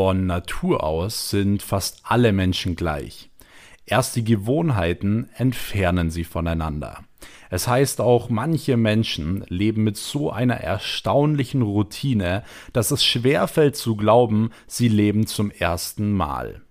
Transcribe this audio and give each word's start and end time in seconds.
Von 0.00 0.26
Natur 0.26 0.84
aus 0.84 1.28
sind 1.28 1.60
fast 1.60 2.02
alle 2.04 2.30
Menschen 2.30 2.76
gleich. 2.76 3.30
Erst 3.84 4.14
die 4.14 4.22
Gewohnheiten 4.22 5.28
entfernen 5.34 6.12
sie 6.12 6.22
voneinander. 6.22 7.02
Es 7.50 7.66
heißt 7.66 8.00
auch, 8.00 8.30
manche 8.30 8.76
Menschen 8.76 9.44
leben 9.48 9.82
mit 9.82 9.96
so 9.96 10.30
einer 10.30 10.54
erstaunlichen 10.54 11.62
Routine, 11.62 12.44
dass 12.72 12.92
es 12.92 13.04
schwerfällt 13.04 13.74
zu 13.74 13.96
glauben, 13.96 14.50
sie 14.68 14.86
leben 14.86 15.26
zum 15.26 15.50
ersten 15.50 16.12
Mal. 16.12 16.62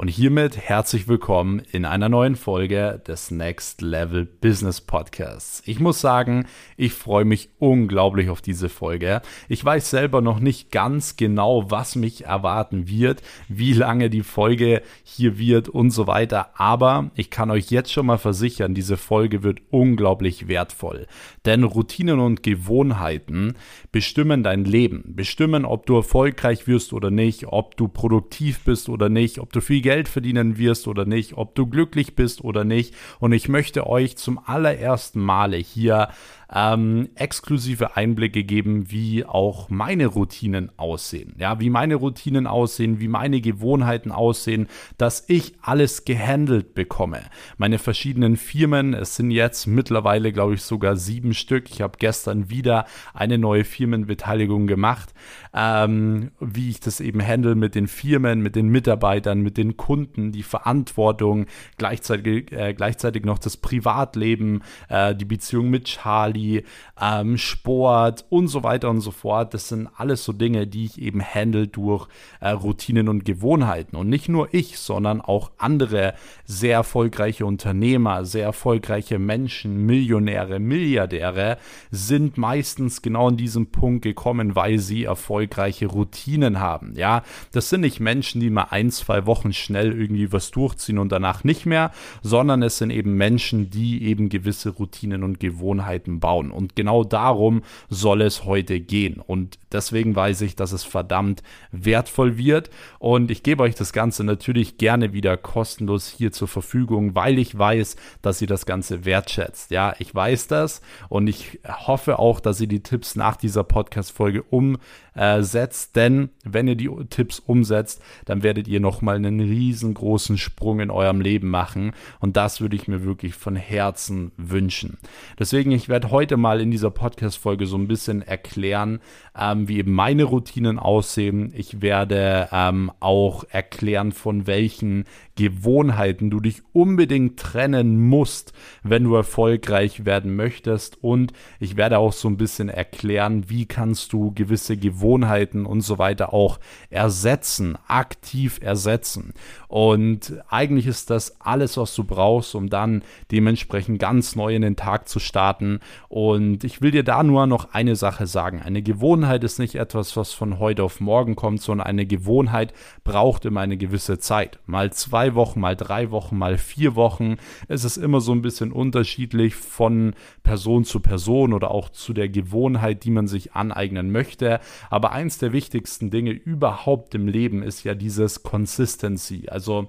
Und 0.00 0.08
hiermit 0.08 0.56
herzlich 0.56 1.08
willkommen 1.08 1.60
in 1.72 1.84
einer 1.84 2.08
neuen 2.08 2.34
Folge 2.34 3.02
des 3.06 3.30
Next 3.30 3.82
Level 3.82 4.24
Business 4.24 4.80
Podcasts. 4.80 5.62
Ich 5.66 5.78
muss 5.78 6.00
sagen, 6.00 6.46
ich 6.78 6.94
freue 6.94 7.26
mich 7.26 7.50
unglaublich 7.58 8.30
auf 8.30 8.40
diese 8.40 8.70
Folge. 8.70 9.20
Ich 9.50 9.62
weiß 9.62 9.90
selber 9.90 10.22
noch 10.22 10.40
nicht 10.40 10.72
ganz 10.72 11.16
genau, 11.16 11.70
was 11.70 11.96
mich 11.96 12.24
erwarten 12.24 12.88
wird, 12.88 13.20
wie 13.48 13.74
lange 13.74 14.08
die 14.08 14.22
Folge 14.22 14.80
hier 15.04 15.36
wird 15.36 15.68
und 15.68 15.90
so 15.90 16.06
weiter. 16.06 16.58
Aber 16.58 17.10
ich 17.14 17.28
kann 17.28 17.50
euch 17.50 17.70
jetzt 17.70 17.92
schon 17.92 18.06
mal 18.06 18.16
versichern, 18.16 18.72
diese 18.72 18.96
Folge 18.96 19.42
wird 19.42 19.60
unglaublich 19.68 20.48
wertvoll. 20.48 21.08
Denn 21.44 21.62
Routinen 21.62 22.20
und 22.20 22.42
Gewohnheiten 22.42 23.52
bestimmen 23.92 24.42
dein 24.42 24.64
Leben, 24.64 25.14
bestimmen, 25.14 25.66
ob 25.66 25.84
du 25.84 25.96
erfolgreich 25.96 26.66
wirst 26.66 26.94
oder 26.94 27.10
nicht, 27.10 27.48
ob 27.48 27.76
du 27.76 27.86
produktiv 27.86 28.60
bist 28.64 28.88
oder 28.88 29.10
nicht, 29.10 29.40
ob 29.40 29.52
du 29.52 29.60
viel 29.60 29.82
Geld 29.82 29.89
Geld 29.90 30.08
verdienen 30.08 30.56
wirst 30.56 30.86
oder 30.86 31.04
nicht, 31.04 31.36
ob 31.36 31.56
du 31.56 31.66
glücklich 31.66 32.14
bist 32.14 32.44
oder 32.44 32.62
nicht. 32.62 32.94
Und 33.18 33.32
ich 33.32 33.48
möchte 33.48 33.88
euch 33.88 34.16
zum 34.16 34.38
allerersten 34.38 35.20
Male 35.20 35.56
hier 35.56 36.10
ähm, 36.52 37.08
exklusive 37.14 37.96
Einblicke 37.96 38.42
geben, 38.44 38.90
wie 38.90 39.24
auch 39.24 39.70
meine 39.70 40.06
Routinen 40.06 40.70
aussehen. 40.76 41.34
Ja, 41.38 41.60
wie 41.60 41.70
meine 41.70 41.94
Routinen 41.94 42.46
aussehen, 42.46 43.00
wie 43.00 43.08
meine 43.08 43.40
Gewohnheiten 43.40 44.10
aussehen, 44.10 44.68
dass 44.98 45.24
ich 45.28 45.54
alles 45.62 46.04
gehandelt 46.04 46.74
bekomme. 46.74 47.20
Meine 47.56 47.78
verschiedenen 47.78 48.36
Firmen, 48.36 48.94
es 48.94 49.16
sind 49.16 49.30
jetzt 49.30 49.66
mittlerweile, 49.66 50.32
glaube 50.32 50.54
ich, 50.54 50.62
sogar 50.62 50.96
sieben 50.96 51.34
Stück. 51.34 51.70
Ich 51.70 51.82
habe 51.82 51.98
gestern 51.98 52.50
wieder 52.50 52.86
eine 53.14 53.38
neue 53.38 53.64
Firmenbeteiligung 53.64 54.66
gemacht, 54.66 55.14
ähm, 55.54 56.32
wie 56.40 56.70
ich 56.70 56.80
das 56.80 57.00
eben 57.00 57.24
handle 57.24 57.54
mit 57.54 57.74
den 57.74 57.86
Firmen, 57.86 58.40
mit 58.40 58.56
den 58.56 58.68
Mitarbeitern, 58.68 59.40
mit 59.40 59.56
den 59.56 59.76
Kunden, 59.76 60.32
die 60.32 60.42
Verantwortung, 60.42 61.46
gleichzeitig, 61.76 62.50
äh, 62.52 62.74
gleichzeitig 62.74 63.24
noch 63.24 63.38
das 63.38 63.56
Privatleben, 63.56 64.62
äh, 64.88 65.14
die 65.14 65.24
Beziehung 65.24 65.70
mit 65.70 65.84
Charlie, 65.84 66.39
Hobby, 66.40 66.64
ähm, 67.00 67.38
Sport 67.38 68.24
und 68.28 68.48
so 68.48 68.62
weiter 68.62 68.90
und 68.90 69.00
so 69.00 69.10
fort. 69.10 69.54
Das 69.54 69.68
sind 69.68 69.88
alles 69.96 70.24
so 70.24 70.32
Dinge, 70.32 70.66
die 70.66 70.84
ich 70.84 71.00
eben 71.00 71.22
handle 71.22 71.66
durch 71.66 72.08
äh, 72.40 72.50
Routinen 72.50 73.08
und 73.08 73.24
Gewohnheiten. 73.24 73.96
Und 73.96 74.08
nicht 74.08 74.28
nur 74.28 74.52
ich, 74.52 74.78
sondern 74.78 75.20
auch 75.20 75.50
andere 75.58 76.14
sehr 76.44 76.74
erfolgreiche 76.74 77.46
Unternehmer, 77.46 78.24
sehr 78.24 78.44
erfolgreiche 78.44 79.18
Menschen, 79.18 79.86
Millionäre, 79.86 80.58
Milliardäre 80.58 81.58
sind 81.90 82.38
meistens 82.38 83.02
genau 83.02 83.28
an 83.28 83.36
diesem 83.36 83.66
Punkt 83.66 84.02
gekommen, 84.02 84.56
weil 84.56 84.78
sie 84.78 85.04
erfolgreiche 85.04 85.86
Routinen 85.86 86.60
haben. 86.60 86.94
Ja, 86.96 87.22
das 87.52 87.70
sind 87.70 87.82
nicht 87.82 88.00
Menschen, 88.00 88.40
die 88.40 88.50
mal 88.50 88.68
ein, 88.70 88.90
zwei 88.90 89.26
Wochen 89.26 89.52
schnell 89.52 89.92
irgendwie 89.92 90.32
was 90.32 90.50
durchziehen 90.50 90.98
und 90.98 91.12
danach 91.12 91.44
nicht 91.44 91.66
mehr, 91.66 91.92
sondern 92.22 92.62
es 92.62 92.78
sind 92.78 92.90
eben 92.90 93.14
Menschen, 93.14 93.70
die 93.70 94.04
eben 94.04 94.28
gewisse 94.28 94.70
Routinen 94.70 95.22
und 95.22 95.40
Gewohnheiten 95.40 96.20
bauen 96.20 96.29
bauen. 96.30 96.52
Und 96.52 96.76
genau 96.76 97.02
darum 97.02 97.62
soll 97.88 98.22
es 98.22 98.44
heute 98.44 98.78
gehen. 98.78 99.20
Und 99.26 99.58
deswegen 99.72 100.14
weiß 100.14 100.42
ich, 100.42 100.54
dass 100.54 100.70
es 100.70 100.84
verdammt 100.84 101.42
wertvoll 101.72 102.38
wird. 102.38 102.70
Und 103.00 103.32
ich 103.32 103.42
gebe 103.42 103.64
euch 103.64 103.74
das 103.74 103.92
Ganze 103.92 104.22
natürlich 104.22 104.78
gerne 104.78 105.12
wieder 105.12 105.36
kostenlos 105.36 106.06
hier 106.06 106.30
zur 106.30 106.46
Verfügung, 106.46 107.16
weil 107.16 107.40
ich 107.40 107.58
weiß, 107.58 107.96
dass 108.22 108.40
ihr 108.40 108.46
das 108.46 108.64
Ganze 108.64 109.04
wertschätzt. 109.04 109.72
Ja, 109.72 109.94
ich 109.98 110.14
weiß 110.14 110.46
das 110.46 110.82
und 111.08 111.26
ich 111.26 111.58
hoffe 111.66 112.20
auch, 112.20 112.38
dass 112.38 112.60
ihr 112.60 112.68
die 112.68 112.84
Tipps 112.84 113.16
nach 113.16 113.34
dieser 113.34 113.64
Podcast-Folge 113.64 114.44
um 114.44 114.78
äh, 115.14 115.42
setzt, 115.42 115.96
denn 115.96 116.30
wenn 116.44 116.68
ihr 116.68 116.76
die 116.76 116.90
Tipps 117.10 117.40
umsetzt, 117.40 118.00
dann 118.24 118.42
werdet 118.44 118.68
ihr 118.68 118.80
nochmal 118.80 119.16
einen 119.16 119.40
riesengroßen 119.40 120.38
Sprung 120.38 120.78
in 120.80 120.90
eurem 120.90 121.20
Leben 121.20 121.48
machen 121.48 121.92
und 122.20 122.36
das 122.36 122.60
würde 122.60 122.76
ich 122.76 122.86
mir 122.86 123.04
wirklich 123.04 123.34
von 123.34 123.56
Herzen 123.56 124.30
wünschen. 124.36 124.98
Deswegen, 125.38 125.72
ich 125.72 125.88
werde 125.88 126.10
heute 126.10 126.19
mal 126.36 126.60
in 126.60 126.70
dieser 126.70 126.90
Podcast-Folge 126.90 127.66
so 127.66 127.76
ein 127.76 127.88
bisschen 127.88 128.22
erklären, 128.22 129.00
ähm, 129.38 129.68
wie 129.68 129.78
eben 129.78 129.92
meine 129.92 130.24
Routinen 130.24 130.78
aussehen. 130.78 131.52
Ich 131.56 131.80
werde 131.80 132.48
ähm, 132.52 132.92
auch 133.00 133.44
erklären, 133.48 134.12
von 134.12 134.46
welchen 134.46 135.06
Gewohnheiten 135.40 136.28
du 136.28 136.38
dich 136.38 136.60
unbedingt 136.74 137.40
trennen 137.40 137.98
musst, 137.98 138.52
wenn 138.82 139.04
du 139.04 139.14
erfolgreich 139.14 140.04
werden 140.04 140.36
möchtest. 140.36 141.02
Und 141.02 141.32
ich 141.58 141.78
werde 141.78 141.96
auch 141.96 142.12
so 142.12 142.28
ein 142.28 142.36
bisschen 142.36 142.68
erklären, 142.68 143.48
wie 143.48 143.64
kannst 143.64 144.12
du 144.12 144.32
gewisse 144.34 144.76
Gewohnheiten 144.76 145.64
und 145.64 145.80
so 145.80 145.96
weiter 145.96 146.34
auch 146.34 146.60
ersetzen, 146.90 147.78
aktiv 147.86 148.58
ersetzen. 148.60 149.32
Und 149.66 150.34
eigentlich 150.50 150.86
ist 150.86 151.08
das 151.08 151.40
alles, 151.40 151.78
was 151.78 151.94
du 151.94 152.04
brauchst, 152.04 152.54
um 152.54 152.68
dann 152.68 153.02
dementsprechend 153.30 153.98
ganz 153.98 154.36
neu 154.36 154.54
in 154.54 154.60
den 154.60 154.76
Tag 154.76 155.08
zu 155.08 155.20
starten. 155.20 155.80
Und 156.10 156.64
ich 156.64 156.82
will 156.82 156.90
dir 156.90 157.04
da 157.04 157.22
nur 157.22 157.46
noch 157.46 157.72
eine 157.72 157.96
Sache 157.96 158.26
sagen. 158.26 158.60
Eine 158.60 158.82
Gewohnheit 158.82 159.42
ist 159.42 159.58
nicht 159.58 159.76
etwas, 159.76 160.18
was 160.18 160.34
von 160.34 160.58
heute 160.58 160.84
auf 160.84 161.00
morgen 161.00 161.34
kommt, 161.34 161.62
sondern 161.62 161.86
eine 161.86 162.04
Gewohnheit 162.04 162.74
braucht 163.04 163.46
immer 163.46 163.62
eine 163.62 163.78
gewisse 163.78 164.18
Zeit. 164.18 164.58
Mal 164.66 164.92
zwei 164.92 165.29
Wochen, 165.34 165.60
mal 165.60 165.76
drei 165.76 166.10
Wochen, 166.10 166.36
mal 166.36 166.58
vier 166.58 166.94
Wochen. 166.94 167.36
Es 167.68 167.84
ist 167.84 167.96
immer 167.96 168.20
so 168.20 168.32
ein 168.32 168.42
bisschen 168.42 168.72
unterschiedlich 168.72 169.54
von 169.54 170.14
Person 170.42 170.84
zu 170.84 171.00
Person 171.00 171.52
oder 171.52 171.70
auch 171.70 171.88
zu 171.88 172.12
der 172.12 172.28
Gewohnheit, 172.28 173.04
die 173.04 173.10
man 173.10 173.26
sich 173.26 173.52
aneignen 173.52 174.10
möchte. 174.10 174.60
Aber 174.88 175.12
eins 175.12 175.38
der 175.38 175.52
wichtigsten 175.52 176.10
Dinge 176.10 176.30
überhaupt 176.30 177.14
im 177.14 177.28
Leben 177.28 177.62
ist 177.62 177.84
ja 177.84 177.94
dieses 177.94 178.42
Consistency. 178.42 179.48
Also 179.48 179.88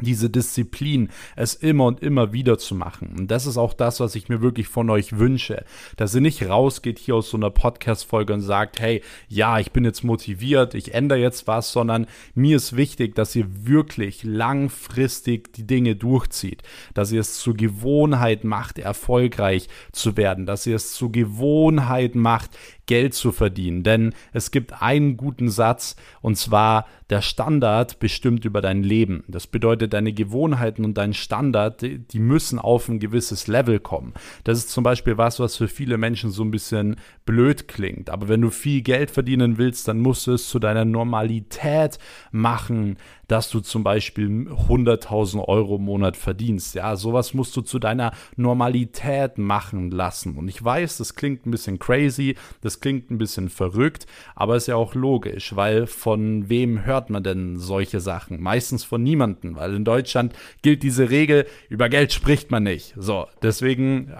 diese 0.00 0.30
Disziplin, 0.30 1.10
es 1.36 1.54
immer 1.54 1.86
und 1.86 2.02
immer 2.02 2.32
wieder 2.32 2.58
zu 2.58 2.74
machen. 2.74 3.14
Und 3.18 3.30
das 3.30 3.46
ist 3.46 3.56
auch 3.56 3.74
das, 3.74 4.00
was 4.00 4.14
ich 4.14 4.28
mir 4.28 4.40
wirklich 4.40 4.68
von 4.68 4.90
euch 4.90 5.18
wünsche, 5.18 5.64
dass 5.96 6.14
ihr 6.14 6.20
nicht 6.20 6.48
rausgeht 6.48 6.98
hier 6.98 7.16
aus 7.16 7.30
so 7.30 7.36
einer 7.36 7.50
Podcast-Folge 7.50 8.32
und 8.32 8.40
sagt, 8.40 8.80
hey, 8.80 9.02
ja, 9.28 9.58
ich 9.58 9.72
bin 9.72 9.84
jetzt 9.84 10.04
motiviert, 10.04 10.74
ich 10.74 10.94
ändere 10.94 11.18
jetzt 11.18 11.46
was, 11.46 11.72
sondern 11.72 12.06
mir 12.34 12.56
ist 12.56 12.76
wichtig, 12.76 13.14
dass 13.14 13.34
ihr 13.34 13.46
wirklich 13.66 14.22
langfristig 14.24 15.52
die 15.54 15.66
Dinge 15.66 15.96
durchzieht, 15.96 16.62
dass 16.94 17.12
ihr 17.12 17.20
es 17.20 17.38
zur 17.38 17.54
Gewohnheit 17.54 18.44
macht, 18.44 18.78
erfolgreich 18.78 19.68
zu 19.92 20.16
werden, 20.16 20.46
dass 20.46 20.66
ihr 20.66 20.76
es 20.76 20.92
zur 20.92 21.12
Gewohnheit 21.12 22.14
macht, 22.14 22.50
Geld 22.88 23.14
zu 23.14 23.30
verdienen. 23.30 23.84
Denn 23.84 24.12
es 24.32 24.50
gibt 24.50 24.82
einen 24.82 25.16
guten 25.16 25.48
Satz 25.48 25.94
und 26.20 26.36
zwar, 26.36 26.86
der 27.10 27.22
Standard 27.22 28.00
bestimmt 28.00 28.44
über 28.44 28.60
dein 28.60 28.82
Leben. 28.82 29.24
Das 29.28 29.46
bedeutet, 29.46 29.92
deine 29.92 30.12
Gewohnheiten 30.12 30.84
und 30.84 30.98
dein 30.98 31.14
Standard, 31.14 31.80
die 31.82 32.18
müssen 32.18 32.58
auf 32.58 32.88
ein 32.88 32.98
gewisses 32.98 33.46
Level 33.46 33.78
kommen. 33.78 34.12
Das 34.44 34.58
ist 34.58 34.70
zum 34.70 34.84
Beispiel 34.84 35.16
was, 35.16 35.40
was 35.40 35.56
für 35.56 35.68
viele 35.68 35.96
Menschen 35.96 36.30
so 36.30 36.42
ein 36.42 36.50
bisschen 36.50 36.96
blöd 37.24 37.68
klingt. 37.68 38.10
Aber 38.10 38.28
wenn 38.28 38.42
du 38.42 38.50
viel 38.50 38.82
Geld 38.82 39.10
verdienen 39.10 39.56
willst, 39.56 39.88
dann 39.88 40.00
musst 40.00 40.26
du 40.26 40.32
es 40.32 40.48
zu 40.48 40.58
deiner 40.58 40.84
Normalität 40.84 41.98
machen, 42.30 42.98
dass 43.28 43.50
du 43.50 43.60
zum 43.60 43.84
Beispiel 43.84 44.26
100.000 44.26 45.46
Euro 45.46 45.76
im 45.76 45.84
Monat 45.84 46.16
verdienst. 46.16 46.74
Ja, 46.74 46.96
sowas 46.96 47.34
musst 47.34 47.56
du 47.56 47.60
zu 47.60 47.78
deiner 47.78 48.12
Normalität 48.36 49.38
machen 49.38 49.90
lassen. 49.90 50.36
Und 50.36 50.48
ich 50.48 50.62
weiß, 50.62 50.98
das 50.98 51.14
klingt 51.14 51.46
ein 51.46 51.50
bisschen 51.50 51.78
crazy, 51.78 52.34
das 52.60 52.80
klingt 52.80 53.10
ein 53.10 53.18
bisschen 53.18 53.48
verrückt, 53.50 54.06
aber 54.34 54.56
ist 54.56 54.66
ja 54.66 54.76
auch 54.76 54.94
logisch, 54.94 55.54
weil 55.54 55.86
von 55.86 56.48
wem 56.48 56.84
hört 56.84 57.10
man 57.10 57.22
denn 57.22 57.58
solche 57.58 58.00
Sachen? 58.00 58.42
Meistens 58.42 58.84
von 58.84 59.02
niemandem, 59.02 59.56
weil 59.56 59.74
in 59.74 59.84
Deutschland 59.84 60.34
gilt 60.62 60.82
diese 60.82 61.10
Regel, 61.10 61.46
über 61.68 61.88
Geld 61.88 62.12
spricht 62.12 62.50
man 62.50 62.64
nicht. 62.64 62.94
So, 62.96 63.26
deswegen 63.42 64.12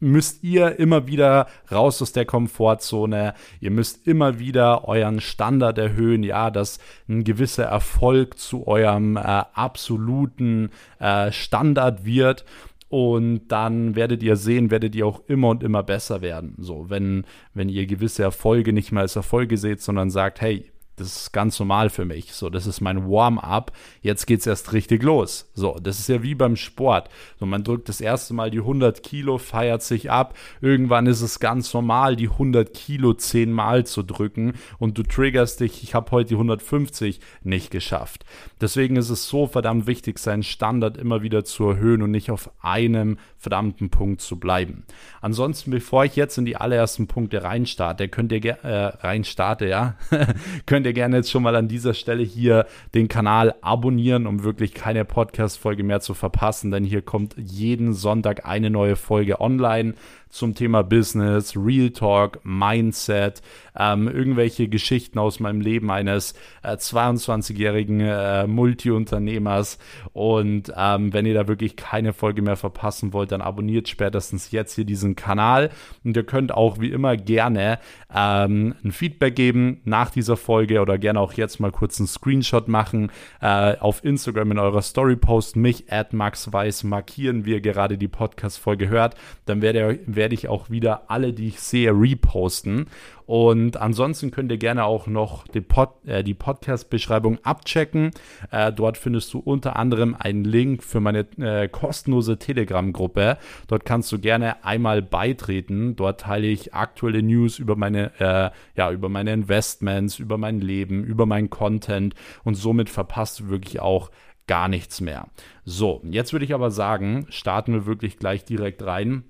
müsst 0.00 0.42
ihr 0.42 0.78
immer 0.78 1.06
wieder 1.06 1.46
raus 1.70 2.02
aus 2.02 2.12
der 2.12 2.24
Komfortzone. 2.24 3.34
Ihr 3.60 3.70
müsst 3.70 4.06
immer 4.06 4.38
wieder 4.38 4.88
euren 4.88 5.20
Standard 5.20 5.78
erhöhen, 5.78 6.22
ja, 6.22 6.50
dass 6.50 6.78
ein 7.08 7.24
gewisser 7.24 7.64
Erfolg 7.64 8.38
zu 8.38 8.66
eurem 8.66 9.16
äh, 9.16 9.20
absoluten 9.20 10.70
äh, 10.98 11.30
Standard 11.30 12.04
wird. 12.04 12.44
Und 12.88 13.48
dann 13.48 13.94
werdet 13.94 14.20
ihr 14.24 14.34
sehen, 14.34 14.72
werdet 14.72 14.96
ihr 14.96 15.06
auch 15.06 15.22
immer 15.28 15.50
und 15.50 15.62
immer 15.62 15.84
besser 15.84 16.22
werden. 16.22 16.56
So, 16.58 16.90
wenn, 16.90 17.24
wenn 17.54 17.68
ihr 17.68 17.86
gewisse 17.86 18.24
Erfolge 18.24 18.72
nicht 18.72 18.90
mehr 18.90 19.02
als 19.02 19.14
Erfolge 19.14 19.58
seht, 19.58 19.80
sondern 19.80 20.10
sagt, 20.10 20.40
hey, 20.40 20.69
Das 21.00 21.16
ist 21.16 21.32
ganz 21.32 21.58
normal 21.58 21.88
für 21.88 22.04
mich. 22.04 22.34
So, 22.34 22.50
das 22.50 22.66
ist 22.66 22.82
mein 22.82 23.10
Warm-up. 23.10 23.72
Jetzt 24.02 24.26
geht's 24.26 24.46
erst 24.46 24.74
richtig 24.74 25.02
los. 25.02 25.50
So, 25.54 25.78
das 25.82 25.98
ist 25.98 26.10
ja 26.10 26.22
wie 26.22 26.34
beim 26.34 26.56
Sport. 26.56 27.08
So, 27.38 27.46
man 27.46 27.64
drückt 27.64 27.88
das 27.88 28.02
erste 28.02 28.34
Mal 28.34 28.50
die 28.50 28.58
100 28.58 29.02
Kilo, 29.02 29.38
feiert 29.38 29.82
sich 29.82 30.10
ab. 30.10 30.36
Irgendwann 30.60 31.06
ist 31.06 31.22
es 31.22 31.40
ganz 31.40 31.72
normal, 31.72 32.16
die 32.16 32.28
100 32.28 32.74
Kilo 32.74 33.14
zehnmal 33.14 33.86
zu 33.86 34.02
drücken 34.02 34.52
und 34.78 34.98
du 34.98 35.02
triggerst 35.02 35.60
dich. 35.60 35.82
Ich 35.82 35.94
habe 35.94 36.10
heute 36.10 36.28
die 36.28 36.34
150 36.34 37.20
nicht 37.42 37.70
geschafft. 37.70 38.26
Deswegen 38.60 38.96
ist 38.96 39.08
es 39.08 39.26
so 39.26 39.46
verdammt 39.46 39.86
wichtig, 39.86 40.18
seinen 40.18 40.42
Standard 40.42 40.98
immer 40.98 41.22
wieder 41.22 41.44
zu 41.44 41.64
erhöhen 41.64 42.02
und 42.02 42.10
nicht 42.10 42.30
auf 42.30 42.50
einem 42.60 43.16
verdammten 43.38 43.88
Punkt 43.88 44.20
zu 44.20 44.38
bleiben. 44.38 44.84
Ansonsten, 45.22 45.70
bevor 45.70 46.04
ich 46.04 46.14
jetzt 46.14 46.36
in 46.36 46.44
die 46.44 46.56
allerersten 46.56 47.06
Punkte 47.06 47.42
reinstarte, 47.42 48.08
könnt 48.08 48.32
ihr 48.32 48.44
äh, 48.44 48.86
reinstarte, 48.98 49.66
ja, 49.66 49.94
könnt 50.66 50.84
ihr 50.84 50.89
gerne 50.92 51.16
jetzt 51.16 51.30
schon 51.30 51.42
mal 51.42 51.56
an 51.56 51.68
dieser 51.68 51.94
Stelle 51.94 52.22
hier 52.22 52.66
den 52.94 53.08
Kanal 53.08 53.54
abonnieren, 53.60 54.26
um 54.26 54.42
wirklich 54.42 54.74
keine 54.74 55.04
Podcast-Folge 55.04 55.82
mehr 55.82 56.00
zu 56.00 56.14
verpassen, 56.14 56.70
denn 56.70 56.84
hier 56.84 57.02
kommt 57.02 57.34
jeden 57.36 57.92
Sonntag 57.92 58.46
eine 58.46 58.70
neue 58.70 58.96
Folge 58.96 59.40
online 59.40 59.94
zum 60.30 60.54
Thema 60.54 60.82
Business, 60.82 61.56
Real 61.56 61.90
Talk, 61.90 62.40
Mindset, 62.44 63.42
ähm, 63.78 64.08
irgendwelche 64.08 64.68
Geschichten 64.68 65.18
aus 65.18 65.40
meinem 65.40 65.60
Leben 65.60 65.90
eines 65.90 66.34
äh, 66.62 66.74
22-jährigen 66.74 68.00
äh, 68.00 68.46
Multiunternehmers. 68.46 69.78
Und 70.12 70.72
ähm, 70.76 71.12
wenn 71.12 71.26
ihr 71.26 71.34
da 71.34 71.48
wirklich 71.48 71.76
keine 71.76 72.12
Folge 72.12 72.42
mehr 72.42 72.56
verpassen 72.56 73.12
wollt, 73.12 73.32
dann 73.32 73.40
abonniert 73.40 73.88
spätestens 73.88 74.50
jetzt 74.50 74.74
hier 74.74 74.84
diesen 74.84 75.16
Kanal. 75.16 75.70
Und 76.04 76.16
ihr 76.16 76.24
könnt 76.24 76.52
auch 76.52 76.80
wie 76.80 76.90
immer 76.90 77.16
gerne 77.16 77.78
ähm, 78.14 78.74
ein 78.84 78.92
Feedback 78.92 79.36
geben 79.36 79.80
nach 79.84 80.10
dieser 80.10 80.36
Folge 80.36 80.80
oder 80.80 80.98
gerne 80.98 81.20
auch 81.20 81.32
jetzt 81.34 81.60
mal 81.60 81.72
kurz 81.72 81.98
einen 81.98 82.06
Screenshot 82.06 82.68
machen, 82.68 83.10
äh, 83.40 83.76
auf 83.78 84.04
Instagram 84.04 84.52
in 84.52 84.58
eurer 84.58 84.82
Story 84.82 85.16
posten, 85.16 85.60
mich 85.60 85.92
at 85.92 86.12
Max 86.12 86.52
Weiß 86.52 86.84
markieren, 86.84 87.44
wie 87.44 87.52
ihr 87.52 87.60
gerade 87.60 87.98
die 87.98 88.08
Podcast-Folge 88.08 88.88
hört. 88.88 89.14
Dann 89.46 89.62
werdet 89.62 89.82
ihr 89.82 90.14
werde 90.20 90.34
ich 90.34 90.48
auch 90.48 90.68
wieder 90.68 91.10
alle, 91.10 91.32
die 91.32 91.48
ich 91.48 91.60
sehe, 91.60 91.92
reposten. 91.92 92.88
Und 93.24 93.78
ansonsten 93.78 94.30
könnt 94.30 94.52
ihr 94.52 94.58
gerne 94.58 94.84
auch 94.84 95.06
noch 95.06 95.48
die, 95.48 95.62
Pod, 95.62 95.88
äh, 96.04 96.22
die 96.22 96.34
Podcast-Beschreibung 96.34 97.38
abchecken. 97.42 98.10
Äh, 98.50 98.70
dort 98.70 98.98
findest 98.98 99.32
du 99.32 99.38
unter 99.38 99.76
anderem 99.76 100.14
einen 100.18 100.44
Link 100.44 100.82
für 100.82 101.00
meine 101.00 101.20
äh, 101.38 101.68
kostenlose 101.68 102.38
Telegram-Gruppe. 102.38 103.38
Dort 103.66 103.86
kannst 103.86 104.12
du 104.12 104.18
gerne 104.18 104.62
einmal 104.62 105.00
beitreten. 105.00 105.96
Dort 105.96 106.20
teile 106.20 106.48
ich 106.48 106.74
aktuelle 106.74 107.22
News 107.22 107.58
über 107.58 107.76
meine, 107.76 108.10
äh, 108.20 108.50
ja, 108.76 108.92
über 108.92 109.08
meine 109.08 109.32
Investments, 109.32 110.18
über 110.18 110.36
mein 110.36 110.60
Leben, 110.60 111.02
über 111.02 111.24
meinen 111.24 111.48
Content 111.48 112.14
und 112.44 112.56
somit 112.56 112.90
verpasst 112.90 113.40
du 113.40 113.48
wirklich 113.48 113.80
auch 113.80 114.10
gar 114.46 114.68
nichts 114.68 115.00
mehr. 115.00 115.28
So, 115.64 116.02
jetzt 116.10 116.32
würde 116.32 116.44
ich 116.44 116.52
aber 116.52 116.72
sagen, 116.72 117.26
starten 117.30 117.72
wir 117.72 117.86
wirklich 117.86 118.18
gleich 118.18 118.44
direkt 118.44 118.84
rein. 118.84 119.29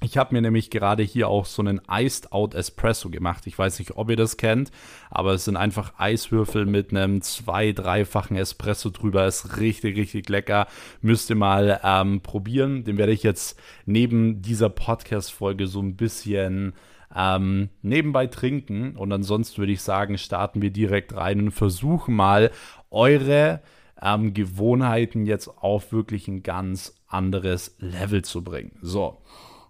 Ich 0.00 0.16
habe 0.16 0.32
mir 0.32 0.40
nämlich 0.40 0.70
gerade 0.70 1.02
hier 1.02 1.28
auch 1.28 1.44
so 1.44 1.60
einen 1.60 1.80
Iced 1.90 2.30
Out 2.30 2.54
Espresso 2.54 3.10
gemacht. 3.10 3.48
Ich 3.48 3.58
weiß 3.58 3.80
nicht, 3.80 3.96
ob 3.96 4.08
ihr 4.10 4.16
das 4.16 4.36
kennt, 4.36 4.70
aber 5.10 5.32
es 5.32 5.44
sind 5.44 5.56
einfach 5.56 5.92
Eiswürfel 5.98 6.66
mit 6.66 6.90
einem 6.90 7.20
zwei-, 7.20 7.72
dreifachen 7.72 8.36
Espresso 8.36 8.90
drüber. 8.90 9.26
Ist 9.26 9.58
richtig, 9.58 9.96
richtig 9.96 10.28
lecker. 10.28 10.68
Müsst 11.02 11.30
ihr 11.30 11.36
mal 11.36 11.80
ähm, 11.82 12.20
probieren. 12.20 12.84
Den 12.84 12.96
werde 12.96 13.10
ich 13.10 13.24
jetzt 13.24 13.58
neben 13.86 14.40
dieser 14.40 14.68
Podcast-Folge 14.68 15.66
so 15.66 15.80
ein 15.82 15.96
bisschen 15.96 16.74
ähm, 17.12 17.68
nebenbei 17.82 18.28
trinken. 18.28 18.94
Und 18.94 19.12
ansonsten 19.12 19.58
würde 19.58 19.72
ich 19.72 19.82
sagen, 19.82 20.16
starten 20.16 20.62
wir 20.62 20.70
direkt 20.70 21.16
rein 21.16 21.40
und 21.40 21.50
versuchen 21.50 22.14
mal 22.14 22.52
eure 22.90 23.62
ähm, 24.00 24.32
Gewohnheiten 24.32 25.26
jetzt 25.26 25.48
auf 25.48 25.90
wirklich 25.90 26.28
ein 26.28 26.44
ganz 26.44 26.94
anderes 27.08 27.74
Level 27.80 28.22
zu 28.22 28.44
bringen. 28.44 28.78
So. 28.80 29.18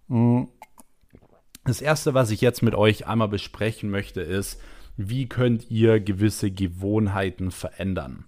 Mhm. 0.09 0.49
Das 1.65 1.81
erste, 1.83 2.15
was 2.15 2.31
ich 2.31 2.41
jetzt 2.41 2.63
mit 2.63 2.75
euch 2.75 3.07
einmal 3.07 3.29
besprechen 3.29 3.91
möchte, 3.91 4.23
ist, 4.23 4.61
wie 4.97 5.29
könnt 5.29 5.71
ihr 5.71 6.01
gewisse 6.01 6.51
Gewohnheiten 6.51 7.51
verändern? 7.51 8.25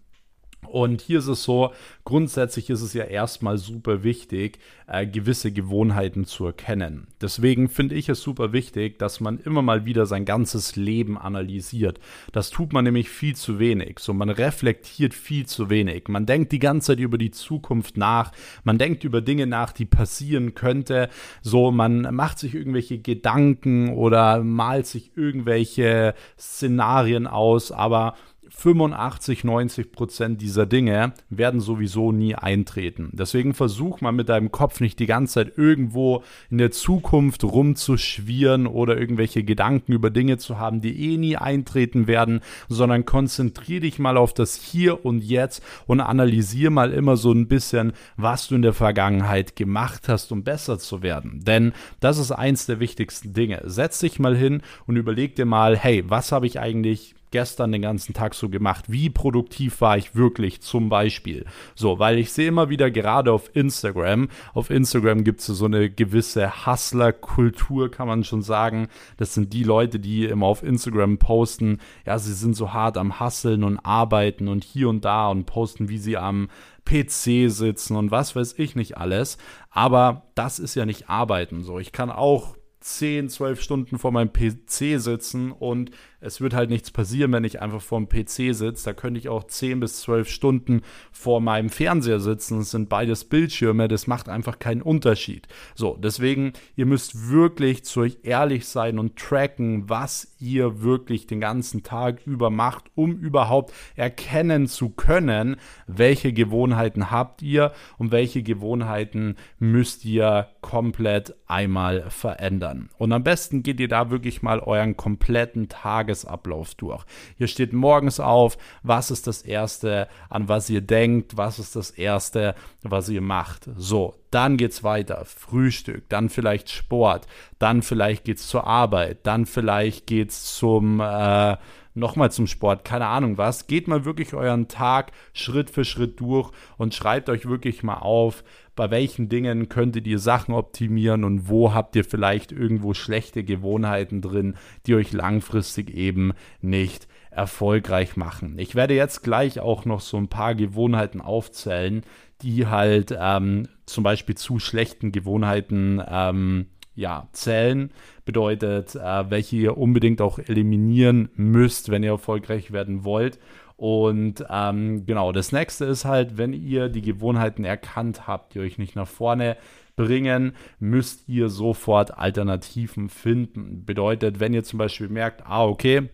Und 0.66 1.00
hier 1.00 1.18
ist 1.18 1.26
es 1.26 1.42
so, 1.42 1.72
grundsätzlich 2.04 2.70
ist 2.70 2.82
es 2.82 2.92
ja 2.92 3.04
erstmal 3.04 3.58
super 3.58 4.04
wichtig, 4.04 4.58
äh, 4.86 5.06
gewisse 5.06 5.52
Gewohnheiten 5.52 6.26
zu 6.26 6.46
erkennen. 6.46 7.08
Deswegen 7.20 7.68
finde 7.68 7.94
ich 7.94 8.08
es 8.08 8.20
super 8.20 8.52
wichtig, 8.52 8.98
dass 8.98 9.20
man 9.20 9.38
immer 9.38 9.62
mal 9.62 9.84
wieder 9.84 10.06
sein 10.06 10.24
ganzes 10.24 10.76
Leben 10.76 11.18
analysiert. 11.18 11.98
Das 12.32 12.50
tut 12.50 12.72
man 12.72 12.84
nämlich 12.84 13.08
viel 13.08 13.34
zu 13.34 13.58
wenig. 13.58 13.98
So, 13.98 14.12
man 14.12 14.30
reflektiert 14.30 15.14
viel 15.14 15.46
zu 15.46 15.70
wenig. 15.70 16.08
Man 16.08 16.26
denkt 16.26 16.52
die 16.52 16.58
ganze 16.58 16.88
Zeit 16.88 17.00
über 17.00 17.18
die 17.18 17.30
Zukunft 17.30 17.96
nach. 17.96 18.32
Man 18.62 18.78
denkt 18.78 19.02
über 19.04 19.20
Dinge 19.20 19.46
nach, 19.46 19.72
die 19.72 19.86
passieren 19.86 20.54
könnte. 20.54 21.08
So, 21.42 21.70
man 21.70 22.14
macht 22.14 22.38
sich 22.38 22.54
irgendwelche 22.54 22.98
Gedanken 22.98 23.94
oder 23.94 24.42
malt 24.42 24.86
sich 24.86 25.16
irgendwelche 25.16 26.14
Szenarien 26.38 27.26
aus, 27.26 27.72
aber 27.72 28.14
85, 28.50 29.44
90 29.44 29.92
Prozent 29.92 30.42
dieser 30.42 30.66
Dinge 30.66 31.12
werden 31.30 31.60
sowieso 31.60 32.12
nie 32.12 32.34
eintreten. 32.34 33.10
Deswegen 33.12 33.54
versuch 33.54 34.00
mal 34.00 34.12
mit 34.12 34.28
deinem 34.28 34.50
Kopf 34.50 34.80
nicht 34.80 34.98
die 34.98 35.06
ganze 35.06 35.34
Zeit 35.34 35.56
irgendwo 35.56 36.22
in 36.50 36.58
der 36.58 36.70
Zukunft 36.70 37.44
rumzuschwirren 37.44 38.66
oder 38.66 38.98
irgendwelche 38.98 39.44
Gedanken 39.44 39.92
über 39.92 40.10
Dinge 40.10 40.38
zu 40.38 40.58
haben, 40.58 40.80
die 40.80 41.12
eh 41.12 41.16
nie 41.16 41.36
eintreten 41.36 42.06
werden, 42.06 42.40
sondern 42.68 43.04
konzentriere 43.04 43.80
dich 43.80 43.98
mal 43.98 44.16
auf 44.16 44.34
das 44.34 44.56
Hier 44.56 45.04
und 45.04 45.22
Jetzt 45.22 45.62
und 45.86 46.00
analysiere 46.00 46.70
mal 46.70 46.92
immer 46.92 47.16
so 47.16 47.32
ein 47.32 47.48
bisschen, 47.48 47.92
was 48.16 48.48
du 48.48 48.56
in 48.56 48.62
der 48.62 48.72
Vergangenheit 48.72 49.56
gemacht 49.56 50.08
hast, 50.08 50.32
um 50.32 50.42
besser 50.42 50.78
zu 50.78 51.02
werden. 51.02 51.44
Denn 51.44 51.72
das 52.00 52.18
ist 52.18 52.32
eins 52.32 52.66
der 52.66 52.80
wichtigsten 52.80 53.32
Dinge. 53.32 53.62
Setz 53.64 54.00
dich 54.00 54.18
mal 54.18 54.36
hin 54.36 54.62
und 54.86 54.96
überleg 54.96 55.36
dir 55.36 55.46
mal, 55.46 55.76
hey, 55.76 56.04
was 56.08 56.32
habe 56.32 56.46
ich 56.46 56.58
eigentlich 56.58 57.14
gestern 57.30 57.72
den 57.72 57.82
ganzen 57.82 58.14
Tag 58.14 58.34
so 58.34 58.48
gemacht? 58.48 58.86
Wie 58.88 59.10
produktiv 59.10 59.80
war 59.80 59.96
ich 59.96 60.14
wirklich 60.14 60.60
zum 60.60 60.88
Beispiel? 60.88 61.44
So, 61.74 61.98
weil 61.98 62.18
ich 62.18 62.32
sehe 62.32 62.48
immer 62.48 62.68
wieder 62.68 62.90
gerade 62.90 63.32
auf 63.32 63.54
Instagram, 63.54 64.28
auf 64.54 64.70
Instagram 64.70 65.24
gibt 65.24 65.40
es 65.40 65.46
so 65.46 65.64
eine 65.64 65.90
gewisse 65.90 66.66
Hustler-Kultur, 66.66 67.90
kann 67.90 68.08
man 68.08 68.24
schon 68.24 68.42
sagen. 68.42 68.88
Das 69.16 69.34
sind 69.34 69.52
die 69.52 69.64
Leute, 69.64 70.00
die 70.00 70.24
immer 70.24 70.46
auf 70.46 70.62
Instagram 70.62 71.18
posten, 71.18 71.78
ja, 72.06 72.18
sie 72.18 72.34
sind 72.34 72.54
so 72.54 72.72
hart 72.72 72.96
am 72.96 73.20
Hasseln 73.20 73.64
und 73.64 73.78
arbeiten 73.78 74.48
und 74.48 74.64
hier 74.64 74.88
und 74.88 75.04
da 75.04 75.28
und 75.28 75.46
posten, 75.46 75.88
wie 75.88 75.98
sie 75.98 76.16
am 76.16 76.48
PC 76.84 77.50
sitzen 77.50 77.96
und 77.96 78.10
was 78.10 78.34
weiß 78.34 78.54
ich 78.58 78.74
nicht 78.74 78.96
alles. 78.96 79.38
Aber 79.70 80.30
das 80.34 80.58
ist 80.58 80.74
ja 80.74 80.86
nicht 80.86 81.08
Arbeiten 81.08 81.62
so. 81.62 81.78
Ich 81.78 81.92
kann 81.92 82.10
auch 82.10 82.56
10, 82.80 83.28
12 83.28 83.60
Stunden 83.60 83.98
vor 83.98 84.10
meinem 84.10 84.32
PC 84.32 85.00
sitzen 85.00 85.52
und 85.52 85.90
es 86.20 86.40
wird 86.40 86.54
halt 86.54 86.70
nichts 86.70 86.90
passieren, 86.90 87.32
wenn 87.32 87.44
ich 87.44 87.62
einfach 87.62 87.80
vor 87.80 87.98
dem 87.98 88.08
PC 88.08 88.54
sitze. 88.54 88.84
Da 88.84 88.92
könnte 88.92 89.18
ich 89.18 89.28
auch 89.28 89.44
10 89.44 89.80
bis 89.80 90.00
12 90.02 90.28
Stunden 90.28 90.82
vor 91.10 91.40
meinem 91.40 91.70
Fernseher 91.70 92.20
sitzen. 92.20 92.60
Es 92.60 92.70
sind 92.70 92.88
beides 92.88 93.24
Bildschirme. 93.24 93.88
Das 93.88 94.06
macht 94.06 94.28
einfach 94.28 94.58
keinen 94.58 94.82
Unterschied. 94.82 95.48
So, 95.74 95.96
deswegen, 95.96 96.52
ihr 96.76 96.86
müsst 96.86 97.30
wirklich 97.30 97.84
zu 97.84 98.00
euch 98.00 98.18
ehrlich 98.22 98.66
sein 98.66 98.98
und 98.98 99.16
tracken, 99.16 99.88
was 99.88 100.36
ihr 100.38 100.82
wirklich 100.82 101.26
den 101.26 101.40
ganzen 101.40 101.82
Tag 101.82 102.26
über 102.26 102.50
macht, 102.50 102.90
um 102.94 103.16
überhaupt 103.16 103.72
erkennen 103.96 104.66
zu 104.66 104.90
können, 104.90 105.56
welche 105.86 106.32
Gewohnheiten 106.32 107.10
habt 107.10 107.40
ihr 107.42 107.72
und 107.98 108.12
welche 108.12 108.42
Gewohnheiten 108.42 109.36
müsst 109.58 110.04
ihr 110.04 110.48
komplett 110.60 111.34
einmal 111.46 112.10
verändern. 112.10 112.90
Und 112.98 113.12
am 113.12 113.24
besten 113.24 113.62
geht 113.62 113.80
ihr 113.80 113.88
da 113.88 114.10
wirklich 114.10 114.42
mal 114.42 114.60
euren 114.60 114.96
kompletten 114.96 115.68
Tag 115.68 116.09
Tagesablauf 116.10 116.74
durch. 116.74 117.04
Hier 117.36 117.46
steht 117.46 117.72
morgens 117.72 118.20
auf, 118.20 118.58
was 118.82 119.10
ist 119.10 119.26
das 119.26 119.42
Erste, 119.42 120.08
an 120.28 120.48
was 120.48 120.68
ihr 120.70 120.80
denkt, 120.80 121.36
was 121.36 121.58
ist 121.58 121.76
das 121.76 121.90
Erste, 121.90 122.54
was 122.82 123.08
ihr 123.08 123.20
macht. 123.20 123.68
So, 123.76 124.14
dann 124.30 124.56
geht's 124.56 124.82
weiter. 124.82 125.24
Frühstück, 125.24 126.08
dann 126.08 126.28
vielleicht 126.28 126.70
Sport, 126.70 127.26
dann 127.58 127.82
vielleicht 127.82 128.24
geht's 128.24 128.48
zur 128.48 128.66
Arbeit, 128.66 129.18
dann 129.24 129.46
vielleicht 129.46 130.06
geht's 130.06 130.56
zum 130.56 131.00
äh, 131.00 131.56
nochmal 131.94 132.30
zum 132.30 132.46
Sport, 132.46 132.84
keine 132.84 133.06
Ahnung 133.06 133.38
was. 133.38 133.66
Geht 133.66 133.88
mal 133.88 134.04
wirklich 134.04 134.34
euren 134.34 134.68
Tag 134.68 135.12
Schritt 135.32 135.70
für 135.70 135.84
Schritt 135.84 136.20
durch 136.20 136.50
und 136.76 136.94
schreibt 136.94 137.28
euch 137.28 137.46
wirklich 137.46 137.82
mal 137.82 137.98
auf, 137.98 138.44
bei 138.80 138.90
welchen 138.90 139.28
Dingen 139.28 139.68
könntet 139.68 140.06
ihr 140.06 140.18
Sachen 140.18 140.54
optimieren 140.54 141.22
und 141.22 141.50
wo 141.50 141.74
habt 141.74 141.96
ihr 141.96 142.02
vielleicht 142.02 142.50
irgendwo 142.50 142.94
schlechte 142.94 143.44
Gewohnheiten 143.44 144.22
drin, 144.22 144.54
die 144.86 144.94
euch 144.94 145.12
langfristig 145.12 145.90
eben 145.90 146.32
nicht 146.62 147.06
erfolgreich 147.30 148.16
machen. 148.16 148.58
Ich 148.58 148.74
werde 148.74 148.94
jetzt 148.94 149.22
gleich 149.22 149.60
auch 149.60 149.84
noch 149.84 150.00
so 150.00 150.16
ein 150.16 150.28
paar 150.28 150.54
Gewohnheiten 150.54 151.20
aufzählen, 151.20 152.04
die 152.40 152.68
halt 152.68 153.14
ähm, 153.20 153.68
zum 153.84 154.02
Beispiel 154.02 154.38
zu 154.38 154.58
schlechten 154.58 155.12
Gewohnheiten 155.12 156.02
ähm, 156.08 156.68
ja, 156.94 157.28
Zellen 157.32 157.90
bedeutet, 158.24 158.94
äh, 158.94 159.30
welche 159.30 159.56
ihr 159.56 159.76
unbedingt 159.76 160.22
auch 160.22 160.38
eliminieren 160.38 161.28
müsst, 161.34 161.90
wenn 161.90 162.02
ihr 162.02 162.12
erfolgreich 162.12 162.72
werden 162.72 163.04
wollt. 163.04 163.38
Und 163.80 164.44
ähm, 164.50 165.06
genau, 165.06 165.32
das 165.32 165.52
nächste 165.52 165.86
ist 165.86 166.04
halt, 166.04 166.36
wenn 166.36 166.52
ihr 166.52 166.90
die 166.90 167.00
Gewohnheiten 167.00 167.64
erkannt 167.64 168.26
habt, 168.26 168.52
die 168.52 168.60
euch 168.60 168.76
nicht 168.76 168.94
nach 168.94 169.08
vorne 169.08 169.56
bringen, 169.96 170.52
müsst 170.80 171.26
ihr 171.30 171.48
sofort 171.48 172.18
Alternativen 172.18 173.08
finden. 173.08 173.86
Bedeutet, 173.86 174.38
wenn 174.38 174.52
ihr 174.52 174.64
zum 174.64 174.78
Beispiel 174.78 175.08
merkt, 175.08 175.46
ah, 175.46 175.64
okay, 175.64 176.10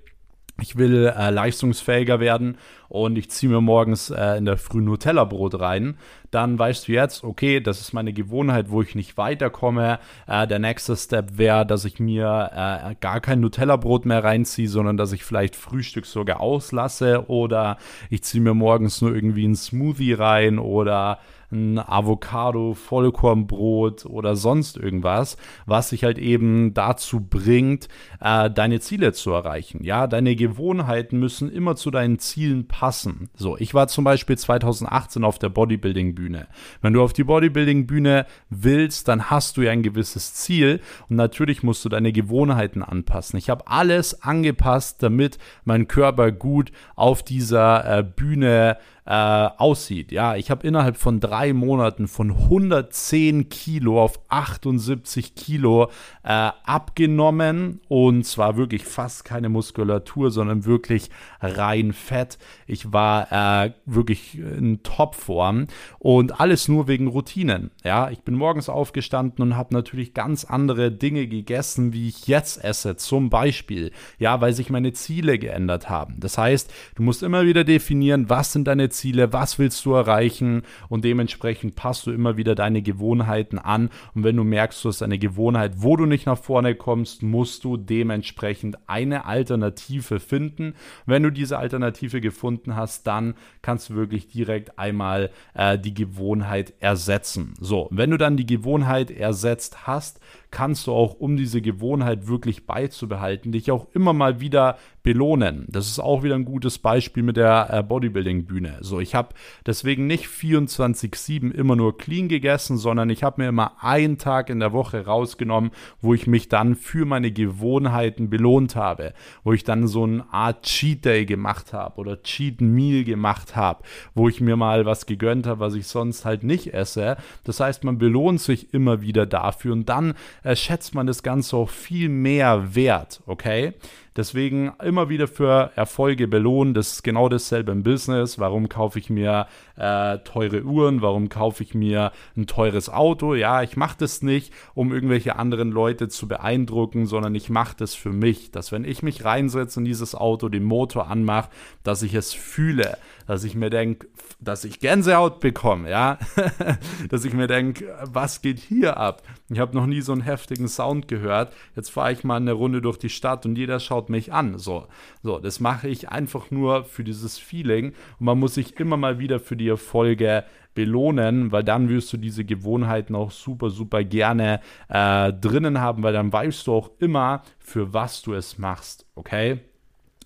ich 0.61 0.77
will 0.77 1.13
äh, 1.17 1.31
leistungsfähiger 1.31 2.21
werden 2.21 2.57
und 2.89 3.19
ich 3.19 3.31
ziehe 3.31 3.51
mir 3.51 3.61
morgens 3.61 4.11
äh, 4.11 4.37
in 4.37 4.47
der 4.47 4.57
Früh 4.57 4.81
Nutella-Brot 4.81 5.61
rein, 5.61 5.99
dann 6.31 6.59
weißt 6.59 6.89
du 6.89 6.93
jetzt, 6.93 7.25
okay, 7.25 7.61
das 7.61 7.81
ist 7.81 7.93
meine 7.93 8.13
Gewohnheit, 8.13 8.71
wo 8.71 8.81
ich 8.83 8.95
nicht 8.95 9.17
weiterkomme. 9.17 9.99
Äh, 10.27 10.47
der 10.47 10.59
nächste 10.59 10.97
Step 10.97 11.37
wäre, 11.37 11.67
dass 11.67 11.85
ich 11.85 12.01
mir 12.01 12.51
äh, 12.53 12.95
gar 13.01 13.21
kein 13.21 13.41
Nutella-Brot 13.41 14.07
mehr 14.07 14.25
reinziehe, 14.25 14.69
sondern 14.69 14.97
dass 14.97 15.13
ich 15.13 15.25
vielleicht 15.25 15.57
Frühstück 15.57 16.07
sogar 16.07 16.41
auslasse 16.41 17.29
oder 17.29 17.77
ich 18.09 18.23
ziehe 18.23 18.43
mir 18.43 18.55
morgens 18.55 19.01
nur 19.03 19.15
irgendwie 19.15 19.45
einen 19.45 19.57
Smoothie 19.57 20.15
rein 20.15 20.59
oder 20.59 21.19
ein 21.53 21.79
Avocado, 21.79 22.75
Vollkornbrot 22.75 24.07
oder 24.07 24.37
sonst 24.37 24.77
irgendwas, 24.77 25.37
was 25.67 25.91
sich 25.91 26.05
halt 26.05 26.19
eben 26.19 26.75
dazu 26.75 27.21
bringt, 27.21 27.89
äh, 28.21 28.51
deine 28.51 28.81
Ziele 28.81 29.13
zu 29.13 29.31
erreichen. 29.31 29.85
Ja, 29.85 30.07
deine 30.07 30.37
Gewohnheiten 30.37 31.19
müssen 31.19 31.51
immer 31.51 31.77
zu 31.77 31.91
deinen 31.91 32.19
Zielen 32.19 32.67
passen. 32.67 33.31
So, 33.35 33.57
ich 33.57 33.75
war 33.75 33.89
zum 33.89 34.05
Beispiel 34.05 34.37
2018 34.37 35.25
auf 35.25 35.39
der 35.39 35.49
Bodybuilding-Bühne. 35.49 36.49
Wenn 36.83 36.93
du 36.93 37.03
auf 37.03 37.13
die 37.13 37.25
Bodybuilding-Bühne 37.25 38.27
willst, 38.51 39.09
dann 39.09 39.31
hast 39.31 39.57
du 39.57 39.63
ja 39.63 39.73
ein 39.73 39.83
gewisses 39.83 40.35
Ziel 40.35 40.81
und 41.09 41.17
natürlich 41.17 41.63
musst 41.63 41.85
du 41.85 41.89
deine 41.89 42.13
Gewohnheiten 42.13 42.83
anpassen. 42.83 43.39
Ich 43.39 43.51
habe 43.51 43.67
alles 43.67 44.23
angepasst, 44.23 45.03
damit 45.03 45.39
mein 45.65 45.89
Körper 45.89 46.33
gut 46.33 46.73
auf 46.95 47.23
dieser 47.23 47.99
äh, 47.99 48.03
Bühne 48.03 48.79
äh, 49.07 49.13
aussieht. 49.13 50.11
Ja, 50.11 50.35
ich 50.35 50.51
habe 50.51 50.67
innerhalb 50.67 50.97
von 50.97 51.21
drei 51.21 51.53
Monaten 51.53 52.09
von 52.09 52.33
110 52.33 53.49
Kilo 53.49 54.03
auf 54.03 54.19
78 54.29 55.37
Kilo 55.37 55.91
äh, 56.25 56.51
abgenommen 56.65 57.81
und 57.89 58.25
zwar 58.25 58.57
wirklich 58.57 58.85
fast 58.85 59.25
keine 59.25 59.49
Muskulatur, 59.49 60.31
sondern 60.33 60.65
wirklich 60.65 61.11
rein 61.41 61.93
Fett. 61.93 62.39
Ich 62.67 62.93
war 62.93 63.31
äh, 63.65 63.73
wirklich 63.85 64.39
in 64.39 64.83
Topform 64.83 65.69
und 66.01 66.41
alles 66.41 66.67
nur 66.67 66.89
wegen 66.89 67.07
Routinen. 67.07 67.71
Ja, 67.85 68.11
ich 68.11 68.23
bin 68.23 68.35
morgens 68.35 68.69
aufgestanden 68.69 69.43
und 69.43 69.57
habe 69.57 69.73
natürlich 69.73 70.15
ganz 70.15 70.45
andere 70.45 70.91
Dinge 70.91 71.29
gegessen, 71.29 71.93
wie 71.93 72.09
ich 72.09 72.27
jetzt 72.27 72.63
esse, 72.65 72.97
zum 72.97 73.31
Beispiel. 73.31 73.93
Ja, 74.19 74.41
weil 74.41 74.53
sich 74.53 74.69
meine 74.69 74.93
Ziele 74.93 75.39
geändert 75.39 75.89
haben. 75.89 76.17
Das 76.19 76.39
heißt, 76.39 76.73
du 76.97 77.03
musst 77.05 77.23
immer 77.23 77.45
wieder 77.45 77.63
definieren, 77.63 78.29
was 78.29 78.53
sind 78.53 78.67
deine 78.67 78.89
Ziele, 78.97 79.33
was 79.33 79.59
willst 79.59 79.85
du 79.85 79.93
erreichen 79.93 80.63
und 80.89 81.05
dementsprechend 81.05 81.77
passt 81.77 82.07
du 82.07 82.11
immer 82.11 82.37
wieder 82.37 82.55
deine 82.55 82.83
Gewohnheiten 82.83 83.59
an. 83.59 83.91
Und 84.15 84.25
wenn 84.25 84.37
du 84.37 84.45
merkst, 84.45 84.85
du 84.85 84.89
hast 84.89 85.03
eine 85.03 85.19
Gewohnheit, 85.19 85.75
wo 85.77 85.97
du 85.97 86.07
nicht 86.07 86.27
nach 86.27 86.39
vorne 86.39 86.75
kommst, 86.75 87.23
musst 87.23 87.65
du 87.65 87.77
dementsprechend 87.77 88.79
eine 88.89 89.27
Alternative 89.27 90.21
finden. 90.21 90.75
Wenn 91.05 91.23
du 91.23 91.31
diese 91.31 91.59
Alternative 91.59 92.21
gefunden 92.21 92.77
hast, 92.77 93.07
dann 93.07 93.35
kannst 93.63 93.91
du 93.91 93.95
wirklich 93.95 94.29
direkt 94.29 94.79
einmal 94.79 95.31
äh, 95.55 95.79
die 95.79 95.95
Gewohnheit 95.95 96.75
ersetzen. 96.81 97.55
So, 97.61 97.89
wenn 97.91 98.11
du 98.11 98.19
dann 98.19 98.37
die 98.37 98.47
Gewohnheit 98.47 99.11
ersetzt 99.11 99.87
hast, 99.87 100.21
kannst 100.51 100.87
du 100.87 100.93
auch, 100.93 101.15
um 101.15 101.37
diese 101.37 101.61
Gewohnheit 101.61 102.29
wirklich 102.29 102.67
beizubehalten, 102.67 103.53
dich 103.53 103.71
auch 103.71 103.87
immer 103.93 104.13
mal 104.13 104.41
wieder 104.41 104.79
belohnen. 105.07 105.67
Das 105.69 105.87
ist 105.87 106.01
auch 106.01 106.25
wieder 106.25 106.35
ein 106.35 106.45
gutes 106.45 106.79
Beispiel 106.79 107.23
mit 107.23 107.37
der 107.37 107.69
äh, 107.71 107.83
Bodybuilding-Bühne. 107.85 108.79
So, 108.81 108.99
ich 108.99 109.15
habe 109.15 109.35
deswegen 109.65 110.09
nicht 110.09 110.27
24-7 110.27 111.53
immer 111.53 111.77
nur 111.77 111.97
clean 111.97 112.27
gegessen, 112.27 112.77
sondern 112.77 113.09
ich 113.09 113.23
habe 113.23 113.41
mir 113.41 113.49
immer 113.49 113.85
einen 113.85 114.19
Tag 114.19 114.51
in 114.51 114.59
der 114.59 114.73
Woche 114.73 115.07
rausgenommen, 115.07 115.71
wo 116.01 116.13
ich 116.13 116.27
mich 116.27 116.49
dann 116.49 116.75
für 116.75 117.05
meine 117.05 117.31
Gewohnheiten 117.31 118.31
belohnt 118.31 118.75
habe, 118.75 119.13
wo 119.45 119.53
ich 119.53 119.63
dann 119.63 119.87
so 119.87 120.03
eine 120.03 120.25
Art 120.33 120.65
Cheat 120.65 121.05
Day 121.05 121.25
gemacht 121.25 121.73
habe 121.73 122.01
oder 122.01 122.21
Cheat 122.25 122.61
Meal 122.61 123.05
gemacht 123.05 123.55
habe, 123.55 123.85
wo 124.17 124.29
ich 124.29 124.41
mir 124.41 124.57
mal 124.57 124.87
was 124.87 125.07
gegönnt 125.07 125.47
habe, 125.47 125.61
was 125.61 125.75
ich 125.75 125.87
sonst 125.87 126.25
halt 126.25 126.43
nicht 126.43 126.75
esse. 126.75 127.17
Das 127.45 127.61
heißt, 127.61 127.85
man 127.85 127.99
belohnt 127.99 128.41
sich 128.41 128.75
immer 128.75 129.03
wieder 129.03 129.25
dafür 129.25 129.73
und 129.73 129.89
dann 129.89 130.15
schätzt 130.55 130.95
man 130.95 131.07
das 131.07 131.23
Ganze 131.23 131.57
auch 131.57 131.71
viel 131.71 132.09
mehr 132.09 132.75
wert, 132.75 133.21
okay? 133.27 133.75
Deswegen 134.17 134.73
immer 134.83 135.09
wieder 135.09 135.29
für 135.29 135.71
Erfolge 135.77 136.27
belohnen. 136.27 136.73
Das 136.73 136.93
ist 136.93 137.05
genau 137.05 137.29
dasselbe 137.29 137.73
im 137.73 137.83
Business. 137.83 138.39
Warum 138.39 138.69
kaufe 138.69 138.99
ich 138.99 139.11
mir 139.11 139.47
äh, 139.77 140.19
teure 140.19 140.63
Uhren? 140.63 141.03
Warum 141.03 141.29
kaufe 141.29 141.63
ich 141.63 141.75
mir 141.75 142.13
ein 142.37 142.47
teures 142.47 142.89
Auto? 142.89 143.35
Ja, 143.35 143.63
ich 143.63 143.77
mache 143.77 143.97
das 143.99 144.23
nicht, 144.23 144.53
um 144.75 144.93
irgendwelche 144.93 145.37
anderen 145.37 145.71
Leute 145.71 146.09
zu 146.09 146.29
beeindrucken, 146.29 147.07
sondern 147.07 147.35
ich 147.35 147.51
mache 147.51 147.77
das 147.77 147.95
für 147.95 148.13
mich. 148.13 148.51
Dass 148.51 148.73
wenn 148.73 148.85
ich 148.85 149.03
mich 149.03 149.25
reinsetze 149.25 149.81
in 149.81 149.85
dieses 149.85 150.15
Auto, 150.15 150.49
den 150.49 150.65
Motor 150.65 151.09
anmache, 151.09 151.51
dass 151.83 152.03
ich 152.03 152.15
es 152.15 152.33
fühle, 152.33 152.97
dass 153.27 153.45
ich 153.45 153.55
mir 153.55 153.71
denke, 153.71 154.09
dass 154.41 154.65
ich 154.65 154.81
Gänsehaut 154.81 155.41
bekomme, 155.41 155.91
ja, 155.91 156.19
dass 157.11 157.25
ich 157.25 157.35
mir 157.35 157.47
denke, 157.47 157.95
was 158.03 158.41
geht 158.41 158.59
hier 158.59 158.97
ab? 158.97 159.23
Ich 159.49 159.59
habe 159.59 159.77
noch 159.77 159.87
nie 159.87 160.01
so 160.01 160.13
einen 160.13 160.23
heftigen 160.23 160.69
Sound 160.69 161.09
gehört. 161.09 161.53
Jetzt 161.75 161.91
fahre 161.91 162.13
ich 162.13 162.25
mal 162.25 162.37
eine 162.37 162.53
Runde 162.53 162.81
durch 162.81 162.99
die 162.99 163.11
Stadt 163.11 163.47
und 163.47 163.57
jeder 163.57 163.81
schaut 163.81 164.06
schaut 164.07 164.11
mich 164.11 164.33
an. 164.33 164.59
So, 164.59 164.87
so 165.23 165.39
das 165.39 165.61
mache 165.61 165.89
ich 165.89 166.09
einfach 166.09 166.51
nur 166.51 166.85
für 166.85 167.05
dieses 167.05 167.39
Feeling. 167.39 167.93
Und 168.19 168.27
man 168.27 168.39
muss 168.39 168.55
sich 168.55 168.79
immer 168.79 168.97
mal 168.97 169.19
wieder 169.19 169.41
für 169.41 169.57
die 169.57 169.69
Erfolge 169.69 170.45
belohnen, 170.75 171.53
weil 171.53 171.65
dann 171.65 171.89
wirst 171.89 172.13
du 172.13 172.17
diese 172.17 172.45
Gewohnheiten 172.45 173.15
auch 173.15 173.31
super, 173.31 173.71
super 173.71 174.05
gerne 174.05 174.61
äh, 174.89 175.33
drinnen 175.33 175.81
haben, 175.81 176.03
weil 176.03 176.13
dann 176.13 176.33
weißt 176.33 176.67
du 176.67 176.75
auch 176.75 176.91
immer, 176.99 177.43
für 177.59 177.93
was 177.93 178.23
du 178.23 178.35
es 178.35 178.59
machst, 178.59 179.07
okay? 179.15 179.61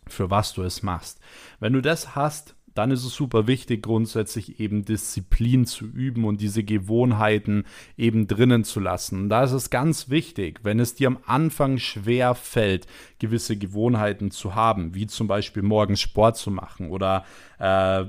Für 0.08 0.28
was 0.28 0.52
du 0.52 0.62
es 0.62 0.82
machst. 0.82 1.20
Wenn 1.60 1.72
du 1.72 1.80
das 1.80 2.16
hast, 2.16 2.56
dann 2.74 2.90
ist 2.90 3.04
es 3.04 3.14
super 3.14 3.46
wichtig, 3.46 3.82
grundsätzlich 3.82 4.60
eben 4.60 4.84
Disziplin 4.84 5.66
zu 5.66 5.86
üben 5.86 6.24
und 6.24 6.40
diese 6.40 6.64
Gewohnheiten 6.64 7.64
eben 7.96 8.26
drinnen 8.26 8.64
zu 8.64 8.80
lassen. 8.80 9.28
da 9.28 9.44
ist 9.44 9.52
es 9.52 9.70
ganz 9.70 10.08
wichtig, 10.08 10.60
wenn 10.62 10.80
es 10.80 10.94
dir 10.94 11.08
am 11.08 11.18
Anfang 11.26 11.78
schwer 11.78 12.34
fällt, 12.34 12.86
gewisse 13.18 13.56
Gewohnheiten 13.56 14.30
zu 14.30 14.54
haben, 14.54 14.94
wie 14.94 15.06
zum 15.06 15.26
Beispiel 15.26 15.62
morgens 15.62 16.00
Sport 16.00 16.36
zu 16.36 16.50
machen 16.50 16.90
oder 16.90 17.24
äh, 17.58 18.04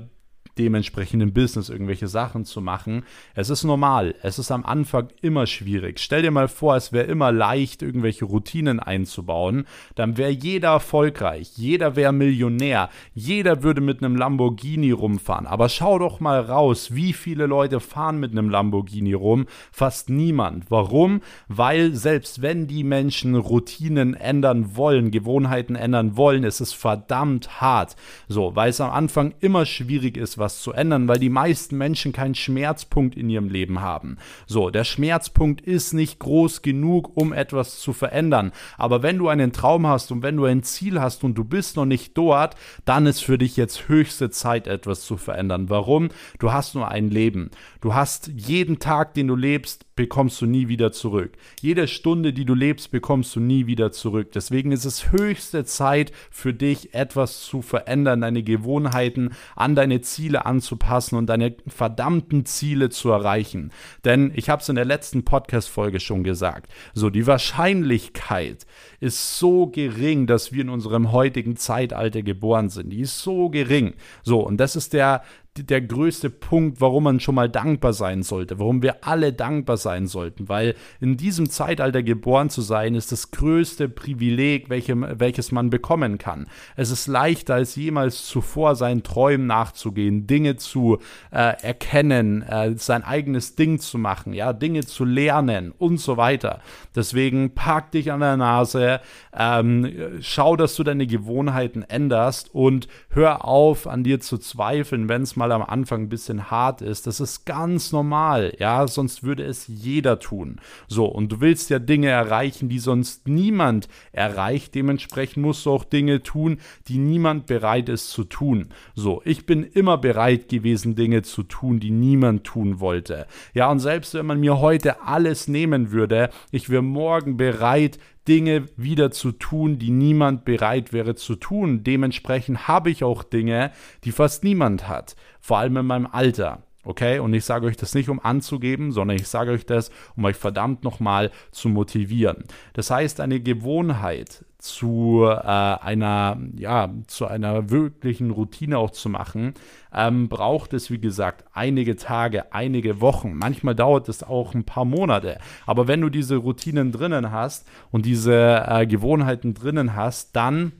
dementsprechend 0.58 1.22
im 1.22 1.32
Business 1.32 1.68
irgendwelche 1.68 2.08
Sachen 2.08 2.44
zu 2.44 2.60
machen. 2.60 3.04
Es 3.34 3.50
ist 3.50 3.64
normal. 3.64 4.14
Es 4.22 4.38
ist 4.38 4.50
am 4.50 4.64
Anfang 4.64 5.08
immer 5.22 5.46
schwierig. 5.46 5.98
Stell 5.98 6.22
dir 6.22 6.30
mal 6.30 6.48
vor, 6.48 6.76
es 6.76 6.92
wäre 6.92 7.06
immer 7.06 7.32
leicht, 7.32 7.82
irgendwelche 7.82 8.24
Routinen 8.24 8.80
einzubauen. 8.80 9.66
Dann 9.94 10.16
wäre 10.16 10.30
jeder 10.30 10.70
erfolgreich. 10.70 11.52
Jeder 11.56 11.96
wäre 11.96 12.12
Millionär. 12.12 12.90
Jeder 13.14 13.62
würde 13.62 13.80
mit 13.80 14.02
einem 14.02 14.16
Lamborghini 14.16 14.90
rumfahren. 14.90 15.46
Aber 15.46 15.68
schau 15.68 15.98
doch 15.98 16.20
mal 16.20 16.40
raus, 16.40 16.94
wie 16.94 17.12
viele 17.12 17.46
Leute 17.46 17.80
fahren 17.80 18.20
mit 18.20 18.32
einem 18.32 18.50
Lamborghini 18.50 19.14
rum? 19.14 19.46
Fast 19.70 20.10
niemand. 20.10 20.70
Warum? 20.70 21.20
Weil 21.48 21.94
selbst 21.94 22.42
wenn 22.42 22.66
die 22.66 22.84
Menschen 22.84 23.34
Routinen 23.34 24.14
ändern 24.14 24.76
wollen, 24.76 25.10
Gewohnheiten 25.10 25.76
ändern 25.76 26.16
wollen, 26.16 26.44
ist 26.44 26.60
es 26.60 26.72
verdammt 26.72 27.60
hart. 27.60 27.96
So, 28.28 28.54
weil 28.54 28.70
es 28.70 28.80
am 28.80 28.90
Anfang 28.90 29.34
immer 29.40 29.64
schwierig 29.64 30.16
ist, 30.16 30.38
was 30.42 30.60
zu 30.60 30.72
ändern, 30.72 31.08
weil 31.08 31.18
die 31.18 31.30
meisten 31.30 31.78
Menschen 31.78 32.12
keinen 32.12 32.34
Schmerzpunkt 32.34 33.16
in 33.16 33.30
ihrem 33.30 33.48
Leben 33.48 33.80
haben. 33.80 34.18
So, 34.46 34.68
der 34.68 34.84
Schmerzpunkt 34.84 35.60
ist 35.62 35.94
nicht 35.94 36.18
groß 36.18 36.60
genug, 36.60 37.12
um 37.14 37.32
etwas 37.32 37.78
zu 37.78 37.92
verändern. 37.92 38.52
Aber 38.76 39.02
wenn 39.02 39.18
du 39.18 39.28
einen 39.28 39.52
Traum 39.52 39.86
hast 39.86 40.12
und 40.12 40.22
wenn 40.22 40.36
du 40.36 40.44
ein 40.44 40.62
Ziel 40.62 41.00
hast 41.00 41.24
und 41.24 41.38
du 41.38 41.44
bist 41.44 41.76
noch 41.76 41.86
nicht 41.86 42.18
dort, 42.18 42.56
dann 42.84 43.06
ist 43.06 43.24
für 43.24 43.38
dich 43.38 43.56
jetzt 43.56 43.88
höchste 43.88 44.30
Zeit, 44.30 44.66
etwas 44.66 45.02
zu 45.02 45.16
verändern. 45.16 45.70
Warum? 45.70 46.10
Du 46.38 46.52
hast 46.52 46.74
nur 46.74 46.88
ein 46.88 47.08
Leben. 47.08 47.50
Du 47.80 47.94
hast 47.94 48.28
jeden 48.34 48.80
Tag, 48.80 49.14
den 49.14 49.28
du 49.28 49.36
lebst, 49.36 49.86
bekommst 49.96 50.40
du 50.40 50.46
nie 50.46 50.68
wieder 50.68 50.92
zurück. 50.92 51.32
Jede 51.60 51.86
Stunde, 51.86 52.32
die 52.32 52.44
du 52.44 52.54
lebst, 52.54 52.90
bekommst 52.90 53.36
du 53.36 53.40
nie 53.40 53.66
wieder 53.66 53.92
zurück. 53.92 54.32
Deswegen 54.32 54.72
ist 54.72 54.84
es 54.84 55.12
höchste 55.12 55.64
Zeit 55.64 56.12
für 56.30 56.54
dich, 56.54 56.94
etwas 56.94 57.42
zu 57.42 57.62
verändern, 57.62 58.22
deine 58.22 58.42
Gewohnheiten 58.42 59.30
an 59.54 59.74
deine 59.74 60.00
Ziele 60.00 60.46
anzupassen 60.46 61.16
und 61.16 61.26
deine 61.26 61.54
verdammten 61.66 62.46
Ziele 62.46 62.90
zu 62.90 63.10
erreichen. 63.10 63.70
Denn 64.04 64.32
ich 64.34 64.48
habe 64.48 64.62
es 64.62 64.68
in 64.68 64.76
der 64.76 64.84
letzten 64.84 65.24
Podcast-Folge 65.24 66.00
schon 66.00 66.24
gesagt. 66.24 66.72
So, 66.94 67.10
die 67.10 67.26
Wahrscheinlichkeit 67.26 68.66
ist 69.00 69.38
so 69.38 69.66
gering, 69.66 70.26
dass 70.26 70.52
wir 70.52 70.62
in 70.62 70.68
unserem 70.68 71.12
heutigen 71.12 71.56
Zeitalter 71.56 72.22
geboren 72.22 72.68
sind. 72.70 72.90
Die 72.90 73.00
ist 73.00 73.18
so 73.18 73.50
gering. 73.50 73.94
So, 74.22 74.40
und 74.40 74.56
das 74.58 74.76
ist 74.76 74.92
der 74.92 75.22
der 75.54 75.82
größte 75.82 76.30
Punkt, 76.30 76.80
warum 76.80 77.04
man 77.04 77.20
schon 77.20 77.34
mal 77.34 77.48
dankbar 77.48 77.92
sein 77.92 78.22
sollte, 78.22 78.58
warum 78.58 78.82
wir 78.82 79.06
alle 79.06 79.34
dankbar 79.34 79.76
sein 79.76 80.06
sollten, 80.06 80.48
weil 80.48 80.74
in 80.98 81.18
diesem 81.18 81.50
Zeitalter 81.50 82.02
geboren 82.02 82.48
zu 82.48 82.62
sein, 82.62 82.94
ist 82.94 83.12
das 83.12 83.32
größte 83.32 83.90
Privileg, 83.90 84.70
welche, 84.70 84.96
welches 85.20 85.52
man 85.52 85.68
bekommen 85.68 86.16
kann. 86.16 86.46
Es 86.74 86.90
ist 86.90 87.06
leichter 87.06 87.54
als 87.54 87.76
jemals 87.76 88.26
zuvor, 88.26 88.76
seinen 88.76 89.02
Träumen 89.02 89.46
nachzugehen, 89.46 90.26
Dinge 90.26 90.56
zu 90.56 90.98
äh, 91.30 91.62
erkennen, 91.62 92.40
äh, 92.42 92.74
sein 92.78 93.04
eigenes 93.04 93.54
Ding 93.54 93.78
zu 93.78 93.98
machen, 93.98 94.32
ja, 94.32 94.54
Dinge 94.54 94.86
zu 94.86 95.04
lernen 95.04 95.70
und 95.76 95.98
so 95.98 96.16
weiter. 96.16 96.62
Deswegen 96.96 97.54
pack 97.54 97.90
dich 97.90 98.10
an 98.10 98.20
der 98.20 98.38
Nase, 98.38 99.00
ähm, 99.36 100.18
schau, 100.20 100.56
dass 100.56 100.76
du 100.76 100.82
deine 100.82 101.06
Gewohnheiten 101.06 101.82
änderst 101.82 102.54
und 102.54 102.88
hör 103.10 103.44
auf, 103.44 103.86
an 103.86 104.02
dir 104.02 104.20
zu 104.20 104.38
zweifeln, 104.38 105.10
wenn 105.10 105.20
es 105.20 105.36
mal 105.36 105.41
am 105.50 105.62
Anfang 105.62 106.02
ein 106.02 106.08
bisschen 106.08 106.50
hart 106.50 106.82
ist. 106.82 107.06
Das 107.06 107.18
ist 107.18 107.46
ganz 107.46 107.90
normal, 107.90 108.54
ja, 108.58 108.86
sonst 108.86 109.24
würde 109.24 109.44
es 109.44 109.66
jeder 109.66 110.18
tun. 110.20 110.60
So, 110.86 111.06
und 111.06 111.32
du 111.32 111.40
willst 111.40 111.70
ja 111.70 111.78
Dinge 111.78 112.08
erreichen, 112.08 112.68
die 112.68 112.78
sonst 112.78 113.26
niemand 113.26 113.88
erreicht. 114.12 114.74
Dementsprechend 114.74 115.42
musst 115.42 115.66
du 115.66 115.70
auch 115.70 115.84
Dinge 115.84 116.22
tun, 116.22 116.58
die 116.88 116.98
niemand 116.98 117.46
bereit 117.46 117.88
ist 117.88 118.10
zu 118.10 118.24
tun. 118.24 118.68
So, 118.94 119.22
ich 119.24 119.46
bin 119.46 119.64
immer 119.64 119.98
bereit 119.98 120.48
gewesen, 120.48 120.94
Dinge 120.94 121.22
zu 121.22 121.42
tun, 121.42 121.80
die 121.80 121.90
niemand 121.90 122.44
tun 122.44 122.78
wollte. 122.78 123.26
Ja, 123.54 123.70
und 123.70 123.80
selbst 123.80 124.14
wenn 124.14 124.26
man 124.26 124.40
mir 124.40 124.60
heute 124.60 125.02
alles 125.02 125.48
nehmen 125.48 125.90
würde, 125.90 126.30
ich 126.50 126.70
wäre 126.70 126.82
morgen 126.82 127.36
bereit, 127.36 127.98
Dinge 128.28 128.68
wieder 128.76 129.10
zu 129.10 129.32
tun, 129.32 129.78
die 129.78 129.90
niemand 129.90 130.44
bereit 130.44 130.92
wäre 130.92 131.14
zu 131.14 131.34
tun. 131.34 131.82
Dementsprechend 131.82 132.68
habe 132.68 132.90
ich 132.90 133.04
auch 133.04 133.22
Dinge, 133.22 133.72
die 134.04 134.12
fast 134.12 134.44
niemand 134.44 134.88
hat, 134.88 135.16
vor 135.40 135.58
allem 135.58 135.76
in 135.78 135.86
meinem 135.86 136.06
Alter. 136.06 136.62
Okay, 136.84 137.20
und 137.20 137.32
ich 137.32 137.44
sage 137.44 137.66
euch 137.66 137.76
das 137.76 137.94
nicht, 137.94 138.08
um 138.08 138.18
anzugeben, 138.18 138.90
sondern 138.90 139.16
ich 139.16 139.28
sage 139.28 139.52
euch 139.52 139.64
das, 139.64 139.90
um 140.16 140.24
euch 140.24 140.34
verdammt 140.36 140.82
nochmal 140.82 141.30
zu 141.52 141.68
motivieren. 141.68 142.42
Das 142.72 142.90
heißt, 142.90 143.20
eine 143.20 143.38
Gewohnheit 143.38 144.44
zu 144.58 145.24
äh, 145.24 145.36
einer, 145.36 146.40
ja, 146.56 146.92
zu 147.06 147.26
einer 147.26 147.70
wirklichen 147.70 148.32
Routine 148.32 148.78
auch 148.78 148.90
zu 148.90 149.08
machen, 149.08 149.54
ähm, 149.92 150.28
braucht 150.28 150.72
es, 150.72 150.90
wie 150.90 151.00
gesagt, 151.00 151.44
einige 151.52 151.94
Tage, 151.94 152.52
einige 152.52 153.00
Wochen. 153.00 153.34
Manchmal 153.34 153.76
dauert 153.76 154.08
es 154.08 154.24
auch 154.24 154.54
ein 154.54 154.64
paar 154.64 154.84
Monate. 154.84 155.38
Aber 155.66 155.86
wenn 155.86 156.00
du 156.00 156.10
diese 156.10 156.36
Routinen 156.36 156.90
drinnen 156.90 157.30
hast 157.30 157.68
und 157.92 158.06
diese 158.06 158.64
äh, 158.66 158.86
Gewohnheiten 158.86 159.54
drinnen 159.54 159.94
hast, 159.94 160.34
dann 160.34 160.72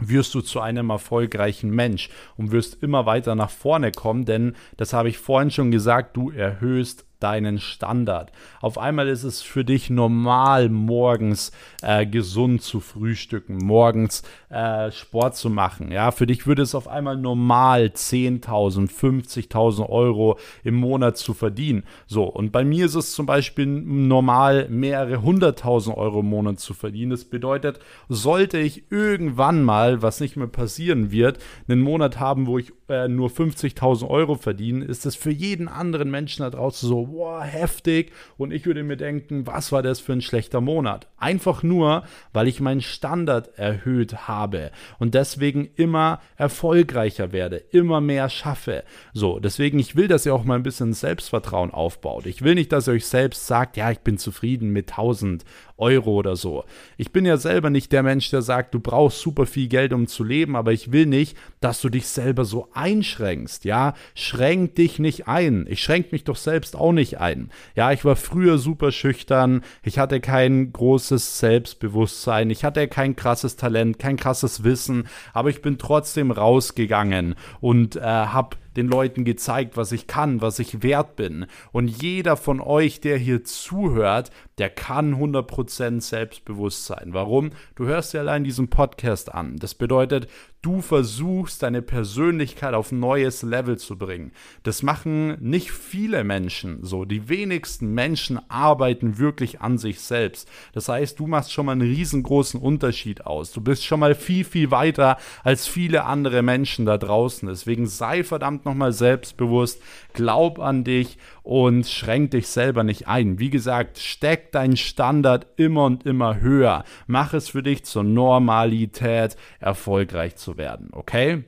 wirst 0.00 0.34
du 0.34 0.40
zu 0.40 0.60
einem 0.60 0.90
erfolgreichen 0.90 1.70
Mensch 1.70 2.10
und 2.36 2.50
wirst 2.50 2.82
immer 2.82 3.06
weiter 3.06 3.34
nach 3.34 3.50
vorne 3.50 3.92
kommen, 3.92 4.24
denn 4.24 4.54
das 4.76 4.92
habe 4.92 5.08
ich 5.08 5.18
vorhin 5.18 5.50
schon 5.50 5.70
gesagt, 5.70 6.16
du 6.16 6.30
erhöhst 6.30 7.06
deinen 7.22 7.58
Standard. 7.58 8.32
Auf 8.60 8.78
einmal 8.78 9.08
ist 9.08 9.24
es 9.24 9.42
für 9.42 9.64
dich 9.64 9.90
normal, 9.90 10.68
morgens 10.68 11.52
äh, 11.82 12.06
gesund 12.06 12.62
zu 12.62 12.80
frühstücken, 12.80 13.58
morgens 13.58 14.22
äh, 14.48 14.90
Sport 14.90 15.36
zu 15.36 15.50
machen. 15.50 15.92
Ja, 15.92 16.10
für 16.10 16.26
dich 16.26 16.46
würde 16.46 16.62
es 16.62 16.74
auf 16.74 16.88
einmal 16.88 17.16
normal 17.16 17.92
10.000, 17.94 18.90
50.000 18.90 19.88
Euro 19.88 20.38
im 20.64 20.74
Monat 20.74 21.16
zu 21.16 21.34
verdienen. 21.34 21.84
So, 22.06 22.24
und 22.24 22.52
bei 22.52 22.64
mir 22.64 22.86
ist 22.86 22.94
es 22.94 23.12
zum 23.12 23.26
Beispiel 23.26 23.66
normal, 23.66 24.68
mehrere 24.68 25.22
hunderttausend 25.22 25.96
Euro 25.96 26.20
im 26.20 26.26
Monat 26.26 26.60
zu 26.60 26.74
verdienen. 26.74 27.10
Das 27.10 27.24
bedeutet, 27.24 27.80
sollte 28.08 28.58
ich 28.58 28.90
irgendwann 28.90 29.62
mal, 29.62 30.02
was 30.02 30.20
nicht 30.20 30.36
mehr 30.36 30.46
passieren 30.46 31.10
wird, 31.10 31.38
einen 31.68 31.80
Monat 31.80 32.18
haben, 32.18 32.46
wo 32.46 32.58
ich 32.58 32.72
äh, 32.88 33.08
nur 33.08 33.28
50.000 33.28 34.08
Euro 34.08 34.34
verdiene, 34.34 34.84
ist 34.84 35.06
es 35.06 35.16
für 35.16 35.30
jeden 35.30 35.68
anderen 35.68 36.10
Menschen 36.10 36.42
da 36.42 36.50
draußen 36.50 36.88
so, 36.88 37.09
boah, 37.10 37.42
heftig. 37.42 38.12
Und 38.36 38.52
ich 38.52 38.66
würde 38.66 38.82
mir 38.82 38.96
denken, 38.96 39.46
was 39.46 39.72
war 39.72 39.82
das 39.82 40.00
für 40.00 40.12
ein 40.12 40.20
schlechter 40.20 40.60
Monat? 40.60 41.08
Einfach 41.18 41.62
nur, 41.62 42.04
weil 42.32 42.48
ich 42.48 42.60
meinen 42.60 42.80
Standard 42.80 43.58
erhöht 43.58 44.28
habe 44.28 44.70
und 44.98 45.14
deswegen 45.14 45.68
immer 45.76 46.20
erfolgreicher 46.36 47.32
werde, 47.32 47.56
immer 47.56 48.00
mehr 48.00 48.28
schaffe. 48.28 48.84
So, 49.12 49.38
deswegen, 49.38 49.78
ich 49.78 49.96
will, 49.96 50.08
dass 50.08 50.26
ihr 50.26 50.34
auch 50.34 50.44
mal 50.44 50.54
ein 50.54 50.62
bisschen 50.62 50.92
Selbstvertrauen 50.92 51.70
aufbaut. 51.70 52.26
Ich 52.26 52.42
will 52.42 52.54
nicht, 52.54 52.72
dass 52.72 52.88
ihr 52.88 52.94
euch 52.94 53.06
selbst 53.06 53.46
sagt, 53.46 53.76
ja, 53.76 53.90
ich 53.90 54.00
bin 54.00 54.18
zufrieden 54.18 54.70
mit 54.70 54.90
1000 54.90 55.44
Euro 55.80 56.12
oder 56.12 56.36
so. 56.36 56.64
Ich 56.96 57.12
bin 57.12 57.24
ja 57.24 57.36
selber 57.36 57.70
nicht 57.70 57.92
der 57.92 58.02
Mensch, 58.02 58.30
der 58.30 58.42
sagt, 58.42 58.74
du 58.74 58.80
brauchst 58.80 59.20
super 59.20 59.46
viel 59.46 59.68
Geld, 59.68 59.92
um 59.92 60.06
zu 60.06 60.24
leben, 60.24 60.56
aber 60.56 60.72
ich 60.72 60.92
will 60.92 61.06
nicht, 61.06 61.36
dass 61.60 61.80
du 61.80 61.88
dich 61.88 62.06
selber 62.06 62.44
so 62.44 62.68
einschränkst, 62.72 63.64
ja? 63.64 63.94
Schränk 64.14 64.74
dich 64.76 64.98
nicht 64.98 65.28
ein. 65.28 65.66
Ich 65.68 65.82
schränk 65.82 66.12
mich 66.12 66.24
doch 66.24 66.36
selbst 66.36 66.76
auch 66.76 66.92
nicht 66.92 67.18
ein. 67.18 67.50
Ja, 67.74 67.92
ich 67.92 68.04
war 68.04 68.16
früher 68.16 68.58
super 68.58 68.92
schüchtern, 68.92 69.62
ich 69.82 69.98
hatte 69.98 70.20
kein 70.20 70.72
großes 70.72 71.38
Selbstbewusstsein, 71.38 72.50
ich 72.50 72.64
hatte 72.64 72.86
kein 72.88 73.16
krasses 73.16 73.56
Talent, 73.56 73.98
kein 73.98 74.16
krasses 74.16 74.64
Wissen, 74.64 75.08
aber 75.32 75.50
ich 75.50 75.62
bin 75.62 75.78
trotzdem 75.78 76.30
rausgegangen 76.30 77.34
und 77.60 77.96
äh, 77.96 78.00
habe 78.00 78.56
den 78.76 78.88
Leuten 78.88 79.24
gezeigt, 79.24 79.76
was 79.76 79.92
ich 79.92 80.06
kann, 80.06 80.40
was 80.40 80.58
ich 80.58 80.82
wert 80.82 81.16
bin. 81.16 81.46
Und 81.72 81.88
jeder 81.88 82.36
von 82.36 82.60
euch, 82.60 83.00
der 83.00 83.18
hier 83.18 83.44
zuhört, 83.44 84.30
der 84.58 84.68
kann 84.68 85.14
100% 85.14 86.00
selbstbewusst 86.02 86.84
sein. 86.84 87.10
Warum? 87.12 87.50
Du 87.76 87.86
hörst 87.86 88.12
dir 88.12 88.20
allein 88.20 88.44
diesen 88.44 88.68
Podcast 88.68 89.32
an. 89.32 89.56
Das 89.56 89.74
bedeutet, 89.74 90.28
du 90.60 90.82
versuchst 90.82 91.62
deine 91.62 91.80
Persönlichkeit 91.80 92.74
auf 92.74 92.92
neues 92.92 93.42
Level 93.42 93.78
zu 93.78 93.96
bringen. 93.96 94.32
Das 94.62 94.82
machen 94.82 95.38
nicht 95.40 95.70
viele 95.70 96.24
Menschen 96.24 96.84
so. 96.84 97.06
Die 97.06 97.30
wenigsten 97.30 97.94
Menschen 97.94 98.38
arbeiten 98.50 99.18
wirklich 99.18 99.62
an 99.62 99.78
sich 99.78 100.00
selbst. 100.00 100.50
Das 100.72 100.88
heißt, 100.88 101.18
du 101.18 101.26
machst 101.26 101.52
schon 101.52 101.66
mal 101.66 101.72
einen 101.72 101.80
riesengroßen 101.80 102.60
Unterschied 102.60 103.24
aus. 103.24 103.52
Du 103.52 103.62
bist 103.62 103.84
schon 103.84 104.00
mal 104.00 104.14
viel, 104.14 104.44
viel 104.44 104.70
weiter 104.70 105.16
als 105.42 105.66
viele 105.66 106.04
andere 106.04 106.42
Menschen 106.42 106.84
da 106.84 106.98
draußen. 106.98 107.48
Deswegen 107.48 107.86
sei 107.86 108.24
verdammt 108.24 108.59
nochmal 108.64 108.92
selbstbewusst, 108.92 109.82
glaub 110.12 110.58
an 110.58 110.84
dich 110.84 111.18
und 111.42 111.86
schränk 111.86 112.30
dich 112.32 112.48
selber 112.48 112.84
nicht 112.84 113.08
ein. 113.08 113.38
Wie 113.38 113.50
gesagt, 113.50 113.98
steck 113.98 114.52
deinen 114.52 114.76
Standard 114.76 115.46
immer 115.56 115.84
und 115.84 116.06
immer 116.06 116.40
höher. 116.40 116.84
Mach 117.06 117.34
es 117.34 117.48
für 117.48 117.62
dich 117.62 117.84
zur 117.84 118.04
Normalität, 118.04 119.36
erfolgreich 119.60 120.36
zu 120.36 120.56
werden, 120.56 120.88
okay? 120.92 121.44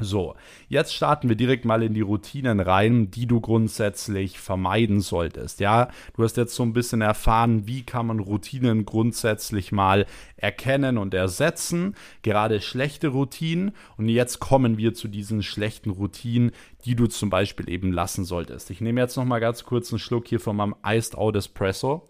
So, 0.00 0.34
jetzt 0.68 0.94
starten 0.94 1.28
wir 1.28 1.36
direkt 1.36 1.64
mal 1.64 1.82
in 1.82 1.94
die 1.94 2.00
Routinen 2.00 2.60
rein, 2.60 3.10
die 3.10 3.26
du 3.26 3.40
grundsätzlich 3.40 4.38
vermeiden 4.38 5.00
solltest. 5.00 5.60
Ja, 5.60 5.88
du 6.14 6.22
hast 6.22 6.36
jetzt 6.36 6.54
so 6.54 6.62
ein 6.62 6.72
bisschen 6.72 7.00
erfahren, 7.00 7.66
wie 7.66 7.82
kann 7.82 8.06
man 8.06 8.18
Routinen 8.18 8.84
grundsätzlich 8.84 9.72
mal 9.72 10.06
erkennen 10.36 10.98
und 10.98 11.14
ersetzen, 11.14 11.94
gerade 12.22 12.60
schlechte 12.60 13.08
Routinen. 13.08 13.72
Und 13.96 14.08
jetzt 14.08 14.40
kommen 14.40 14.78
wir 14.78 14.94
zu 14.94 15.08
diesen 15.08 15.42
schlechten 15.42 15.90
Routinen, 15.90 16.52
die 16.84 16.94
du 16.94 17.06
zum 17.06 17.30
Beispiel 17.30 17.68
eben 17.68 17.92
lassen 17.92 18.24
solltest. 18.24 18.70
Ich 18.70 18.80
nehme 18.80 19.00
jetzt 19.00 19.16
noch 19.16 19.24
mal 19.24 19.40
ganz 19.40 19.64
kurz 19.64 19.92
einen 19.92 19.98
Schluck 19.98 20.28
hier 20.28 20.40
von 20.40 20.56
meinem 20.56 20.74
Iced 20.84 21.16
Out 21.16 21.36
Espresso. 21.36 22.08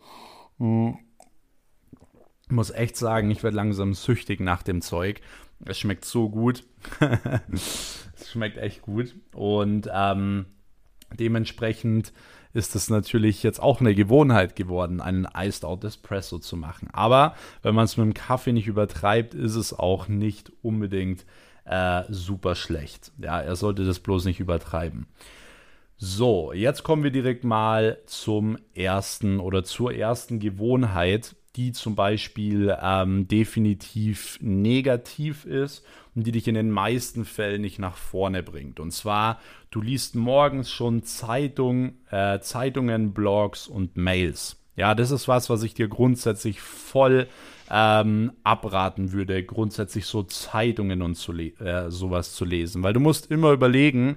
Hm. 0.58 0.98
Ich 2.46 2.56
muss 2.56 2.70
echt 2.70 2.96
sagen, 2.96 3.30
ich 3.30 3.44
werde 3.44 3.56
langsam 3.56 3.94
süchtig 3.94 4.40
nach 4.40 4.64
dem 4.64 4.82
Zeug. 4.82 5.20
Es 5.64 5.78
schmeckt 5.78 6.04
so 6.04 6.28
gut. 6.28 6.64
es 7.40 8.30
schmeckt 8.30 8.58
echt 8.58 8.82
gut. 8.82 9.14
Und 9.34 9.88
ähm, 9.92 10.46
dementsprechend 11.18 12.12
ist 12.52 12.74
es 12.74 12.90
natürlich 12.90 13.42
jetzt 13.42 13.60
auch 13.60 13.80
eine 13.80 13.94
Gewohnheit 13.94 14.56
geworden, 14.56 15.00
einen 15.00 15.28
Iced 15.36 15.64
Out 15.64 15.84
Espresso 15.84 16.38
zu 16.38 16.56
machen. 16.56 16.88
Aber 16.92 17.34
wenn 17.62 17.74
man 17.74 17.84
es 17.84 17.96
mit 17.96 18.04
dem 18.04 18.14
Kaffee 18.14 18.52
nicht 18.52 18.66
übertreibt, 18.66 19.34
ist 19.34 19.54
es 19.54 19.72
auch 19.72 20.08
nicht 20.08 20.52
unbedingt 20.62 21.24
äh, 21.64 22.02
super 22.08 22.54
schlecht. 22.54 23.12
Ja, 23.18 23.40
er 23.40 23.54
sollte 23.56 23.84
das 23.84 24.00
bloß 24.00 24.24
nicht 24.24 24.40
übertreiben. 24.40 25.06
So, 25.96 26.52
jetzt 26.52 26.82
kommen 26.82 27.04
wir 27.04 27.10
direkt 27.10 27.44
mal 27.44 27.98
zum 28.06 28.56
ersten 28.74 29.38
oder 29.38 29.64
zur 29.64 29.94
ersten 29.94 30.40
Gewohnheit, 30.40 31.36
die 31.56 31.72
zum 31.72 31.96
Beispiel 31.96 32.76
ähm, 32.80 33.26
definitiv 33.26 34.38
negativ 34.40 35.44
ist 35.44 35.84
und 36.14 36.26
die 36.26 36.32
dich 36.32 36.46
in 36.48 36.54
den 36.54 36.70
meisten 36.70 37.24
Fällen 37.24 37.62
nicht 37.62 37.78
nach 37.78 37.96
vorne 37.96 38.42
bringt. 38.42 38.80
Und 38.80 38.92
zwar, 38.92 39.40
du 39.70 39.80
liest 39.80 40.14
morgens 40.14 40.70
schon 40.70 41.02
Zeitung, 41.02 41.94
äh, 42.10 42.40
Zeitungen, 42.40 43.12
Blogs 43.12 43.66
und 43.66 43.96
Mails. 43.96 44.56
Ja, 44.76 44.94
das 44.94 45.10
ist 45.10 45.28
was, 45.28 45.50
was 45.50 45.62
ich 45.62 45.74
dir 45.74 45.88
grundsätzlich 45.88 46.60
voll 46.60 47.26
ähm, 47.70 48.32
abraten 48.42 49.12
würde, 49.12 49.44
grundsätzlich 49.44 50.06
so 50.06 50.22
Zeitungen 50.22 51.02
und 51.02 51.16
zu 51.16 51.32
äh, 51.32 51.90
sowas 51.90 52.34
zu 52.34 52.44
lesen. 52.44 52.82
Weil 52.82 52.92
du 52.92 53.00
musst 53.00 53.30
immer 53.30 53.52
überlegen, 53.52 54.16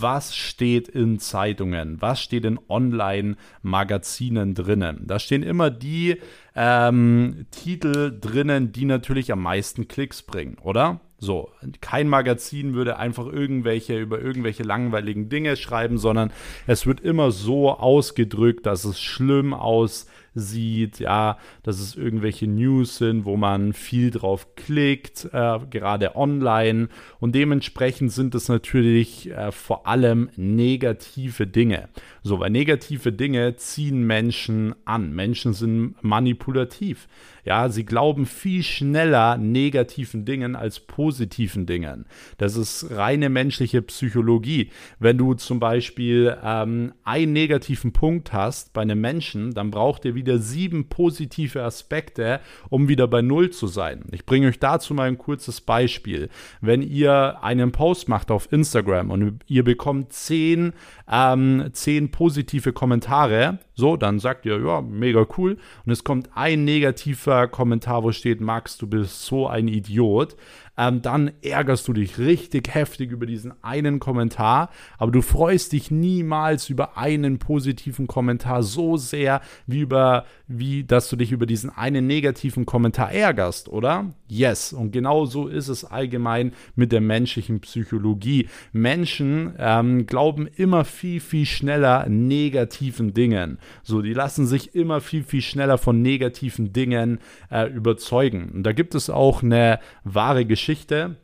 was 0.00 0.34
steht 0.36 0.88
in 0.88 1.18
Zeitungen, 1.18 2.00
was 2.00 2.20
steht 2.20 2.44
in 2.44 2.58
Online-Magazinen 2.68 4.54
drinnen. 4.54 5.06
Da 5.06 5.18
stehen 5.18 5.42
immer 5.42 5.70
die 5.70 6.20
ähm, 6.54 7.46
Titel 7.50 8.18
drinnen, 8.18 8.72
die 8.72 8.84
natürlich 8.84 9.32
am 9.32 9.42
meisten 9.42 9.88
Klicks 9.88 10.22
bringen, 10.22 10.58
oder? 10.62 11.00
So, 11.18 11.50
kein 11.80 12.08
Magazin 12.08 12.74
würde 12.74 12.98
einfach 12.98 13.26
irgendwelche 13.26 13.98
über 13.98 14.20
irgendwelche 14.20 14.62
langweiligen 14.62 15.28
Dinge 15.28 15.56
schreiben, 15.56 15.96
sondern 15.96 16.32
es 16.66 16.86
wird 16.86 17.00
immer 17.00 17.30
so 17.30 17.70
ausgedrückt, 17.70 18.66
dass 18.66 18.84
es 18.84 19.00
schlimm 19.00 19.54
aussieht 19.54 20.10
sieht, 20.34 20.98
ja, 20.98 21.38
dass 21.62 21.80
es 21.80 21.96
irgendwelche 21.96 22.46
News 22.46 22.98
sind, 22.98 23.24
wo 23.24 23.36
man 23.36 23.72
viel 23.72 24.10
drauf 24.10 24.54
klickt, 24.56 25.28
äh, 25.32 25.58
gerade 25.70 26.16
online. 26.16 26.88
Und 27.20 27.34
dementsprechend 27.34 28.12
sind 28.12 28.34
es 28.34 28.48
natürlich 28.48 29.30
äh, 29.30 29.52
vor 29.52 29.86
allem 29.86 30.30
negative 30.36 31.46
Dinge. 31.46 31.88
So, 32.22 32.40
weil 32.40 32.50
negative 32.50 33.12
Dinge 33.12 33.56
ziehen 33.56 34.06
Menschen 34.06 34.74
an. 34.84 35.12
Menschen 35.12 35.52
sind 35.52 35.94
manipulativ. 36.02 37.08
Ja, 37.44 37.68
sie 37.68 37.84
glauben 37.84 38.24
viel 38.24 38.62
schneller 38.62 39.36
negativen 39.36 40.24
Dingen 40.24 40.56
als 40.56 40.80
positiven 40.80 41.66
Dingen. 41.66 42.06
Das 42.38 42.56
ist 42.56 42.86
reine 42.90 43.28
menschliche 43.28 43.82
Psychologie. 43.82 44.70
Wenn 44.98 45.18
du 45.18 45.34
zum 45.34 45.60
Beispiel 45.60 46.36
ähm, 46.42 46.94
einen 47.04 47.34
negativen 47.34 47.92
Punkt 47.92 48.32
hast 48.32 48.72
bei 48.72 48.82
einem 48.82 49.00
Menschen, 49.00 49.52
dann 49.52 49.70
braucht 49.70 50.06
er 50.06 50.14
wieder 50.24 50.38
sieben 50.38 50.88
positive 50.88 51.62
Aspekte, 51.62 52.40
um 52.70 52.88
wieder 52.88 53.06
bei 53.06 53.22
Null 53.22 53.50
zu 53.50 53.66
sein. 53.66 54.04
Ich 54.10 54.24
bringe 54.24 54.48
euch 54.48 54.58
dazu 54.58 54.94
mal 54.94 55.08
ein 55.08 55.18
kurzes 55.18 55.60
Beispiel. 55.60 56.28
Wenn 56.60 56.82
ihr 56.82 57.42
einen 57.42 57.72
Post 57.72 58.08
macht 58.08 58.30
auf 58.30 58.50
Instagram 58.52 59.10
und 59.10 59.40
ihr 59.46 59.64
bekommt 59.64 60.12
zehn, 60.12 60.72
ähm, 61.10 61.68
zehn 61.72 62.10
positive 62.10 62.72
Kommentare, 62.72 63.58
so, 63.74 63.96
dann 63.96 64.20
sagt 64.20 64.46
ihr, 64.46 64.60
ja, 64.64 64.80
mega 64.80 65.26
cool. 65.36 65.58
Und 65.84 65.92
es 65.92 66.04
kommt 66.04 66.30
ein 66.34 66.64
negativer 66.64 67.48
Kommentar, 67.48 68.04
wo 68.04 68.12
steht, 68.12 68.40
Max, 68.40 68.78
du 68.78 68.86
bist 68.86 69.24
so 69.26 69.48
ein 69.48 69.68
Idiot 69.68 70.36
ähm, 70.76 71.02
dann 71.02 71.30
ärgerst 71.42 71.86
du 71.86 71.92
dich 71.92 72.18
richtig 72.18 72.74
heftig 72.74 73.10
über 73.10 73.26
diesen 73.26 73.52
einen 73.62 74.00
Kommentar, 74.00 74.70
aber 74.98 75.12
du 75.12 75.22
freust 75.22 75.72
dich 75.72 75.90
niemals 75.90 76.68
über 76.68 76.98
einen 76.98 77.38
positiven 77.38 78.06
Kommentar 78.06 78.62
so 78.62 78.96
sehr, 78.96 79.40
wie 79.66 79.80
über, 79.80 80.24
wie, 80.48 80.84
dass 80.84 81.08
du 81.08 81.16
dich 81.16 81.32
über 81.32 81.46
diesen 81.46 81.70
einen 81.70 82.06
negativen 82.06 82.66
Kommentar 82.66 83.12
ärgerst, 83.12 83.68
oder? 83.68 84.12
Yes. 84.28 84.72
Und 84.72 84.90
genau 84.90 85.26
so 85.26 85.46
ist 85.46 85.68
es 85.68 85.84
allgemein 85.84 86.52
mit 86.74 86.90
der 86.90 87.00
menschlichen 87.00 87.60
Psychologie. 87.60 88.48
Menschen 88.72 89.54
ähm, 89.58 90.06
glauben 90.06 90.48
immer 90.56 90.84
viel, 90.84 91.20
viel 91.20 91.46
schneller 91.46 92.08
negativen 92.08 93.14
Dingen. 93.14 93.58
So, 93.82 94.02
die 94.02 94.12
lassen 94.12 94.46
sich 94.46 94.74
immer 94.74 95.00
viel, 95.00 95.22
viel 95.22 95.42
schneller 95.42 95.78
von 95.78 96.02
negativen 96.02 96.72
Dingen 96.72 97.20
äh, 97.50 97.70
überzeugen. 97.70 98.50
Und 98.54 98.62
da 98.64 98.72
gibt 98.72 98.94
es 98.94 99.08
auch 99.08 99.42
eine 99.42 99.78
wahre 100.02 100.44
Geschichte 100.44 100.63
Geschichte. 100.64 101.16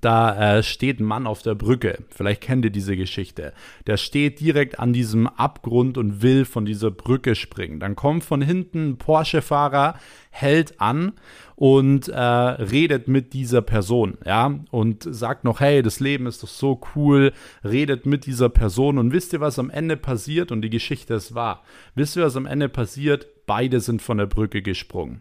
Da 0.00 0.56
äh, 0.56 0.62
steht 0.62 1.00
ein 1.00 1.04
Mann 1.04 1.26
auf 1.26 1.42
der 1.42 1.54
Brücke. 1.54 1.98
Vielleicht 2.08 2.40
kennt 2.40 2.64
ihr 2.64 2.70
diese 2.70 2.96
Geschichte. 2.96 3.52
Der 3.86 3.98
steht 3.98 4.40
direkt 4.40 4.78
an 4.78 4.94
diesem 4.94 5.26
Abgrund 5.26 5.98
und 5.98 6.22
will 6.22 6.46
von 6.46 6.64
dieser 6.64 6.90
Brücke 6.90 7.34
springen. 7.34 7.78
Dann 7.78 7.94
kommt 7.94 8.24
von 8.24 8.40
hinten 8.40 8.90
ein 8.90 8.96
Porsche-Fahrer, 8.96 9.98
hält 10.30 10.80
an 10.80 11.12
und 11.56 12.08
äh, 12.08 12.18
redet 12.18 13.06
mit 13.06 13.34
dieser 13.34 13.60
Person, 13.60 14.16
ja, 14.24 14.60
und 14.70 15.06
sagt 15.06 15.44
noch, 15.44 15.60
hey, 15.60 15.82
das 15.82 16.00
Leben 16.00 16.26
ist 16.26 16.42
doch 16.42 16.48
so 16.48 16.80
cool, 16.94 17.34
redet 17.62 18.06
mit 18.06 18.24
dieser 18.24 18.48
Person 18.48 18.96
und 18.96 19.12
wisst 19.12 19.34
ihr, 19.34 19.40
was 19.40 19.58
am 19.58 19.68
Ende 19.68 19.98
passiert? 19.98 20.52
Und 20.52 20.62
die 20.62 20.70
Geschichte 20.70 21.12
ist 21.12 21.34
wahr. 21.34 21.62
Wisst 21.94 22.16
ihr, 22.16 22.22
was 22.22 22.36
am 22.36 22.46
Ende 22.46 22.70
passiert? 22.70 23.26
Beide 23.44 23.80
sind 23.80 24.00
von 24.00 24.16
der 24.16 24.26
Brücke 24.26 24.62
gesprungen. 24.62 25.20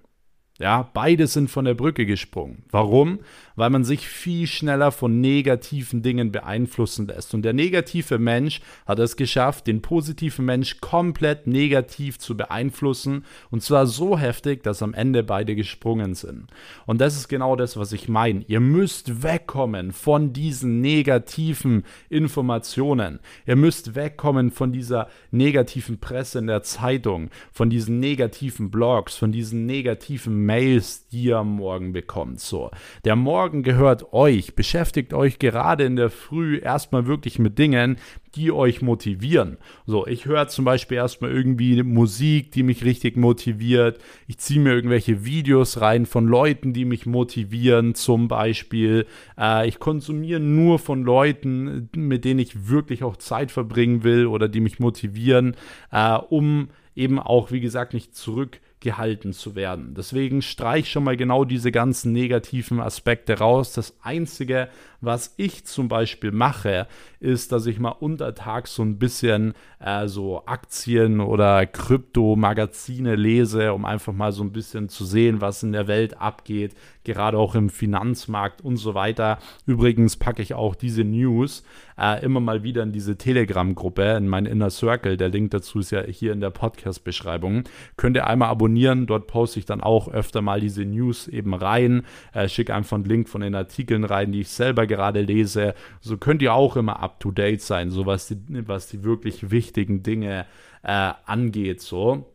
Ja, 0.60 0.90
beide 0.94 1.28
sind 1.28 1.50
von 1.50 1.64
der 1.64 1.74
Brücke 1.74 2.06
gesprungen. 2.06 2.64
Warum? 2.70 3.20
Weil 3.56 3.70
man 3.70 3.86
sich 3.86 4.10
viel 4.10 4.46
schneller 4.46 4.92
von 4.92 5.22
negativen 5.22 6.02
Dingen 6.02 6.34
beeinflussen 6.34 7.08
lässt. 7.08 7.34
Und 7.34 7.44
der 7.44 7.54
negative 7.54 8.20
Mensch 8.20 8.60
hat 8.86 9.00
es 9.00 9.16
geschafft, 9.16 9.68
den 9.68 9.82
positiven 9.82 10.44
Mensch 10.44 10.82
komplett 10.82 11.48
negativ 11.48 12.20
zu 12.20 12.36
beeinflussen. 12.36 13.24
Und 13.50 13.64
zwar 13.64 13.88
so 13.88 14.20
heftig, 14.20 14.62
dass 14.64 14.84
am 14.84 14.94
Ende 14.94 15.24
beide 15.24 15.56
gesprungen 15.56 16.14
sind. 16.14 16.48
Und 16.86 17.00
das 17.00 17.16
ist 17.16 17.30
genau 17.30 17.56
das, 17.56 17.78
was 17.78 17.94
ich 17.94 18.10
meine. 18.10 18.44
Ihr 18.48 18.60
müsst 18.60 19.24
wegkommen 19.24 19.94
von 19.94 20.34
diesen 20.34 20.82
negativen 20.82 21.86
Informationen. 22.10 23.20
Ihr 23.46 23.56
müsst 23.56 23.96
wegkommen 23.96 24.52
von 24.52 24.74
dieser 24.74 25.08
negativen 25.32 26.00
Presse 26.00 26.40
in 26.40 26.48
der 26.48 26.64
Zeitung, 26.64 27.30
von 27.54 27.70
diesen 27.70 28.02
negativen 28.02 28.72
Blogs, 28.72 29.16
von 29.16 29.32
diesen 29.32 29.66
negativen 29.66 30.49
Mails, 30.50 31.08
die 31.10 31.26
ihr 31.26 31.44
morgen 31.44 31.94
bekommt. 31.94 32.40
So, 32.40 32.72
der 33.06 33.16
Morgen 33.16 33.62
gehört 33.62 34.14
euch. 34.14 34.56
Beschäftigt 34.56 35.14
euch 35.14 35.38
gerade 35.38 35.84
in 35.84 35.96
der 35.96 36.10
Früh 36.10 36.58
erstmal 36.58 37.06
wirklich 37.06 37.38
mit 37.38 37.60
Dingen, 37.60 37.98
die 38.34 38.52
euch 38.52 38.82
motivieren. 38.82 39.58
So, 39.86 40.08
ich 40.08 40.26
höre 40.26 40.48
zum 40.48 40.66
Beispiel 40.66 40.98
erstmal 40.98 41.30
irgendwie 41.30 41.84
Musik, 41.84 42.52
die 42.52 42.64
mich 42.64 42.84
richtig 42.84 43.16
motiviert. 43.16 44.00
Ich 44.26 44.40
ziehe 44.40 44.60
mir 44.60 44.74
irgendwelche 44.74 45.24
Videos 45.24 45.82
rein 45.82 46.08
von 46.08 46.26
Leuten, 46.26 46.74
die 46.74 46.86
mich 46.86 47.06
motivieren, 47.06 47.94
zum 47.94 48.28
Beispiel. 48.28 49.06
Äh, 49.38 49.68
ich 49.68 49.78
konsumiere 49.78 50.40
nur 50.40 50.80
von 50.80 51.04
Leuten, 51.04 51.90
mit 51.96 52.26
denen 52.26 52.40
ich 52.40 52.70
wirklich 52.70 53.04
auch 53.04 53.18
Zeit 53.18 53.52
verbringen 53.52 54.04
will 54.04 54.26
oder 54.26 54.48
die 54.48 54.62
mich 54.62 54.80
motivieren, 54.80 55.56
äh, 55.92 56.16
um 56.16 56.70
eben 56.96 57.20
auch, 57.20 57.52
wie 57.52 57.62
gesagt, 57.62 57.94
nicht 57.94 58.16
zurück 58.16 58.60
gehalten 58.80 59.34
zu 59.34 59.56
werden. 59.56 59.94
Deswegen 59.94 60.42
streich 60.42 60.90
schon 60.90 61.04
mal 61.04 61.18
genau 61.18 61.44
diese 61.44 61.72
ganzen 61.72 62.14
negativen 62.14 62.80
Aspekte 62.80 63.38
raus. 63.40 63.74
Das 63.74 63.94
Einzige, 64.02 64.70
was 65.02 65.34
ich 65.38 65.66
zum 65.66 65.88
Beispiel 65.88 66.32
mache, 66.32 66.88
ist, 67.20 67.52
dass 67.52 67.66
ich 67.66 67.80
mal 67.80 67.90
untertags 67.90 68.76
so 68.76 68.84
ein 68.84 68.98
bisschen 68.98 69.54
äh, 69.80 70.08
so 70.08 70.44
Aktien 70.46 71.20
oder 71.20 71.66
Krypto-Magazine 71.66 73.16
lese, 73.16 73.74
um 73.74 73.86
einfach 73.86 74.14
mal 74.14 74.32
so 74.32 74.44
ein 74.44 74.52
bisschen 74.52 74.90
zu 74.90 75.06
sehen, 75.06 75.42
was 75.42 75.64
in 75.64 75.72
der 75.72 75.88
Welt 75.88 76.20
abgeht, 76.20 76.76
gerade 77.04 77.38
auch 77.38 77.56
im 77.56 77.70
Finanzmarkt 77.70 78.62
und 78.62 78.78
so 78.78 78.94
weiter. 78.94 79.40
Übrigens 79.66 80.16
packe 80.18 80.42
ich 80.42 80.54
auch 80.54 80.76
diese 80.76 81.04
News 81.04 81.64
äh, 82.00 82.24
immer 82.24 82.40
mal 82.40 82.64
wieder 82.64 82.84
in 82.84 82.92
diese 82.92 83.18
Telegram-Gruppe, 83.18 84.16
in 84.18 84.28
mein 84.28 84.46
Inner 84.46 84.70
Circle. 84.70 85.18
Der 85.18 85.30
Link 85.30 85.52
dazu 85.52 85.80
ist 85.80 85.92
ja 85.92 86.04
hier 86.04 86.32
in 86.32 86.40
der 86.40 86.52
Podcast-Beschreibung. 86.52 87.64
Könnt 87.98 88.16
ihr 88.16 88.28
einmal 88.28 88.50
abonnieren, 88.50 89.08
dort 89.08 89.28
poste 89.28 89.60
ich 89.60 89.66
dann 89.66 89.82
auch 89.82 90.08
öfter 90.08 90.42
mal 90.42 90.62
diese 90.62 90.86
News 90.86 91.28
eben 91.28 91.54
rein. 91.54 92.04
Äh, 92.34 92.48
schicke 92.48 92.74
einfach 92.74 92.96
einen 92.96 93.06
Link 93.06 93.28
von 93.28 93.42
den 93.42 93.56
Artikeln 93.56 94.06
rein, 94.06 94.32
die 94.32 94.42
ich 94.42 94.50
selber 94.50 94.88
gerade 94.90 95.22
lese. 95.22 95.74
So 96.02 96.18
könnt 96.18 96.42
ihr 96.42 96.54
auch 96.54 96.76
immer 96.76 97.02
up 97.02 97.22
to 97.22 97.32
date 97.32 97.62
sein, 97.62 97.92
so 97.92 98.06
was 98.06 98.28
die, 98.28 98.38
was 98.68 98.88
die 98.88 99.04
wirklich 99.04 99.50
wichtigen 99.52 100.04
Dinge 100.04 100.46
äh, 100.84 101.14
angeht. 101.26 101.82
So. 101.82 102.34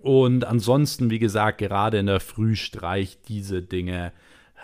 Und 0.00 0.46
ansonsten, 0.46 1.10
wie 1.10 1.18
gesagt, 1.18 1.58
gerade 1.58 1.98
in 1.98 2.06
der 2.06 2.20
Früh 2.20 2.56
streicht 2.56 3.28
diese 3.28 3.60
Dinge 3.60 4.12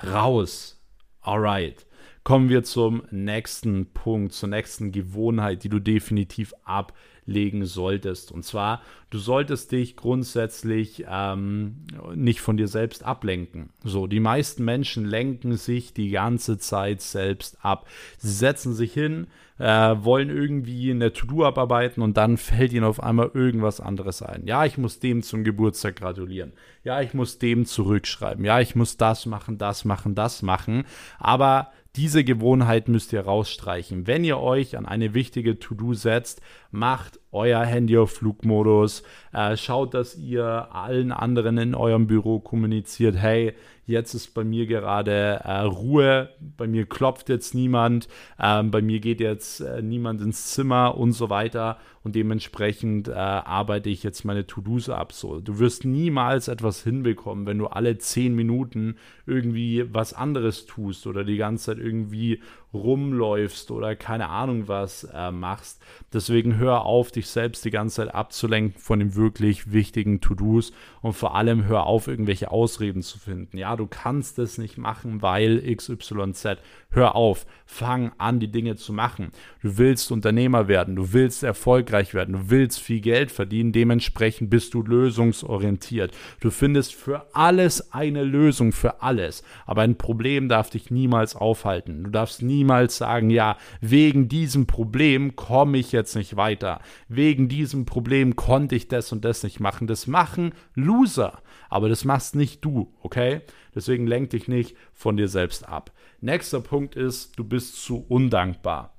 raus. 0.03 0.81
Alright. 1.21 1.86
Kommen 2.27 2.49
wir 2.49 2.65
zum 2.65 3.05
nächsten 3.13 3.87
Punkt, 3.87 4.33
zur 4.33 4.49
nächsten 4.49 4.91
Gewohnheit, 4.91 5.63
die 5.63 5.69
du 5.69 5.79
definitiv 5.79 6.55
ablegen 6.65 7.65
solltest. 7.65 8.33
Und 8.33 8.45
zwar, 8.45 8.83
du 9.11 9.19
solltest 9.19 9.71
dich 9.71 9.95
grundsätzlich 9.95 11.05
ähm, 11.09 11.85
nicht 12.17 12.41
von 12.41 12.57
dir 12.57 12.67
selbst 12.67 13.05
ablenken. 13.05 13.71
So, 13.85 14.09
die 14.09 14.19
meisten 14.19 14.65
Menschen 14.65 15.05
lenken 15.05 15.57
sich 15.57 15.95
die 15.95 16.11
ganze 16.11 16.59
Zeit 16.59 17.01
selbst 17.01 17.65
ab. 17.65 17.87
Sie 18.19 18.33
setzen 18.33 18.75
sich 18.75 18.93
hin, 18.93 19.29
äh, 19.61 19.95
wollen 19.97 20.29
irgendwie 20.29 20.91
eine 20.91 21.13
To-Do 21.13 21.45
abarbeiten 21.45 22.03
und 22.03 22.17
dann 22.17 22.39
fällt 22.39 22.73
ihnen 22.73 22.87
auf 22.87 23.01
einmal 23.01 23.31
irgendwas 23.35 23.81
anderes 23.81 24.21
ein. 24.21 24.47
Ja, 24.47 24.65
ich 24.65 24.79
muss 24.79 24.99
dem 24.99 25.23
zum 25.23 25.45
Geburtstag 25.45 25.95
gratulieren. 25.95 26.55
Ja, 26.83 27.01
ich 27.01 27.15
muss 27.15 27.39
dem 27.39 27.67
zurückschreiben. 27.67 28.45
Ja, 28.45 28.59
ich 28.59 28.75
muss 28.75 28.97
das 28.97 29.27
machen, 29.27 29.59
das 29.59 29.85
machen, 29.85 30.17
das 30.17 30.43
machen. 30.43 30.83
Aber 31.21 31.71
diese 31.97 32.25
Gewohnheit 32.25 32.89
müsst 32.89 33.13
ihr 33.13 33.23
rausstreichen. 33.23 34.07
Wenn 34.07 34.25
ihr 34.25 34.39
euch 34.39 34.77
an 34.77 34.87
eine 34.87 35.15
wichtige 35.15 35.59
To-Do 35.59 35.95
setzt, 35.95 36.41
macht 36.71 37.21
euer 37.33 37.63
Handy 37.65 37.99
auf 37.99 38.13
Flugmodus, 38.13 39.03
äh, 39.33 39.57
schaut, 39.57 39.95
dass 39.95 40.17
ihr 40.17 40.69
allen 40.73 41.13
anderen 41.13 41.59
in 41.59 41.75
eurem 41.75 42.07
Büro 42.07 42.41
kommuniziert, 42.41 43.17
hey, 43.17 43.55
jetzt 43.87 44.15
ist 44.15 44.35
bei 44.35 44.43
mir 44.43 44.67
gerade 44.67 45.41
äh, 45.45 45.61
Ruhe, 45.61 46.31
bei 46.57 46.67
mir 46.67 46.87
klopft 46.87 47.29
jetzt 47.29 47.55
niemand, 47.55 48.09
äh, 48.39 48.63
bei 48.63 48.83
mir 48.83 49.01
geht 49.01 49.21
jetzt 49.21 49.61
äh, 49.61 49.83
niemand 49.83 50.21
ins 50.21 50.51
Zimmer 50.53 50.97
und 50.97 51.13
so 51.13 51.31
weiter 51.31 51.79
und 52.03 52.15
dementsprechend 52.15 53.09
äh, 53.09 53.13
arbeite 53.13 53.91
ich 53.91 54.03
jetzt 54.03 54.25
meine 54.25 54.47
To-Dos 54.47 54.89
ab. 54.91 55.13
So, 55.13 55.41
du 55.41 55.59
wirst 55.59 55.85
niemals 55.85 56.49
etwas 56.49 56.83
hinbekommen, 56.83 57.47
wenn 57.47 57.59
du 57.59 57.67
alle 57.67 57.99
zehn 57.99 58.35
Minuten 58.35 58.97
irgendwie 59.27 59.85
was 59.93 60.15
anderes 60.15 60.67
tust 60.67 61.07
oder 61.07 61.25
die 61.25 61.37
ganze 61.37 61.67
Zeit 61.67 61.79
irgendwie 61.79 62.41
rumläufst 62.77 63.71
oder 63.71 63.97
keine 63.97 64.29
Ahnung 64.29 64.69
was 64.69 65.05
äh, 65.13 65.31
machst. 65.31 65.83
Deswegen 66.13 66.59
hör 66.59 66.85
auf, 66.85 67.11
dich 67.11 67.27
selbst 67.29 67.65
die 67.65 67.71
ganze 67.71 67.97
Zeit 67.97 68.15
abzulenken 68.15 68.81
von 68.81 68.99
den 68.99 69.15
wirklich 69.15 69.73
wichtigen 69.73 70.21
To-Dos 70.21 70.73
und 71.03 71.13
vor 71.13 71.35
allem 71.35 71.67
hör 71.67 71.87
auf, 71.87 72.09
irgendwelche 72.09 72.51
Ausreden 72.51 73.03
zu 73.03 73.19
finden. 73.19 73.59
Ja, 73.59 73.77
du 73.77 73.87
kannst 73.87 74.39
es 74.39 74.59
nicht 74.59 74.79
machen, 74.79 75.23
weil 75.23 75.63
XYZ. 75.75 76.59
Hör 76.91 77.15
auf, 77.15 77.47
fang 77.67 78.13
an, 78.17 78.41
die 78.41 78.51
Dinge 78.51 78.77
zu 78.77 78.93
machen. 78.93 79.31
Du 79.63 79.77
willst 79.77 80.11
Unternehmer 80.11 80.69
werden, 80.69 80.97
du 80.97 81.13
willst 81.13 81.43
erfolgreich 81.43 82.15
werden, 82.15 82.33
du 82.35 82.51
willst 82.51 82.81
viel 82.81 83.01
Geld 83.01 83.31
verdienen, 83.31 83.73
dementsprechend 83.73 84.51
bist 84.51 84.73
du 84.75 84.83
lösungsorientiert. 84.83 86.13
Du 86.41 86.51
findest 86.51 86.95
für 86.95 87.27
alles 87.35 87.93
eine 87.93 88.25
Lösung, 88.25 88.73
für 88.73 89.03
alles. 89.03 89.43
Aber 89.67 89.83
ein 89.83 89.97
Problem 89.97 90.49
darf 90.49 90.71
dich 90.71 90.91
niemals 90.91 91.37
aufhalten. 91.37 92.05
Du 92.05 92.11
darfst 92.11 92.43
niemals 92.67 92.97
sagen, 92.97 93.31
ja, 93.31 93.57
wegen 93.81 94.29
diesem 94.29 94.67
Problem 94.67 95.37
komme 95.37 95.79
ich 95.79 95.93
jetzt 95.93 96.17
nicht 96.17 96.37
weiter. 96.37 96.81
Wegen 97.09 97.49
diesem 97.49 97.87
Problem 97.87 98.35
konnte 98.35 98.75
ich 98.75 98.89
das 98.89 99.13
und 99.13 99.25
das 99.25 99.45
nicht 99.45 99.61
machen. 99.61 99.87
Das 99.87 100.09
machen 100.09 100.53
Loser. 100.75 101.43
Aber 101.69 101.89
das 101.89 102.05
machst 102.05 102.35
nicht 102.35 102.65
du, 102.65 102.93
okay? 103.03 103.43
Deswegen 103.75 104.07
lenk 104.07 104.31
dich 104.31 104.49
nicht 104.49 104.77
von 104.93 105.17
dir 105.17 105.29
selbst 105.29 105.69
ab. 105.69 105.93
Nächster 106.21 106.61
Punkt 106.61 106.97
ist, 106.97 107.39
du 107.39 107.45
bist 107.45 107.77
zu 107.77 108.05
undankbar. 108.09 108.96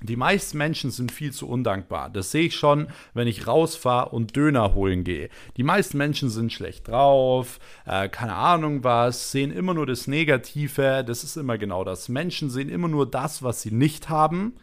Die 0.00 0.16
meisten 0.16 0.58
Menschen 0.58 0.92
sind 0.92 1.10
viel 1.10 1.32
zu 1.32 1.48
undankbar. 1.48 2.08
Das 2.08 2.30
sehe 2.30 2.46
ich 2.46 2.54
schon, 2.54 2.86
wenn 3.14 3.26
ich 3.26 3.48
rausfahre 3.48 4.10
und 4.10 4.36
Döner 4.36 4.74
holen 4.74 5.02
gehe. 5.02 5.28
Die 5.56 5.64
meisten 5.64 5.98
Menschen 5.98 6.30
sind 6.30 6.52
schlecht 6.52 6.86
drauf, 6.86 7.58
äh, 7.84 8.08
keine 8.08 8.34
Ahnung 8.34 8.84
was, 8.84 9.32
sehen 9.32 9.50
immer 9.50 9.74
nur 9.74 9.86
das 9.86 10.06
Negative. 10.06 11.04
Das 11.04 11.24
ist 11.24 11.36
immer 11.36 11.58
genau 11.58 11.82
das. 11.82 12.08
Menschen 12.08 12.48
sehen 12.48 12.68
immer 12.68 12.88
nur 12.88 13.10
das, 13.10 13.42
was 13.42 13.62
sie 13.62 13.72
nicht 13.72 14.08
haben 14.08 14.54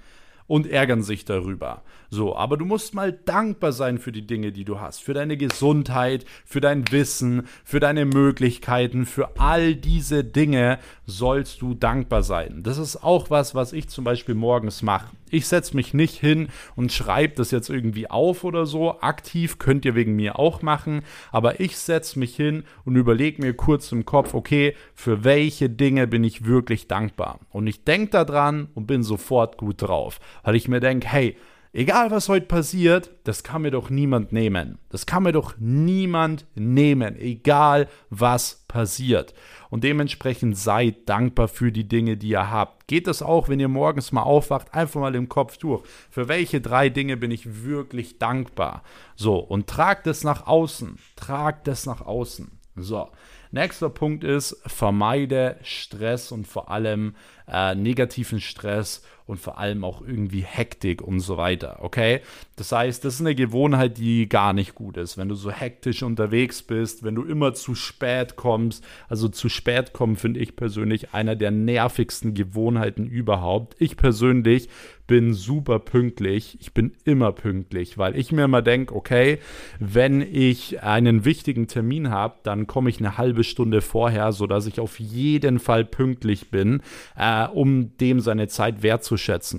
und 0.47 0.67
ärgern 0.67 1.03
sich 1.03 1.25
darüber. 1.25 1.83
So, 2.15 2.33
aber 2.33 2.55
du 2.55 2.63
musst 2.63 2.93
mal 2.93 3.11
dankbar 3.11 3.73
sein 3.73 3.97
für 3.97 4.13
die 4.13 4.25
Dinge, 4.25 4.53
die 4.53 4.63
du 4.63 4.79
hast, 4.79 5.03
für 5.03 5.13
deine 5.13 5.35
Gesundheit, 5.35 6.23
für 6.45 6.61
dein 6.61 6.89
Wissen, 6.89 7.45
für 7.65 7.81
deine 7.81 8.05
Möglichkeiten, 8.05 9.05
für 9.05 9.37
all 9.37 9.75
diese 9.75 10.23
Dinge 10.23 10.79
sollst 11.05 11.61
du 11.61 11.73
dankbar 11.73 12.23
sein. 12.23 12.63
Das 12.63 12.77
ist 12.77 13.03
auch 13.03 13.29
was, 13.31 13.53
was 13.53 13.73
ich 13.73 13.89
zum 13.89 14.05
Beispiel 14.05 14.33
morgens 14.33 14.81
mache. 14.81 15.13
Ich 15.29 15.47
setze 15.47 15.75
mich 15.75 15.93
nicht 15.93 16.17
hin 16.17 16.47
und 16.77 16.93
schreibe 16.93 17.35
das 17.35 17.51
jetzt 17.51 17.69
irgendwie 17.69 18.09
auf 18.09 18.45
oder 18.45 18.65
so. 18.65 19.01
Aktiv 19.01 19.59
könnt 19.59 19.83
ihr 19.83 19.95
wegen 19.95 20.15
mir 20.15 20.39
auch 20.39 20.61
machen, 20.61 21.01
aber 21.33 21.59
ich 21.59 21.77
setze 21.77 22.17
mich 22.17 22.33
hin 22.33 22.63
und 22.85 22.95
überlege 22.95 23.41
mir 23.41 23.53
kurz 23.53 23.91
im 23.91 24.05
Kopf, 24.05 24.33
okay, 24.33 24.73
für 24.93 25.25
welche 25.25 25.69
Dinge 25.69 26.07
bin 26.07 26.23
ich 26.23 26.45
wirklich 26.45 26.87
dankbar? 26.87 27.41
Und 27.49 27.67
ich 27.67 27.83
denke 27.83 28.11
daran 28.11 28.69
und 28.73 28.87
bin 28.87 29.03
sofort 29.03 29.57
gut 29.57 29.81
drauf, 29.81 30.21
weil 30.43 30.55
ich 30.55 30.69
mir 30.69 30.79
denke, 30.79 31.09
hey, 31.09 31.35
egal 31.75 32.09
was 32.09 32.29
heute 32.29 32.45
passiert, 32.45 33.11
das 33.25 33.43
kann 33.43 33.61
mir 33.61 33.71
doch 33.71 33.89
niemand 33.89 34.31
nehmen. 34.31 34.79
Das 34.89 35.05
kann 35.05 35.23
mir 35.23 35.33
doch 35.33 35.55
niemand 35.59 36.45
nehmen, 36.55 37.15
egal 37.17 37.87
was 38.09 38.63
passiert. 38.67 39.33
Und 39.69 39.83
dementsprechend 39.83 40.57
seid 40.57 41.09
dankbar 41.09 41.47
für 41.47 41.71
die 41.71 41.87
Dinge, 41.87 42.17
die 42.17 42.29
ihr 42.29 42.49
habt. 42.49 42.87
Geht 42.87 43.07
es 43.07 43.21
auch, 43.21 43.49
wenn 43.49 43.59
ihr 43.59 43.67
morgens 43.67 44.11
mal 44.11 44.23
aufwacht, 44.23 44.73
einfach 44.73 45.01
mal 45.01 45.15
im 45.15 45.27
Kopf 45.27 45.57
durch. 45.57 45.83
Für 46.09 46.27
welche 46.27 46.61
drei 46.61 46.89
Dinge 46.89 47.17
bin 47.17 47.31
ich 47.31 47.63
wirklich 47.65 48.19
dankbar? 48.19 48.83
So, 49.15 49.37
und 49.37 49.67
tragt 49.67 50.07
es 50.07 50.23
nach 50.23 50.47
außen. 50.47 50.97
Tragt 51.15 51.67
es 51.67 51.85
nach 51.85 52.01
außen. 52.01 52.51
So, 52.77 53.09
nächster 53.51 53.89
Punkt 53.89 54.25
ist, 54.25 54.61
vermeide 54.65 55.57
Stress 55.61 56.31
und 56.31 56.45
vor 56.45 56.69
allem 56.69 57.15
äh, 57.47 57.73
negativen 57.73 58.41
Stress 58.41 59.01
und 59.25 59.39
vor 59.39 59.57
allem 59.57 59.83
auch 59.83 60.01
irgendwie 60.01 60.41
Hektik 60.41 61.01
und 61.01 61.19
so 61.19 61.37
weiter. 61.37 61.79
Okay? 61.81 62.21
Das 62.55 62.71
heißt, 62.71 63.03
das 63.03 63.15
ist 63.15 63.21
eine 63.21 63.35
Gewohnheit, 63.35 63.97
die 63.97 64.29
gar 64.29 64.53
nicht 64.53 64.75
gut 64.75 64.97
ist. 64.97 65.17
Wenn 65.17 65.29
du 65.29 65.35
so 65.35 65.51
hektisch 65.51 66.03
unterwegs 66.03 66.61
bist, 66.61 67.03
wenn 67.03 67.15
du 67.15 67.23
immer 67.23 67.53
zu 67.53 67.75
spät 67.75 68.35
kommst, 68.35 68.83
also 69.09 69.27
zu 69.27 69.49
spät 69.49 69.93
kommen, 69.93 70.15
finde 70.15 70.39
ich 70.39 70.55
persönlich 70.55 71.13
einer 71.13 71.35
der 71.35 71.51
nervigsten 71.51 72.33
Gewohnheiten 72.33 73.07
überhaupt. 73.07 73.75
Ich 73.79 73.97
persönlich 73.97 74.69
bin 75.07 75.33
super 75.33 75.79
pünktlich. 75.79 76.57
Ich 76.61 76.73
bin 76.73 76.93
immer 77.03 77.31
pünktlich, 77.31 77.97
weil 77.97 78.17
ich 78.17 78.31
mir 78.31 78.45
immer 78.45 78.61
denke, 78.61 78.95
okay, 78.95 79.39
wenn 79.79 80.21
ich 80.21 80.81
einen 80.81 81.25
wichtigen 81.25 81.67
Termin 81.67 82.09
habe, 82.09 82.37
dann 82.43 82.65
komme 82.65 82.89
ich 82.89 82.97
eine 82.99 83.17
halbe 83.17 83.43
Stunde 83.43 83.81
vorher, 83.81 84.31
sodass 84.31 84.65
ich 84.65 84.79
auf 84.79 84.99
jeden 84.99 85.59
Fall 85.59 85.85
pünktlich 85.85 86.49
bin, 86.49 86.81
äh, 87.17 87.45
um 87.47 87.95
dem 87.97 88.19
seine 88.19 88.47
Zeit 88.47 88.81
wertzuschätzen. 88.81 89.14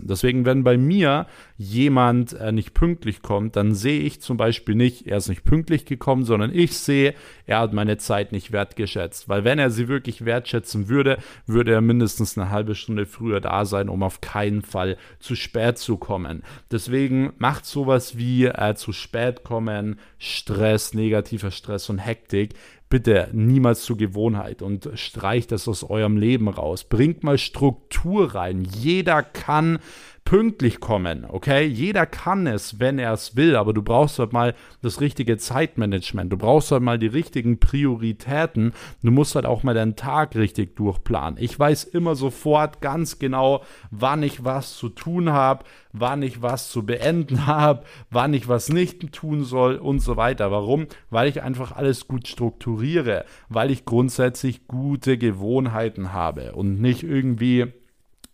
Deswegen, 0.06 0.44
wenn 0.44 0.64
bei 0.64 0.76
mir 0.76 1.26
jemand 1.56 2.32
äh, 2.34 2.52
nicht 2.52 2.74
pünktlich 2.74 3.22
kommt, 3.22 3.56
dann 3.56 3.74
sehe 3.74 4.00
ich 4.00 4.20
zum 4.20 4.36
Beispiel 4.36 4.74
nicht, 4.74 5.06
er 5.06 5.18
ist 5.18 5.28
nicht 5.28 5.44
pünktlich 5.44 5.84
gekommen, 5.84 6.24
sondern 6.24 6.54
ich 6.54 6.76
sehe, 6.76 7.14
er 7.46 7.60
hat 7.60 7.72
meine 7.72 7.96
Zeit 7.98 8.32
nicht 8.32 8.52
wertgeschätzt. 8.52 9.28
Weil 9.28 9.44
wenn 9.44 9.58
er 9.58 9.70
sie 9.70 9.88
wirklich 9.88 10.24
wertschätzen 10.24 10.88
würde, 10.88 11.18
würde 11.46 11.72
er 11.72 11.80
mindestens 11.80 12.36
eine 12.36 12.50
halbe 12.50 12.74
Stunde 12.74 13.06
früher 13.06 13.40
da 13.40 13.64
sein, 13.64 13.88
um 13.88 14.02
auf 14.02 14.20
keinen 14.20 14.62
Fall 14.62 14.96
zu 15.18 15.34
spät 15.34 15.78
zu 15.78 15.96
kommen. 15.96 16.42
Deswegen 16.70 17.32
macht 17.38 17.64
sowas 17.66 18.16
wie 18.16 18.46
äh, 18.46 18.74
zu 18.74 18.92
spät 18.92 19.44
kommen, 19.44 19.98
Stress, 20.18 20.94
negativer 20.94 21.50
Stress 21.50 21.88
und 21.88 21.98
Hektik 21.98 22.54
bitte 22.88 23.28
niemals 23.32 23.82
zur 23.82 23.96
Gewohnheit 23.96 24.62
und 24.62 24.90
streicht 24.94 25.52
das 25.52 25.68
aus 25.68 25.84
eurem 25.84 26.16
Leben 26.16 26.48
raus. 26.48 26.84
Bringt 26.84 27.24
mal 27.24 27.38
Struktur 27.38 28.34
rein. 28.34 28.64
Jeder 28.64 29.22
kann 29.22 29.78
pünktlich 30.26 30.80
kommen, 30.80 31.24
okay? 31.24 31.64
Jeder 31.64 32.04
kann 32.04 32.48
es, 32.48 32.80
wenn 32.80 32.98
er 32.98 33.12
es 33.12 33.36
will, 33.36 33.54
aber 33.54 33.72
du 33.72 33.80
brauchst 33.80 34.18
halt 34.18 34.32
mal 34.32 34.54
das 34.82 35.00
richtige 35.00 35.38
Zeitmanagement. 35.38 36.32
Du 36.32 36.36
brauchst 36.36 36.72
halt 36.72 36.82
mal 36.82 36.98
die 36.98 37.06
richtigen 37.06 37.60
Prioritäten. 37.60 38.72
Du 39.02 39.12
musst 39.12 39.36
halt 39.36 39.46
auch 39.46 39.62
mal 39.62 39.72
deinen 39.72 39.94
Tag 39.94 40.34
richtig 40.34 40.74
durchplanen. 40.76 41.38
Ich 41.40 41.56
weiß 41.56 41.84
immer 41.84 42.16
sofort 42.16 42.80
ganz 42.80 43.20
genau, 43.20 43.62
wann 43.92 44.24
ich 44.24 44.44
was 44.44 44.76
zu 44.76 44.88
tun 44.88 45.30
habe, 45.30 45.64
wann 45.92 46.22
ich 46.22 46.42
was 46.42 46.70
zu 46.70 46.84
beenden 46.84 47.46
habe, 47.46 47.84
wann 48.10 48.34
ich 48.34 48.48
was 48.48 48.68
nicht 48.68 49.12
tun 49.12 49.44
soll 49.44 49.76
und 49.76 50.00
so 50.00 50.16
weiter. 50.16 50.50
Warum? 50.50 50.88
Weil 51.08 51.28
ich 51.28 51.42
einfach 51.42 51.70
alles 51.70 52.08
gut 52.08 52.26
strukturiere, 52.26 53.24
weil 53.48 53.70
ich 53.70 53.84
grundsätzlich 53.84 54.66
gute 54.66 55.18
Gewohnheiten 55.18 56.12
habe 56.12 56.52
und 56.56 56.80
nicht 56.80 57.04
irgendwie 57.04 57.72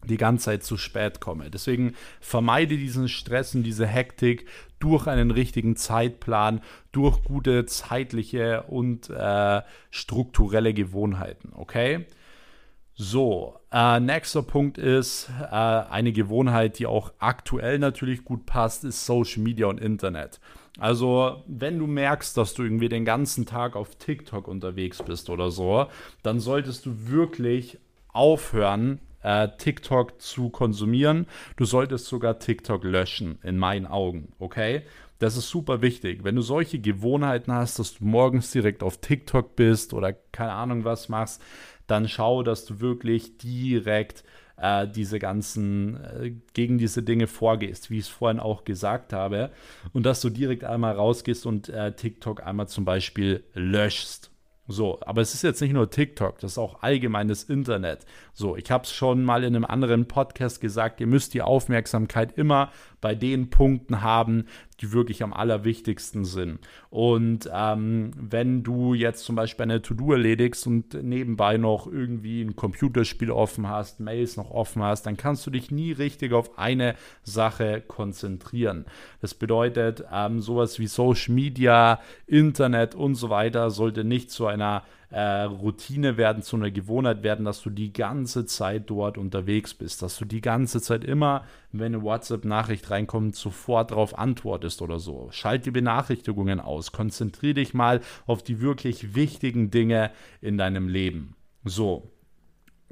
die 0.04 0.16
ganze 0.16 0.46
Zeit 0.46 0.64
zu 0.64 0.76
spät 0.76 1.20
komme. 1.20 1.50
Deswegen 1.50 1.94
vermeide 2.20 2.76
diesen 2.76 3.08
Stress 3.08 3.54
und 3.54 3.62
diese 3.62 3.86
Hektik 3.86 4.46
durch 4.78 5.06
einen 5.06 5.30
richtigen 5.30 5.76
Zeitplan, 5.76 6.60
durch 6.90 7.22
gute 7.22 7.66
zeitliche 7.66 8.62
und 8.64 9.08
äh, 9.10 9.62
strukturelle 9.90 10.74
Gewohnheiten. 10.74 11.52
Okay? 11.54 12.06
So, 12.94 13.58
äh, 13.72 14.00
nächster 14.00 14.42
Punkt 14.42 14.76
ist 14.76 15.30
äh, 15.40 15.54
eine 15.54 16.12
Gewohnheit, 16.12 16.78
die 16.78 16.86
auch 16.86 17.12
aktuell 17.18 17.78
natürlich 17.78 18.24
gut 18.24 18.44
passt, 18.44 18.84
ist 18.84 19.06
Social 19.06 19.42
Media 19.42 19.66
und 19.66 19.80
Internet. 19.80 20.40
Also, 20.78 21.42
wenn 21.46 21.78
du 21.78 21.86
merkst, 21.86 22.36
dass 22.36 22.54
du 22.54 22.62
irgendwie 22.62 22.88
den 22.88 23.04
ganzen 23.04 23.46
Tag 23.46 23.76
auf 23.76 23.94
TikTok 23.96 24.48
unterwegs 24.48 25.02
bist 25.02 25.30
oder 25.30 25.50
so, 25.50 25.86
dann 26.22 26.40
solltest 26.40 26.86
du 26.86 27.08
wirklich 27.08 27.78
aufhören, 28.08 29.00
äh, 29.22 29.48
TikTok 29.56 30.20
zu 30.20 30.50
konsumieren. 30.50 31.26
Du 31.56 31.64
solltest 31.64 32.06
sogar 32.06 32.38
TikTok 32.38 32.84
löschen, 32.84 33.38
in 33.42 33.58
meinen 33.58 33.86
Augen, 33.86 34.32
okay? 34.38 34.82
Das 35.18 35.36
ist 35.36 35.48
super 35.48 35.82
wichtig. 35.82 36.24
Wenn 36.24 36.34
du 36.34 36.42
solche 36.42 36.80
Gewohnheiten 36.80 37.52
hast, 37.52 37.78
dass 37.78 37.94
du 37.94 38.04
morgens 38.04 38.50
direkt 38.50 38.82
auf 38.82 38.98
TikTok 38.98 39.54
bist 39.54 39.94
oder 39.94 40.12
keine 40.12 40.52
Ahnung 40.52 40.84
was 40.84 41.08
machst, 41.08 41.40
dann 41.86 42.08
schau, 42.08 42.42
dass 42.42 42.64
du 42.64 42.80
wirklich 42.80 43.38
direkt 43.38 44.24
äh, 44.56 44.88
diese 44.88 45.20
ganzen, 45.20 46.02
äh, 46.02 46.32
gegen 46.54 46.78
diese 46.78 47.04
Dinge 47.04 47.28
vorgehst, 47.28 47.90
wie 47.90 47.98
ich 47.98 48.06
es 48.06 48.08
vorhin 48.08 48.40
auch 48.40 48.64
gesagt 48.64 49.12
habe. 49.12 49.50
Und 49.92 50.06
dass 50.06 50.20
du 50.20 50.28
direkt 50.28 50.64
einmal 50.64 50.94
rausgehst 50.94 51.46
und 51.46 51.68
äh, 51.68 51.94
TikTok 51.94 52.44
einmal 52.44 52.66
zum 52.66 52.84
Beispiel 52.84 53.44
löschst. 53.54 54.31
So, 54.68 55.00
aber 55.04 55.20
es 55.20 55.34
ist 55.34 55.42
jetzt 55.42 55.60
nicht 55.60 55.72
nur 55.72 55.90
TikTok, 55.90 56.38
das 56.38 56.52
ist 56.52 56.58
auch 56.58 56.82
allgemeines 56.82 57.42
Internet. 57.44 58.06
So, 58.32 58.56
ich 58.56 58.70
habe 58.70 58.84
es 58.84 58.92
schon 58.92 59.24
mal 59.24 59.42
in 59.42 59.56
einem 59.56 59.64
anderen 59.64 60.06
Podcast 60.06 60.60
gesagt, 60.60 61.00
ihr 61.00 61.08
müsst 61.08 61.34
die 61.34 61.42
Aufmerksamkeit 61.42 62.38
immer 62.38 62.70
bei 63.00 63.16
den 63.16 63.50
Punkten 63.50 64.02
haben, 64.02 64.46
die 64.80 64.92
wirklich 64.92 65.22
am 65.22 65.32
allerwichtigsten 65.32 66.24
sind. 66.24 66.60
Und 66.90 67.50
ähm, 67.52 68.12
wenn 68.16 68.62
du 68.62 68.94
jetzt 68.94 69.24
zum 69.24 69.36
Beispiel 69.36 69.64
eine 69.64 69.82
To-Do 69.82 70.12
erledigst 70.12 70.66
und 70.66 70.94
nebenbei 71.02 71.56
noch 71.56 71.86
irgendwie 71.86 72.42
ein 72.42 72.56
Computerspiel 72.56 73.30
offen 73.30 73.68
hast, 73.68 74.00
Mails 74.00 74.36
noch 74.36 74.50
offen 74.50 74.82
hast, 74.82 75.04
dann 75.06 75.16
kannst 75.16 75.46
du 75.46 75.50
dich 75.50 75.70
nie 75.70 75.92
richtig 75.92 76.32
auf 76.32 76.58
eine 76.58 76.94
Sache 77.22 77.82
konzentrieren. 77.86 78.86
Das 79.20 79.34
bedeutet, 79.34 80.04
ähm, 80.12 80.40
sowas 80.40 80.78
wie 80.78 80.86
Social 80.86 81.34
Media, 81.34 82.00
Internet 82.26 82.94
und 82.94 83.14
so 83.16 83.30
weiter 83.30 83.70
sollte 83.70 84.04
nicht 84.04 84.30
zu 84.30 84.46
einer 84.52 84.82
äh, 85.10 85.42
Routine 85.42 86.16
werden, 86.16 86.42
zu 86.42 86.56
einer 86.56 86.70
Gewohnheit 86.70 87.22
werden, 87.22 87.44
dass 87.44 87.62
du 87.62 87.70
die 87.70 87.92
ganze 87.92 88.46
Zeit 88.46 88.88
dort 88.88 89.18
unterwegs 89.18 89.74
bist, 89.74 90.02
dass 90.02 90.16
du 90.18 90.24
die 90.24 90.40
ganze 90.40 90.80
Zeit 90.80 91.04
immer, 91.04 91.44
wenn 91.70 91.94
eine 91.94 92.02
WhatsApp-Nachricht 92.02 92.90
reinkommt, 92.90 93.36
sofort 93.36 93.90
darauf 93.90 94.18
antwortest 94.18 94.82
oder 94.82 94.98
so. 94.98 95.28
Schalt 95.30 95.66
die 95.66 95.70
Benachrichtigungen 95.70 96.60
aus, 96.60 96.92
konzentriere 96.92 97.54
dich 97.54 97.74
mal 97.74 98.00
auf 98.26 98.42
die 98.42 98.60
wirklich 98.60 99.14
wichtigen 99.14 99.70
Dinge 99.70 100.10
in 100.40 100.56
deinem 100.56 100.88
Leben. 100.88 101.36
So, 101.64 102.10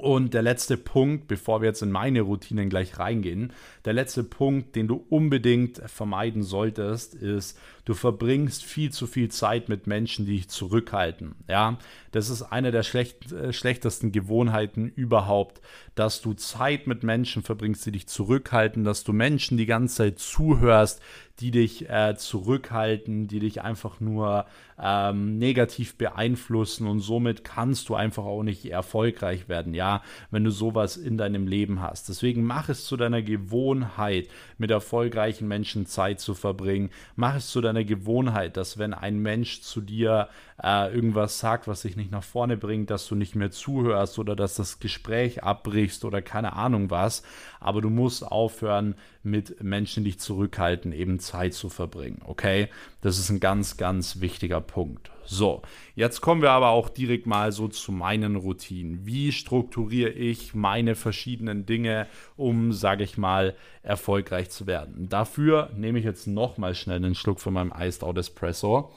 und 0.01 0.33
der 0.33 0.41
letzte 0.41 0.79
Punkt, 0.79 1.29
bevor 1.29 1.61
wir 1.61 1.69
jetzt 1.69 1.83
in 1.83 1.91
meine 1.91 2.23
Routinen 2.23 2.71
gleich 2.71 2.99
reingehen, 2.99 3.53
der 3.85 3.93
letzte 3.93 4.25
Punkt, 4.25 4.75
den 4.75 4.89
du 4.89 5.05
unbedingt 5.11 5.83
vermeiden 5.91 6.43
solltest, 6.43 7.15
ist, 7.15 7.59
du 7.91 7.95
verbringst 7.95 8.63
viel 8.63 8.93
zu 8.93 9.09
viel 9.09 9.31
Zeit 9.31 9.69
mit 9.69 9.89
Menschen, 9.89 10.25
die 10.25 10.37
dich 10.37 10.49
zurückhalten. 10.49 11.35
Ja, 11.49 11.77
das 12.13 12.31
ist 12.31 12.43
eine 12.43 12.71
der 12.71 12.85
schlecht, 12.85 13.33
äh, 13.33 13.53
schlechtesten 13.53 14.13
Gewohnheiten 14.13 14.87
überhaupt, 14.89 15.61
dass 15.97 16.23
du 16.23 16.35
Zeit 16.35 16.87
mit 16.87 17.03
Menschen 17.03 17.43
verbringst, 17.43 17.85
die 17.85 17.93
dich 17.93 18.07
zurückhalten, 18.07 18.85
dass 18.85 19.03
du 19.03 19.13
Menschen 19.13 19.59
die 19.59 19.67
ganze 19.67 19.97
Zeit 19.97 20.19
zuhörst, 20.21 21.03
die 21.41 21.51
dich 21.51 21.89
äh, 21.89 22.15
zurückhalten, 22.17 23.27
die 23.27 23.41
dich 23.41 23.63
einfach 23.63 23.99
nur 23.99 24.47
ähm, 24.81 25.39
negativ 25.39 25.97
beeinflussen 25.97 26.87
und 26.87 27.01
somit 27.01 27.45
kannst 27.45 27.89
du 27.89 27.95
einfach 27.95 28.25
auch 28.25 28.43
nicht 28.43 28.71
erfolgreich 28.71 29.49
werden, 29.49 29.75
ja, 29.75 30.03
wenn 30.31 30.45
du 30.45 30.51
sowas 30.51 30.97
in 30.97 31.17
deinem 31.17 31.47
Leben 31.47 31.81
hast. 31.81 32.09
Deswegen 32.09 32.45
mach 32.45 32.69
es 32.69 32.85
zu 32.85 32.97
deiner 32.97 33.23
Gewohnheit, 33.23 34.29
mit 34.59 34.71
erfolgreichen 34.71 35.49
Menschen 35.49 35.87
Zeit 35.87 36.21
zu 36.21 36.35
verbringen. 36.35 36.91
Mach 37.17 37.37
es 37.37 37.49
zu 37.49 37.61
deiner 37.61 37.80
Gewohnheit, 37.85 38.57
dass 38.57 38.79
wenn 38.79 38.95
ein 38.95 39.19
Mensch 39.19 39.61
zu 39.63 39.81
dir 39.81 40.29
äh, 40.63 40.95
irgendwas 40.95 41.39
sagt, 41.39 41.69
was 41.69 41.83
dich 41.83 41.97
nicht 41.97 42.11
nach 42.11 42.23
vorne 42.23 42.57
bringt, 42.57 42.91
dass 42.91 43.07
du 43.07 43.15
nicht 43.15 43.35
mehr 43.35 43.51
zuhörst 43.51 44.19
oder 44.19 44.37
dass 44.37 44.55
das 44.55 44.79
Gespräch 44.79 45.43
abbrichst 45.43 46.05
oder 46.05 46.23
keine 46.23 46.55
Ahnung 46.55 46.91
was. 46.91 47.23
Aber 47.61 47.81
du 47.81 47.91
musst 47.91 48.25
aufhören, 48.25 48.95
mit 49.23 49.63
Menschen, 49.63 50.05
die 50.05 50.11
dich 50.11 50.19
zurückhalten, 50.19 50.93
eben 50.93 51.19
Zeit 51.19 51.55
zu 51.55 51.69
verbringen. 51.69 52.23
Okay? 52.25 52.69
Das 53.01 53.19
ist 53.19 53.31
ein 53.31 53.41
ganz, 53.41 53.77
ganz 53.77 54.21
wichtiger 54.21 54.61
Punkt. 54.61 55.11
So, 55.25 55.63
jetzt 55.95 56.21
kommen 56.21 56.43
wir 56.43 56.51
aber 56.51 56.71
auch 56.71 56.89
direkt 56.89 57.27
mal 57.27 57.53
so 57.53 57.69
zu 57.69 57.93
meinen 57.93 58.35
Routinen. 58.37 59.07
Wie 59.07 59.31
strukturiere 59.31 60.11
ich 60.11 60.55
meine 60.55 60.95
verschiedenen 60.95 61.67
Dinge, 61.67 62.09
um, 62.37 62.73
sage 62.73 63.05
ich 63.05 63.19
mal, 63.19 63.55
erfolgreich 63.83 64.51
zu 64.51 64.67
werden? 64.67 65.09
Dafür 65.09 65.71
nehme 65.77 65.99
ich 65.99 66.05
jetzt 66.05 66.27
nochmal 66.27 66.75
schnell 66.75 66.97
einen 66.97 67.15
Schluck 67.15 67.41
von 67.41 67.55
meinem 67.55 67.73
Iced 67.79 68.03
Out 68.03 68.19
Espresso. 68.19 68.91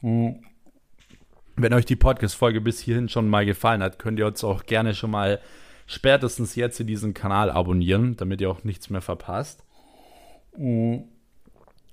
Hm. 0.00 0.44
Wenn 1.56 1.74
euch 1.74 1.84
die 1.84 1.96
Podcast-Folge 1.96 2.60
bis 2.60 2.80
hierhin 2.80 3.08
schon 3.08 3.28
mal 3.28 3.44
gefallen 3.44 3.82
hat, 3.82 3.98
könnt 3.98 4.18
ihr 4.18 4.26
uns 4.26 4.44
auch 4.44 4.64
gerne 4.64 4.94
schon 4.94 5.10
mal 5.10 5.40
spätestens 5.86 6.54
jetzt 6.54 6.78
in 6.78 6.86
diesen 6.86 7.14
Kanal 7.14 7.50
abonnieren, 7.50 8.16
damit 8.16 8.40
ihr 8.40 8.50
auch 8.50 8.62
nichts 8.62 8.90
mehr 8.90 9.00
verpasst. 9.00 9.64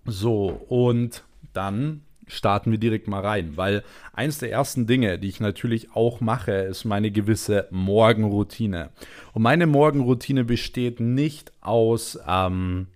So, 0.05 0.47
und 0.67 1.23
dann 1.53 2.01
starten 2.27 2.71
wir 2.71 2.77
direkt 2.77 3.07
mal 3.07 3.21
rein, 3.21 3.53
weil 3.55 3.83
eins 4.13 4.37
der 4.39 4.51
ersten 4.51 4.85
Dinge, 4.85 5.17
die 5.17 5.29
ich 5.29 5.39
natürlich 5.39 5.95
auch 5.95 6.19
mache, 6.19 6.51
ist 6.51 6.83
meine 6.83 7.11
gewisse 7.11 7.67
Morgenroutine. 7.71 8.89
Und 9.33 9.43
meine 9.43 9.67
Morgenroutine 9.67 10.43
besteht 10.43 10.99
nicht 10.99 11.53
aus 11.61 12.19
ähm, 12.27 12.87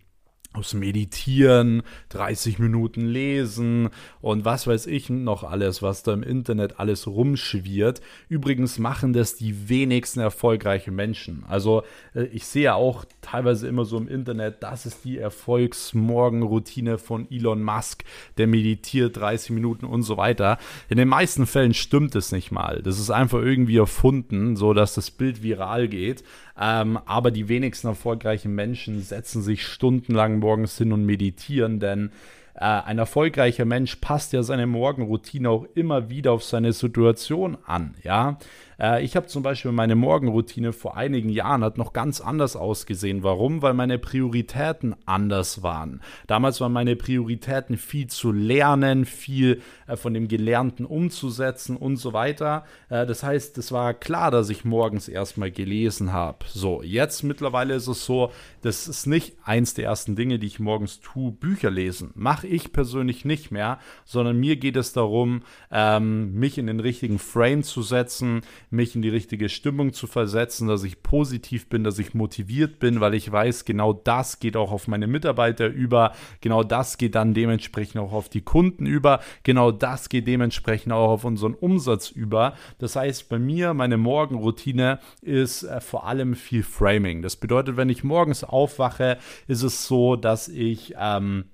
aus 0.54 0.74
Meditieren, 0.74 1.82
30 2.10 2.60
Minuten 2.60 3.06
lesen 3.06 3.90
und 4.20 4.44
was 4.44 4.68
weiß 4.68 4.88
ich 4.88 5.10
noch 5.10 5.44
alles, 5.44 5.82
was 5.82 6.04
da 6.04 6.14
im 6.14 6.24
Internet 6.24 6.80
alles 6.80 7.08
rumschwirrt. 7.08 8.02
Übrigens 8.28 8.78
machen 8.78 9.14
das 9.14 9.38
die 9.38 9.70
wenigsten 9.70 10.20
erfolgreichen 10.20 10.94
Menschen. 10.94 11.46
Also 11.48 11.84
äh, 12.14 12.24
ich 12.24 12.46
sehe 12.46 12.76
auch 12.76 13.06
teilweise 13.22 13.68
immer 13.68 13.86
so 13.86 13.98
im 13.98 14.10
Internet, 14.10 14.62
das 14.62 14.86
ist 14.86 15.06
die 15.06 15.20
Erfolgsmorgenroutine 15.20 16.98
von 16.98 17.32
Elon 17.32 17.64
Musk, 17.64 18.04
der 18.38 18.48
meditiert 18.48 19.18
30 19.18 19.52
Minuten 19.52 19.86
und 19.86 20.04
so 20.04 20.18
weiter. 20.18 20.58
In 20.90 20.98
den 20.98 21.08
meisten 21.08 21.48
Fällen 21.48 21.74
stimmt 21.74 22.14
es 22.16 22.34
nicht 22.34 22.52
mal. 22.52 22.82
Das 22.82 23.00
ist 23.00 23.10
einfach 23.10 23.40
irgendwie 23.40 23.78
erfunden, 23.78 24.58
so 24.58 24.74
dass 24.74 24.96
das 24.96 25.12
Bild 25.12 25.44
viral 25.44 25.88
geht. 25.88 26.24
Ähm, 26.60 27.00
aber 27.06 27.32
die 27.32 27.48
wenigsten 27.50 27.88
erfolgreichen 27.88 28.54
Menschen 28.54 29.02
setzen 29.02 29.42
sich 29.42 29.66
stundenlang 29.66 30.40
morgens 30.40 30.78
hin 30.78 30.92
und 30.92 31.06
meditieren, 31.06 31.80
denn 31.80 32.12
äh, 32.56 32.66
ein 32.66 33.00
erfolgreicher 33.00 33.66
Mensch 33.66 33.96
passt 33.98 34.34
ja 34.34 34.44
seine 34.44 34.68
Morgenroutine 34.68 35.50
auch 35.50 35.66
immer 35.76 36.10
wieder 36.10 36.34
auf 36.34 36.44
seine 36.44 36.74
Situation 36.74 37.58
an, 37.66 37.96
ja. 38.04 38.38
Äh, 38.82 39.04
ich 39.04 39.16
habe 39.16 39.28
zum 39.28 39.44
Beispiel 39.44 39.72
meine 39.72 39.96
Morgenroutine 39.96 40.74
vor 40.74 40.98
einigen 40.98 41.30
Jahren 41.30 41.64
hat 41.64 41.78
noch 41.78 41.94
ganz 41.94 42.20
anders 42.20 42.56
ausgesehen. 42.56 43.24
Warum? 43.24 43.62
Weil 43.62 43.74
meine 43.74 44.00
Prioritäten 44.00 44.96
anders 45.06 45.62
waren. 45.64 46.02
Damals 46.28 46.60
waren 46.60 46.74
meine 46.74 46.96
Prioritäten 46.96 47.78
viel 47.78 48.08
zu 48.08 48.32
lernen, 48.32 49.06
viel 49.06 49.62
äh, 49.88 49.96
von 49.96 50.14
dem 50.14 50.28
Gelernten 50.28 50.86
umzusetzen 50.86 51.78
und 51.78 51.98
so 51.98 52.14
weiter. 52.14 52.66
Äh, 52.90 53.06
das 53.06 53.24
heißt, 53.24 53.58
es 53.58 53.72
war 53.72 53.94
klar, 53.94 54.32
dass 54.32 54.50
ich 54.50 54.66
morgens 54.66 55.08
erstmal 55.08 55.52
gelesen 55.52 56.12
habe. 56.12 56.40
So, 56.48 56.82
jetzt 56.82 57.24
mittlerweile 57.24 57.76
ist 57.76 57.88
es 57.88 58.06
so, 58.06 58.32
das 58.62 58.88
ist 58.88 59.06
nicht 59.06 59.36
eins 59.44 59.74
der 59.74 59.86
ersten 59.86 60.16
Dinge, 60.16 60.40
die 60.40 60.48
ich 60.48 60.60
morgens 60.60 61.02
tue, 61.02 61.32
Bücher 61.32 61.70
lesen. 61.70 62.12
Mache 62.16 62.48
ich 62.48 62.74
persönlich 62.74 63.26
nicht 63.26 63.52
mehr, 63.52 63.80
sondern 64.06 64.40
mir 64.40 64.56
geht 64.56 64.76
es 64.76 64.94
darum, 64.94 65.44
ähm, 65.72 66.34
mich 66.34 66.58
in 66.58 66.68
den 66.68 66.80
richtigen 66.80 67.20
Frame 67.20 67.64
zu 67.64 67.82
setzen, 67.82 68.42
mich 68.72 68.96
in 68.96 69.02
die 69.02 69.10
richtige 69.10 69.50
Stimmung 69.50 69.94
zu 69.94 70.08
versetzen, 70.08 70.68
dass 70.68 70.84
ich 70.84 71.04
positiv 71.04 71.68
bin, 71.68 71.84
dass 71.84 72.00
ich 72.00 72.14
motiviert 72.14 72.80
bin, 72.80 73.02
weil 73.02 73.14
ich 73.14 73.32
weiß, 73.32 73.66
genau 73.66 73.94
das 73.94 74.40
geht 74.40 74.56
auch 74.56 74.72
auf 74.72 74.88
meine 74.88 75.08
Mitarbeiter 75.08 75.68
über, 75.68 76.14
genau 76.40 76.64
das 76.64 76.98
geht 76.98 77.16
dann 77.16 77.34
dementsprechend 77.34 78.02
auch 78.02 78.14
auf 78.14 78.30
die 78.30 78.42
Kunden 78.42 78.86
über, 78.86 79.20
genau 79.44 79.72
das 79.72 80.10
geht 80.10 80.28
dementsprechend 80.28 80.94
auch 80.94 81.10
auf 81.10 81.26
unseren 81.26 81.54
Umsatz 81.54 82.10
über. 82.10 82.56
Das 82.80 82.96
heißt, 82.96 83.30
bei 83.30 83.40
mir, 83.40 83.74
meine 83.74 83.98
Morgenroutine 83.98 85.00
ist 85.22 85.64
äh, 85.64 85.82
vor 85.82 86.08
allem 86.08 86.36
viel 86.36 86.64
Framing. 86.64 87.22
Das 87.22 87.36
bedeutet, 87.36 87.78
wenn 87.78 87.90
ich 87.90 88.04
morgens 88.04 88.44
aufwache, 88.44 89.18
ist 89.48 89.64
es 89.64 89.86
so, 89.86 90.16
dass 90.16 90.48
ich 90.48 90.94
ähm, 90.98 91.46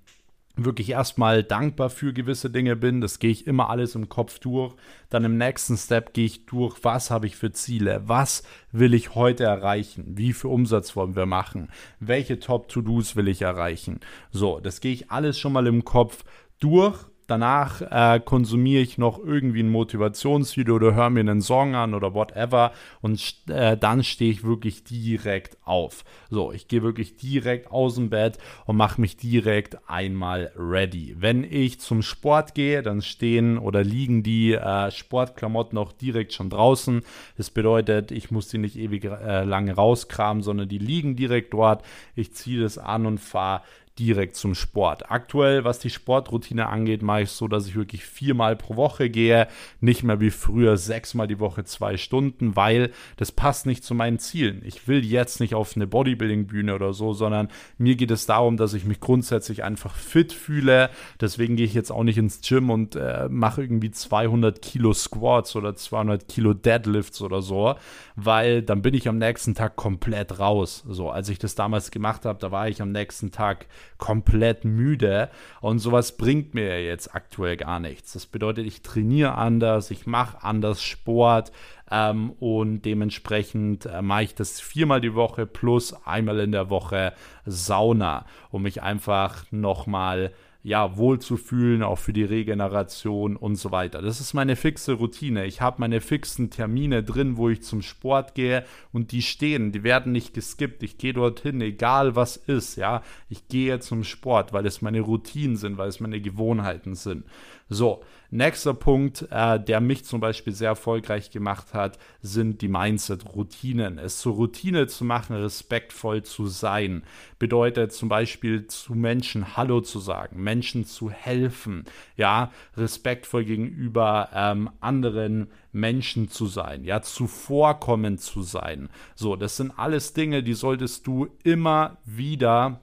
wirklich 0.57 0.89
erstmal 0.89 1.43
dankbar 1.43 1.89
für 1.89 2.13
gewisse 2.13 2.49
Dinge 2.49 2.75
bin. 2.75 3.01
Das 3.01 3.19
gehe 3.19 3.31
ich 3.31 3.47
immer 3.47 3.69
alles 3.69 3.95
im 3.95 4.09
Kopf 4.09 4.39
durch. 4.39 4.75
Dann 5.09 5.23
im 5.23 5.37
nächsten 5.37 5.77
Step 5.77 6.13
gehe 6.13 6.25
ich 6.25 6.45
durch, 6.45 6.83
was 6.83 7.11
habe 7.11 7.27
ich 7.27 7.35
für 7.35 7.51
Ziele, 7.51 8.01
was 8.05 8.43
will 8.71 8.93
ich 8.93 9.15
heute 9.15 9.45
erreichen, 9.45 10.03
wie 10.17 10.33
viel 10.33 10.49
Umsatz 10.49 10.95
wollen 10.95 11.15
wir 11.15 11.25
machen, 11.25 11.69
welche 11.99 12.39
Top-To-Dos 12.39 13.15
will 13.15 13.27
ich 13.27 13.41
erreichen. 13.41 13.99
So, 14.31 14.59
das 14.59 14.81
gehe 14.81 14.93
ich 14.93 15.11
alles 15.11 15.39
schon 15.39 15.53
mal 15.53 15.67
im 15.67 15.85
Kopf 15.85 16.23
durch 16.59 17.05
Danach 17.27 17.81
äh, 17.81 18.21
konsumiere 18.21 18.81
ich 18.81 18.97
noch 18.97 19.19
irgendwie 19.19 19.61
ein 19.61 19.69
Motivationsvideo 19.69 20.75
oder 20.75 20.95
höre 20.95 21.09
mir 21.09 21.19
einen 21.19 21.41
Song 21.41 21.75
an 21.75 21.93
oder 21.93 22.13
whatever 22.13 22.71
und 23.01 23.35
äh, 23.49 23.75
dann 23.75 24.05
stehe 24.05 24.31
ich 24.31 24.45
wirklich 24.45 24.85
direkt 24.85 25.57
auf. 25.65 26.05
So, 26.29 26.53
ich 26.53 26.69
gehe 26.69 26.83
wirklich 26.83 27.17
direkt 27.17 27.69
aus 27.69 27.95
dem 27.95 28.09
Bett 28.09 28.37
und 28.65 28.77
mache 28.77 29.01
mich 29.01 29.17
direkt 29.17 29.77
einmal 29.89 30.53
ready. 30.55 31.17
Wenn 31.19 31.43
ich 31.43 31.81
zum 31.81 32.01
Sport 32.01 32.55
gehe, 32.55 32.81
dann 32.81 33.01
stehen 33.01 33.57
oder 33.57 33.83
liegen 33.83 34.23
die 34.23 34.53
äh, 34.53 34.89
Sportklamotten 34.89 35.77
auch 35.77 35.91
direkt 35.91 36.31
schon 36.31 36.49
draußen. 36.49 37.01
Das 37.35 37.49
bedeutet, 37.49 38.11
ich 38.11 38.31
muss 38.31 38.47
die 38.47 38.57
nicht 38.57 38.77
ewig 38.77 39.03
äh, 39.03 39.43
lange 39.43 39.73
rauskramen, 39.73 40.43
sondern 40.43 40.69
die 40.69 40.77
liegen 40.77 41.17
direkt 41.17 41.53
dort. 41.53 41.83
Ich 42.15 42.33
ziehe 42.33 42.61
das 42.61 42.77
an 42.77 43.05
und 43.05 43.19
fahre 43.19 43.63
direkt 43.99 44.35
zum 44.35 44.55
Sport. 44.55 45.11
Aktuell, 45.11 45.63
was 45.63 45.79
die 45.79 45.89
Sportroutine 45.89 46.67
angeht, 46.67 47.01
mache 47.01 47.23
ich 47.23 47.31
so, 47.31 47.47
dass 47.47 47.67
ich 47.67 47.75
wirklich 47.75 48.05
viermal 48.05 48.55
pro 48.55 48.75
Woche 48.75 49.09
gehe, 49.09 49.47
nicht 49.79 50.03
mehr 50.03 50.19
wie 50.19 50.29
früher 50.29 50.77
sechsmal 50.77 51.27
die 51.27 51.39
Woche 51.39 51.63
zwei 51.63 51.97
Stunden, 51.97 52.55
weil 52.55 52.91
das 53.17 53.31
passt 53.31 53.65
nicht 53.65 53.83
zu 53.83 53.95
meinen 53.95 54.19
Zielen. 54.19 54.61
Ich 54.65 54.87
will 54.87 55.03
jetzt 55.03 55.39
nicht 55.39 55.55
auf 55.55 55.75
eine 55.75 55.87
Bodybuilding-Bühne 55.87 56.75
oder 56.75 56.93
so, 56.93 57.13
sondern 57.13 57.49
mir 57.77 57.95
geht 57.95 58.11
es 58.11 58.25
darum, 58.25 58.57
dass 58.57 58.73
ich 58.73 58.85
mich 58.85 58.99
grundsätzlich 58.99 59.63
einfach 59.63 59.95
fit 59.95 60.33
fühle. 60.33 60.89
Deswegen 61.19 61.55
gehe 61.55 61.65
ich 61.65 61.73
jetzt 61.73 61.91
auch 61.91 62.03
nicht 62.03 62.17
ins 62.17 62.41
Gym 62.41 62.69
und 62.69 62.95
äh, 62.95 63.27
mache 63.29 63.61
irgendwie 63.61 63.91
200 63.91 64.61
Kilo 64.61 64.93
Squats 64.93 65.55
oder 65.55 65.75
200 65.75 66.27
Kilo 66.27 66.53
Deadlifts 66.53 67.21
oder 67.21 67.41
so, 67.41 67.75
weil 68.15 68.61
dann 68.61 68.81
bin 68.81 68.93
ich 68.93 69.07
am 69.07 69.17
nächsten 69.17 69.55
Tag 69.55 69.75
komplett 69.75 70.39
raus. 70.39 70.83
So, 70.87 71.09
als 71.09 71.29
ich 71.29 71.39
das 71.39 71.55
damals 71.55 71.91
gemacht 71.91 72.25
habe, 72.25 72.39
da 72.39 72.51
war 72.51 72.69
ich 72.69 72.81
am 72.81 72.91
nächsten 72.91 73.31
Tag 73.31 73.67
komplett 73.97 74.65
müde 74.65 75.29
und 75.61 75.79
sowas 75.79 76.17
bringt 76.17 76.53
mir 76.53 76.83
jetzt 76.83 77.13
aktuell 77.15 77.57
gar 77.57 77.79
nichts. 77.79 78.13
Das 78.13 78.25
bedeutet, 78.25 78.65
ich 78.65 78.81
trainiere 78.81 79.35
anders, 79.35 79.91
ich 79.91 80.05
mache 80.05 80.43
anders 80.43 80.83
Sport 80.83 81.51
ähm, 81.89 82.31
und 82.39 82.81
dementsprechend 82.83 83.85
äh, 83.85 84.01
mache 84.01 84.23
ich 84.23 84.35
das 84.35 84.59
viermal 84.59 85.01
die 85.01 85.15
Woche 85.15 85.45
plus 85.45 85.93
einmal 86.05 86.39
in 86.39 86.51
der 86.51 86.69
Woche 86.69 87.13
Sauna, 87.45 88.25
um 88.51 88.63
mich 88.63 88.81
einfach 88.81 89.45
nochmal 89.51 90.31
ja, 90.67 90.97
wohlzufühlen, 90.97 91.81
auch 91.81 91.97
für 91.97 92.11
die 92.11 92.25
Regeneration 92.25 93.37
und 93.37 93.55
so 93.55 93.71
weiter. 93.71 94.01
Das 94.01 94.19
ist 94.19 94.33
meine 94.33 94.57
fixe 94.57 94.91
Routine. 94.91 95.45
Ich 95.45 95.61
habe 95.61 95.77
meine 95.79 96.01
fixen 96.01 96.49
Termine 96.49 97.03
drin, 97.03 97.37
wo 97.37 97.47
ich 97.47 97.63
zum 97.63 97.81
Sport 97.81 98.35
gehe 98.35 98.65
und 98.91 99.13
die 99.13 99.21
stehen, 99.21 99.71
die 99.71 99.83
werden 99.83 100.11
nicht 100.11 100.33
geskippt. 100.33 100.83
Ich 100.83 100.97
gehe 100.97 101.13
dorthin, 101.13 101.61
egal 101.61 102.17
was 102.17 102.35
ist, 102.35 102.75
ja. 102.75 103.01
Ich 103.29 103.47
gehe 103.47 103.79
zum 103.79 104.03
Sport, 104.03 104.51
weil 104.51 104.65
es 104.65 104.81
meine 104.81 104.99
Routinen 104.99 105.55
sind, 105.55 105.77
weil 105.77 105.87
es 105.87 106.01
meine 106.01 106.19
Gewohnheiten 106.19 106.95
sind. 106.95 107.23
So, 107.69 108.01
nächster 108.29 108.73
Punkt, 108.73 109.27
äh, 109.29 109.59
der 109.59 109.81
mich 109.81 110.05
zum 110.05 110.21
Beispiel 110.21 110.53
sehr 110.53 110.69
erfolgreich 110.69 111.31
gemacht 111.31 111.73
hat, 111.73 111.99
sind 112.21 112.61
die 112.61 112.69
Mindset-Routinen. 112.69 113.97
Es 113.97 114.19
zur 114.19 114.35
Routine 114.35 114.87
zu 114.87 115.03
machen, 115.03 115.35
respektvoll 115.35 116.23
zu 116.23 116.47
sein, 116.47 117.03
bedeutet 117.39 117.91
zum 117.91 118.07
Beispiel 118.07 118.67
zu 118.67 118.95
Menschen 118.95 119.57
Hallo 119.57 119.81
zu 119.81 119.99
sagen, 119.99 120.41
Menschen 120.41 120.85
zu 120.85 121.09
helfen, 121.09 121.83
ja, 122.15 122.51
respektvoll 122.77 123.43
gegenüber 123.43 124.29
ähm, 124.33 124.69
anderen 124.79 125.47
Menschen 125.73 126.29
zu 126.29 126.45
sein, 126.45 126.85
ja, 126.85 127.01
zuvorkommend 127.01 128.21
zu 128.21 128.43
sein. 128.43 128.87
So, 129.15 129.35
das 129.35 129.57
sind 129.57 129.77
alles 129.77 130.13
Dinge, 130.13 130.41
die 130.41 130.53
solltest 130.53 131.05
du 131.05 131.27
immer 131.43 131.97
wieder 132.05 132.79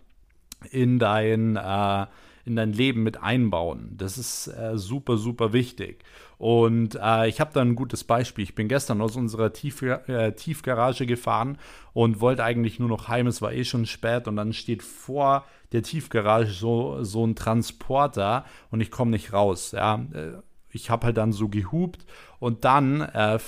in 0.70 0.99
dein 0.99 1.57
äh, 1.57 2.07
in 2.45 2.57
dein 2.57 2.73
Leben 2.73 3.03
mit 3.03 3.23
einbauen. 3.23 3.95
Das 3.97 4.19
ist 4.19 4.49
äh, 4.49 4.77
super, 4.77 5.17
super 5.17 5.53
wichtig. 5.53 6.05
Und 6.39 6.99
äh, 7.01 7.29
ich 7.29 7.41
habe 7.41 7.53
da 7.55 7.61
ein 7.61 7.75
gutes 7.75 8.05
Beispiel. 8.05 8.45
Ich 8.45 8.55
bin 8.55 8.69
gestern 8.69 9.01
aus 9.01 9.17
unserer 9.17 9.53
Tief 9.53 9.83
äh, 9.83 10.33
Tiefgarage 10.33 11.07
gefahren 11.07 11.59
und 11.93 12.21
wollte 12.21 12.45
eigentlich 12.45 12.79
nur 12.79 12.89
noch 12.89 13.09
heim. 13.09 13.27
Es 13.27 13.41
war 13.41 13.53
eh 13.53 13.65
schon 13.65 13.87
spät 13.87 14.29
und 14.29 14.37
dann 14.37 14.53
steht 14.53 14.83
vor 14.83 15.45
der 15.73 15.83
Tiefgarage 15.83 16.53
so, 16.53 17.03
so 17.03 17.27
ein 17.27 17.35
Transporter 17.35 18.45
und 18.71 18.81
ich 18.81 18.91
komme 18.91 19.13
nicht 19.13 19.33
raus. 19.33 19.73
Ja 19.73 20.05
äh, 20.13 20.33
ich 20.75 20.91
habe 20.91 21.07
halt 21.07 21.16
dann 21.16 21.33
so 21.33 21.49
gehupt 21.49 22.05
und 22.39 22.64
dann 22.64 23.01
äh, 23.01 23.39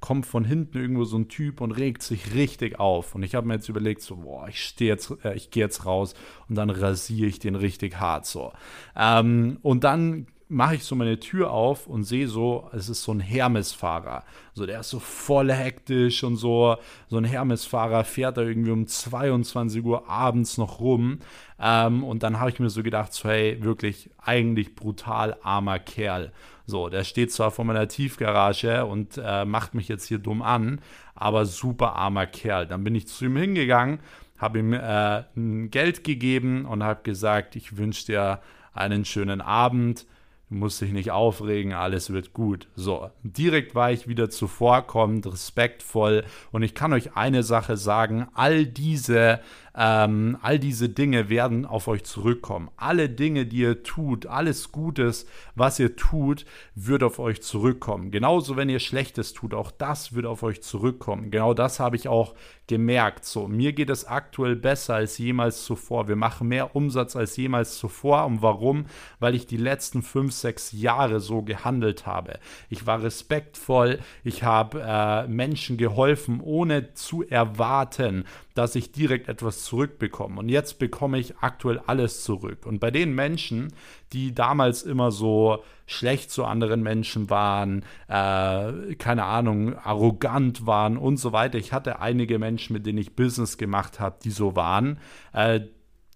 kommt 0.00 0.26
von 0.26 0.44
hinten 0.44 0.78
irgendwo 0.78 1.04
so 1.04 1.16
ein 1.16 1.28
Typ 1.28 1.60
und 1.60 1.72
regt 1.72 2.02
sich 2.02 2.34
richtig 2.34 2.78
auf. 2.78 3.14
Und 3.14 3.22
ich 3.22 3.34
habe 3.34 3.46
mir 3.46 3.54
jetzt 3.54 3.68
überlegt, 3.68 4.02
so, 4.02 4.16
boah, 4.16 4.48
ich 4.48 4.62
stehe 4.62 4.90
jetzt, 4.90 5.12
äh, 5.24 5.34
ich 5.34 5.50
gehe 5.50 5.64
jetzt 5.64 5.86
raus 5.86 6.14
und 6.48 6.54
dann 6.54 6.70
rasiere 6.70 7.28
ich 7.28 7.38
den 7.38 7.54
richtig 7.54 7.98
hart 7.98 8.26
so. 8.26 8.52
Ähm, 8.94 9.58
und 9.62 9.84
dann 9.84 10.26
mache 10.48 10.76
ich 10.76 10.84
so 10.84 10.94
meine 10.94 11.18
Tür 11.18 11.50
auf 11.50 11.86
und 11.86 12.04
sehe 12.04 12.28
so, 12.28 12.70
es 12.72 12.88
ist 12.88 13.02
so 13.02 13.12
ein 13.12 13.20
Hermes-Fahrer. 13.20 14.22
So, 14.54 14.64
der 14.64 14.80
ist 14.80 14.90
so 14.90 15.00
voll 15.00 15.52
hektisch 15.52 16.22
und 16.22 16.36
so. 16.36 16.76
So 17.08 17.16
ein 17.16 17.24
Hermes-Fahrer 17.24 18.04
fährt 18.04 18.36
da 18.36 18.42
irgendwie 18.42 18.70
um 18.70 18.86
22 18.86 19.84
Uhr 19.84 20.08
abends 20.08 20.56
noch 20.56 20.80
rum. 20.80 21.18
Ähm, 21.58 22.04
und 22.04 22.22
dann 22.22 22.38
habe 22.38 22.50
ich 22.50 22.60
mir 22.60 22.70
so 22.70 22.82
gedacht, 22.82 23.12
so, 23.12 23.28
hey, 23.28 23.62
wirklich 23.62 24.10
eigentlich 24.18 24.74
brutal 24.76 25.36
armer 25.42 25.78
Kerl. 25.78 26.32
So, 26.66 26.88
der 26.88 27.04
steht 27.04 27.32
zwar 27.32 27.50
vor 27.52 27.64
meiner 27.64 27.86
Tiefgarage 27.86 28.84
und 28.84 29.20
äh, 29.22 29.44
macht 29.44 29.74
mich 29.74 29.88
jetzt 29.88 30.06
hier 30.06 30.18
dumm 30.18 30.42
an, 30.42 30.80
aber 31.14 31.46
super 31.46 31.94
armer 31.94 32.26
Kerl. 32.26 32.66
Dann 32.66 32.82
bin 32.82 32.94
ich 32.94 33.06
zu 33.06 33.26
ihm 33.26 33.36
hingegangen, 33.36 34.00
habe 34.36 34.58
ihm 34.58 34.72
äh, 34.72 35.22
Geld 35.68 36.02
gegeben 36.02 36.64
und 36.64 36.82
habe 36.82 37.02
gesagt, 37.04 37.54
ich 37.54 37.76
wünsche 37.76 38.06
dir 38.06 38.40
einen 38.74 39.04
schönen 39.04 39.40
Abend 39.40 40.06
Du 40.48 40.54
musst 40.54 40.80
dich 40.80 40.92
nicht 40.92 41.10
aufregen, 41.10 41.72
alles 41.72 42.12
wird 42.12 42.32
gut. 42.32 42.68
So, 42.76 43.10
direkt 43.24 43.74
war 43.74 43.90
ich 43.90 44.06
wieder 44.06 44.30
zuvorkommend, 44.30 45.26
respektvoll. 45.26 46.24
Und 46.52 46.62
ich 46.62 46.72
kann 46.72 46.92
euch 46.92 47.16
eine 47.16 47.42
Sache 47.42 47.76
sagen, 47.76 48.28
all 48.32 48.64
diese 48.64 49.40
ähm, 49.76 50.38
all 50.40 50.58
diese 50.58 50.88
Dinge 50.88 51.28
werden 51.28 51.66
auf 51.66 51.86
euch 51.86 52.04
zurückkommen. 52.04 52.70
Alle 52.76 53.10
Dinge, 53.10 53.44
die 53.44 53.58
ihr 53.58 53.82
tut, 53.82 54.26
alles 54.26 54.72
Gutes, 54.72 55.26
was 55.54 55.78
ihr 55.78 55.96
tut, 55.96 56.46
wird 56.74 57.02
auf 57.02 57.18
euch 57.18 57.42
zurückkommen. 57.42 58.10
Genauso, 58.10 58.56
wenn 58.56 58.70
ihr 58.70 58.80
Schlechtes 58.80 59.34
tut, 59.34 59.52
auch 59.52 59.70
das 59.70 60.14
wird 60.14 60.24
auf 60.24 60.42
euch 60.42 60.62
zurückkommen. 60.62 61.30
Genau 61.30 61.52
das 61.52 61.78
habe 61.78 61.96
ich 61.96 62.08
auch 62.08 62.34
gemerkt. 62.66 63.24
So, 63.24 63.46
mir 63.48 63.72
geht 63.72 63.90
es 63.90 64.06
aktuell 64.06 64.56
besser 64.56 64.96
als 64.96 65.18
jemals 65.18 65.64
zuvor. 65.64 66.08
Wir 66.08 66.16
machen 66.16 66.48
mehr 66.48 66.74
Umsatz 66.74 67.14
als 67.14 67.36
jemals 67.36 67.78
zuvor. 67.78 68.26
Und 68.26 68.42
warum? 68.42 68.86
Weil 69.20 69.34
ich 69.34 69.46
die 69.46 69.56
letzten 69.56 70.02
fünf, 70.02 70.32
sechs 70.32 70.72
Jahre 70.72 71.20
so 71.20 71.42
gehandelt 71.42 72.06
habe. 72.06 72.38
Ich 72.70 72.86
war 72.86 73.02
respektvoll. 73.02 74.00
Ich 74.24 74.42
habe 74.42 74.82
äh, 74.82 75.28
Menschen 75.28 75.76
geholfen, 75.76 76.40
ohne 76.42 76.94
zu 76.94 77.22
erwarten, 77.22 78.24
dass 78.54 78.74
ich 78.74 78.90
direkt 78.90 79.28
etwas 79.28 79.64
zurückbekomme. 79.66 80.40
Und 80.40 80.48
jetzt 80.48 80.78
bekomme 80.78 81.18
ich 81.18 81.36
aktuell 81.38 81.80
alles 81.86 82.24
zurück. 82.24 82.66
Und 82.66 82.80
bei 82.80 82.90
den 82.90 83.14
Menschen, 83.14 83.72
die 84.12 84.34
damals 84.34 84.82
immer 84.82 85.12
so 85.12 85.62
schlecht 85.86 86.30
zu 86.30 86.44
anderen 86.44 86.82
Menschen 86.82 87.30
waren, 87.30 87.84
äh, 88.08 88.94
keine 88.96 89.24
Ahnung, 89.24 89.76
arrogant 89.76 90.66
waren 90.66 90.96
und 90.96 91.18
so 91.18 91.32
weiter. 91.32 91.58
Ich 91.58 91.72
hatte 91.72 92.00
einige 92.00 92.38
Menschen, 92.38 92.72
mit 92.72 92.86
denen 92.86 92.98
ich 92.98 93.14
Business 93.14 93.58
gemacht 93.58 94.00
habe, 94.00 94.16
die 94.22 94.30
so 94.30 94.56
waren. 94.56 94.98
Äh, 95.32 95.60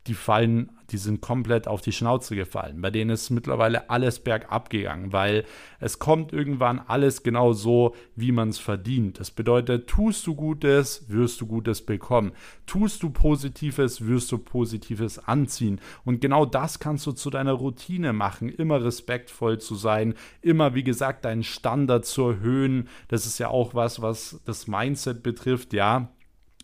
die 0.06 0.14
fallen 0.14 0.70
die 0.90 0.98
sind 0.98 1.20
komplett 1.20 1.68
auf 1.68 1.80
die 1.80 1.92
Schnauze 1.92 2.34
gefallen. 2.34 2.80
Bei 2.80 2.90
denen 2.90 3.10
ist 3.10 3.30
mittlerweile 3.30 3.90
alles 3.90 4.20
bergab 4.20 4.70
gegangen, 4.70 5.12
weil 5.12 5.44
es 5.78 5.98
kommt 5.98 6.32
irgendwann 6.32 6.80
alles 6.80 7.22
genau 7.22 7.52
so, 7.52 7.94
wie 8.16 8.32
man 8.32 8.48
es 8.48 8.58
verdient. 8.58 9.20
Das 9.20 9.30
bedeutet, 9.30 9.88
tust 9.88 10.26
du 10.26 10.34
Gutes, 10.34 11.08
wirst 11.08 11.40
du 11.40 11.46
Gutes 11.46 11.84
bekommen. 11.84 12.32
Tust 12.66 13.02
du 13.02 13.10
Positives, 13.10 14.06
wirst 14.06 14.32
du 14.32 14.38
Positives 14.38 15.18
anziehen. 15.18 15.80
Und 16.04 16.20
genau 16.20 16.44
das 16.44 16.78
kannst 16.78 17.06
du 17.06 17.12
zu 17.12 17.30
deiner 17.30 17.52
Routine 17.52 18.12
machen, 18.12 18.48
immer 18.48 18.82
respektvoll 18.82 19.58
zu 19.58 19.74
sein, 19.74 20.14
immer, 20.42 20.74
wie 20.74 20.84
gesagt, 20.84 21.24
deinen 21.24 21.44
Standard 21.44 22.04
zu 22.04 22.22
erhöhen. 22.22 22.88
Das 23.08 23.26
ist 23.26 23.38
ja 23.38 23.48
auch 23.48 23.74
was, 23.74 24.02
was 24.02 24.40
das 24.44 24.66
Mindset 24.66 25.22
betrifft, 25.22 25.72
ja 25.72 26.10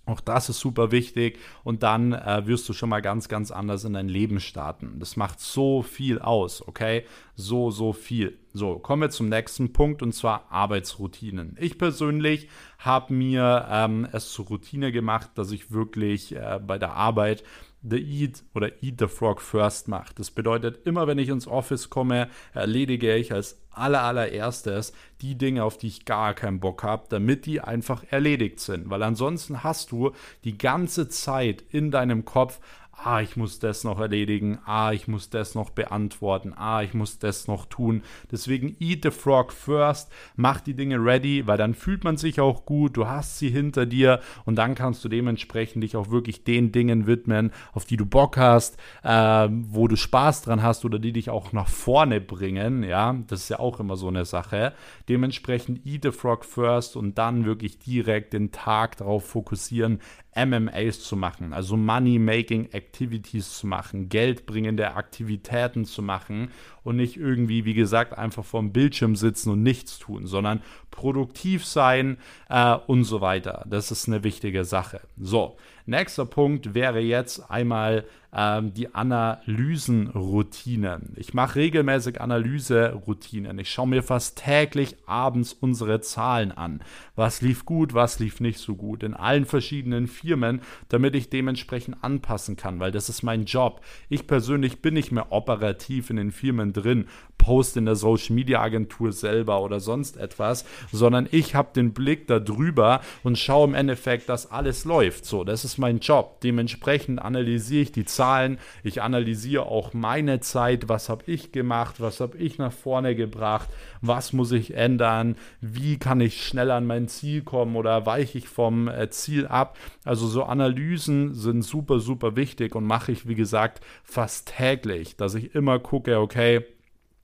auch 0.07 0.21
das 0.21 0.49
ist 0.49 0.61
super 0.61 0.93
wichtig 0.93 1.39
und 1.65 1.83
dann 1.83 2.13
äh, 2.13 2.47
wirst 2.47 2.69
du 2.69 2.73
schon 2.73 2.89
mal 2.89 3.03
ganz, 3.03 3.29
ganz 3.29 3.51
anders 3.51 3.85
in 3.85 3.93
dein 3.93 4.09
Leben 4.09 4.39
starten. 4.39 5.01
Das 5.01 5.17
macht 5.17 5.41
so 5.41 5.83
viel 5.83 6.21
aus, 6.21 6.67
okay? 6.67 7.05
So, 7.35 7.71
so 7.71 7.93
viel. 7.93 8.39
So, 8.53 8.79
kommen 8.79 9.03
wir 9.03 9.11
zum 9.11 9.29
nächsten 9.29 9.73
Punkt 9.73 10.03
und 10.03 10.13
zwar 10.15 10.47
Arbeitsroutinen. 10.51 11.57
Ich 11.61 11.77
persönlich 11.77 12.49
habe 12.79 13.13
mir 13.13 13.67
ähm, 13.69 14.07
es 14.13 14.33
zur 14.33 14.47
Routine 14.47 14.93
gemacht, 14.93 15.31
dass 15.35 15.51
ich 15.51 15.73
wirklich 15.73 16.35
äh, 16.35 16.61
bei 16.65 16.79
der 16.79 16.95
Arbeit 16.95 17.43
the 17.83 17.99
Eat 17.99 18.43
oder 18.55 18.83
Eat 18.83 18.97
the 18.99 19.07
Frog 19.07 19.41
First 19.41 19.89
macht. 19.89 20.19
Das 20.19 20.31
bedeutet, 20.31 20.87
immer 20.87 21.07
wenn 21.07 21.19
ich 21.19 21.29
ins 21.29 21.47
Office 21.47 21.91
komme, 21.91 22.29
erledige 22.53 23.15
ich 23.15 23.33
als 23.33 23.61
aller, 23.71 24.03
allererstes 24.03 24.93
die 25.21 25.37
Dinge, 25.37 25.65
auf 25.65 25.79
die 25.79 25.89
ich 25.89 26.05
gar 26.05 26.35
keinen 26.35 26.61
Bock 26.61 26.83
habe, 26.83 27.07
damit 27.09 27.47
die 27.47 27.61
einfach 27.61 28.05
erledigt 28.11 28.61
sind. 28.61 28.91
Weil 28.91 29.03
ansonsten 29.03 29.63
hast 29.63 29.93
du 29.93 30.13
die 30.45 30.59
ganze 30.59 31.09
Zeit 31.09 31.63
in 31.71 31.91
deinem 31.91 32.25
Kopf 32.25 32.61
ah, 33.03 33.21
ich 33.21 33.37
muss 33.37 33.59
das 33.59 33.85
noch 33.85 34.01
erledigen, 34.01 34.59
ah, 34.65 34.93
ich 34.93 35.07
muss 35.09 35.31
das 35.31 35.55
noch 35.55 35.71
beantworten, 35.71 36.55
ah, 36.57 36.83
ich 36.83 36.95
muss 36.95 37.19
das 37.19 37.47
noch 37.47 37.67
tun. 37.67 38.03
Deswegen 38.31 38.77
eat 38.81 39.03
the 39.03 39.11
frog 39.11 39.53
first, 39.53 40.11
mach 40.35 40.61
die 40.61 40.75
Dinge 40.75 40.97
ready, 40.97 41.47
weil 41.47 41.59
dann 41.59 41.75
fühlt 41.75 42.05
man 42.05 42.17
sich 42.17 42.41
auch 42.41 42.65
gut, 42.65 42.97
du 42.97 43.07
hast 43.07 43.39
sie 43.39 43.51
hinter 43.51 43.87
dir 43.87 44.21
und 44.45 44.57
dann 44.57 44.75
kannst 44.75 45.05
du 45.05 45.09
dementsprechend 45.09 45.83
dich 45.83 45.97
auch 45.97 46.11
wirklich 46.11 46.45
den 46.45 46.73
Dingen 46.73 47.07
widmen, 47.07 47.53
auf 47.73 47.85
die 47.85 47.97
du 47.97 48.07
Bock 48.07 48.37
hast, 48.37 48.77
äh, 49.03 49.49
wo 49.51 49.89
du 49.89 49.97
Spaß 49.97 50.43
dran 50.43 50.63
hast 50.63 50.85
oder 50.85 50.99
die 50.99 51.13
dich 51.13 51.31
auch 51.31 51.53
nach 51.53 51.69
vorne 51.69 52.21
bringen, 52.21 52.83
ja, 52.83 53.15
das 53.27 53.43
ist 53.43 53.49
ja 53.51 53.59
auch 53.59 53.81
immer 53.81 53.97
so 53.97 54.09
eine 54.09 54.25
Sache. 54.25 54.73
Dementsprechend 55.09 55.85
eat 55.87 56.03
the 56.03 56.13
frog 56.13 56.45
first 56.45 56.97
und 56.97 57.19
dann 57.19 57.45
wirklich 57.45 57.79
direkt 57.79 58.33
den 58.33 58.53
Tag 58.53 58.97
darauf 58.97 59.27
fokussieren, 59.27 60.01
MMAs 60.37 61.01
zu 61.01 61.17
machen, 61.17 61.53
also 61.53 61.77
Money-Making 61.77 62.71
Activities 62.73 63.59
zu 63.59 63.67
machen, 63.67 64.09
geldbringende 64.09 64.95
Aktivitäten 64.95 65.85
zu 65.85 66.03
machen 66.03 66.51
und 66.87 66.97
nicht 66.97 67.17
irgendwie, 67.17 67.65
wie 67.65 67.75
gesagt, 67.75 68.17
einfach 68.17 68.45
vorm 68.45 68.73
Bildschirm 68.73 69.17
sitzen 69.17 69.51
und 69.51 69.63
nichts 69.63 69.99
tun, 69.99 70.27
sondern 70.27 70.63
produktiv 70.91 71.67
sein 71.67 72.17
äh, 72.49 72.77
und 72.87 73.05
so 73.05 73.21
weiter. 73.21 73.65
Das 73.69 73.91
ist 73.91 74.09
eine 74.09 74.25
wichtige 74.25 74.65
Sache. 74.65 75.01
So, 75.19 75.57
nächster 75.85 76.25
Punkt 76.25 76.75
wäre 76.75 77.01
jetzt 77.01 77.51
einmal 77.51 78.05
ähm, 78.37 78.75
die 78.75 78.95
Analysenroutinen. 78.95 81.15
Ich 81.17 81.33
mache 81.33 81.57
regelmäßig 81.57 82.21
Analyseroutinen. 82.21 83.59
Ich 83.59 83.71
schaue 83.71 83.89
mir 83.89 84.03
fast 84.03 84.37
täglich 84.39 84.97
abends 85.07 85.55
unsere 85.55 86.03
Zahlen 86.03 86.53
an. 86.53 86.83
Was 87.15 87.41
lief 87.41 87.65
gut, 87.65 87.95
was 87.95 88.19
lief 88.19 88.41
nicht 88.41 88.59
so 88.59 88.77
gut 88.77 89.03
in 89.03 89.15
allen 89.15 89.47
verschiedenen 89.47 90.07
Firmen, 90.07 90.61
damit 90.89 91.15
ich 91.15 91.31
dementsprechend 91.31 91.97
anpassen 92.03 92.57
kann, 92.57 92.79
weil 92.79 92.93
das 92.93 93.09
ist 93.09 93.23
mein 93.23 93.47
Job. 93.47 93.81
Ich 94.11 94.27
persönlich 94.27 94.83
bin 94.83 94.93
nicht 94.95 95.13
mehr 95.13 95.33
operativ 95.33 96.11
in 96.11 96.17
den 96.17 96.31
Firmen 96.31 96.75
drin, 96.81 97.07
poste 97.39 97.79
in 97.79 97.85
der 97.85 97.97
Social 97.97 98.35
Media 98.35 98.61
Agentur 98.61 99.13
selber 99.13 99.63
oder 99.63 99.79
sonst 99.79 100.17
etwas, 100.17 100.65
sondern 100.91 101.29
ich 101.31 101.55
habe 101.55 101.69
den 101.77 101.93
Blick 101.93 102.27
darüber 102.27 103.01
und 103.23 103.39
schaue 103.39 103.69
im 103.69 103.75
Endeffekt, 103.75 104.29
dass 104.29 104.51
alles 104.51 104.85
läuft. 104.85 105.27
So, 105.27 105.45
das 105.45 105.65
ist 105.65 105.77
ist 105.77 105.79
mein 105.79 105.99
Job. 105.99 106.41
Dementsprechend 106.41 107.21
analysiere 107.21 107.83
ich 107.83 107.93
die 107.93 108.05
Zahlen, 108.07 108.59
ich 108.83 109.03
analysiere 109.03 109.67
auch 109.67 109.93
meine 109.93 110.41
Zeit, 110.41 110.89
was 110.89 111.09
habe 111.09 111.25
ich 111.27 111.53
gemacht, 111.53 111.97
was 112.01 112.21
habe 112.21 112.39
ich 112.39 112.59
nach 112.59 112.73
vorne 112.73 113.15
gebracht, 113.15 113.69
was 114.01 114.33
muss 114.33 114.53
ich 114.53 114.75
ändern, 114.75 115.37
wie 115.61 115.99
kann 115.99 116.21
ich 116.21 116.47
schneller 116.47 116.77
an 116.77 116.87
mein 116.87 117.09
Ziel 117.09 117.43
kommen 117.43 117.77
oder 117.77 118.07
weiche 118.07 118.39
ich 118.39 118.49
vom 118.49 118.89
äh, 118.89 119.11
Ziel 119.11 119.47
ab. 119.47 119.77
Also 120.05 120.27
so 120.27 120.45
Analysen 120.45 121.35
sind 121.35 121.63
super, 121.63 122.01
super 122.01 122.37
wichtig 122.37 122.75
und 122.75 122.85
mache 122.85 123.13
ich, 123.13 123.29
wie 123.29 123.35
gesagt, 123.35 123.85
fast 124.03 124.55
täglich, 124.57 125.17
dass 125.17 125.35
ich 125.35 125.55
immer 125.55 125.79
gucke, 125.79 126.19
okay, 126.19 126.65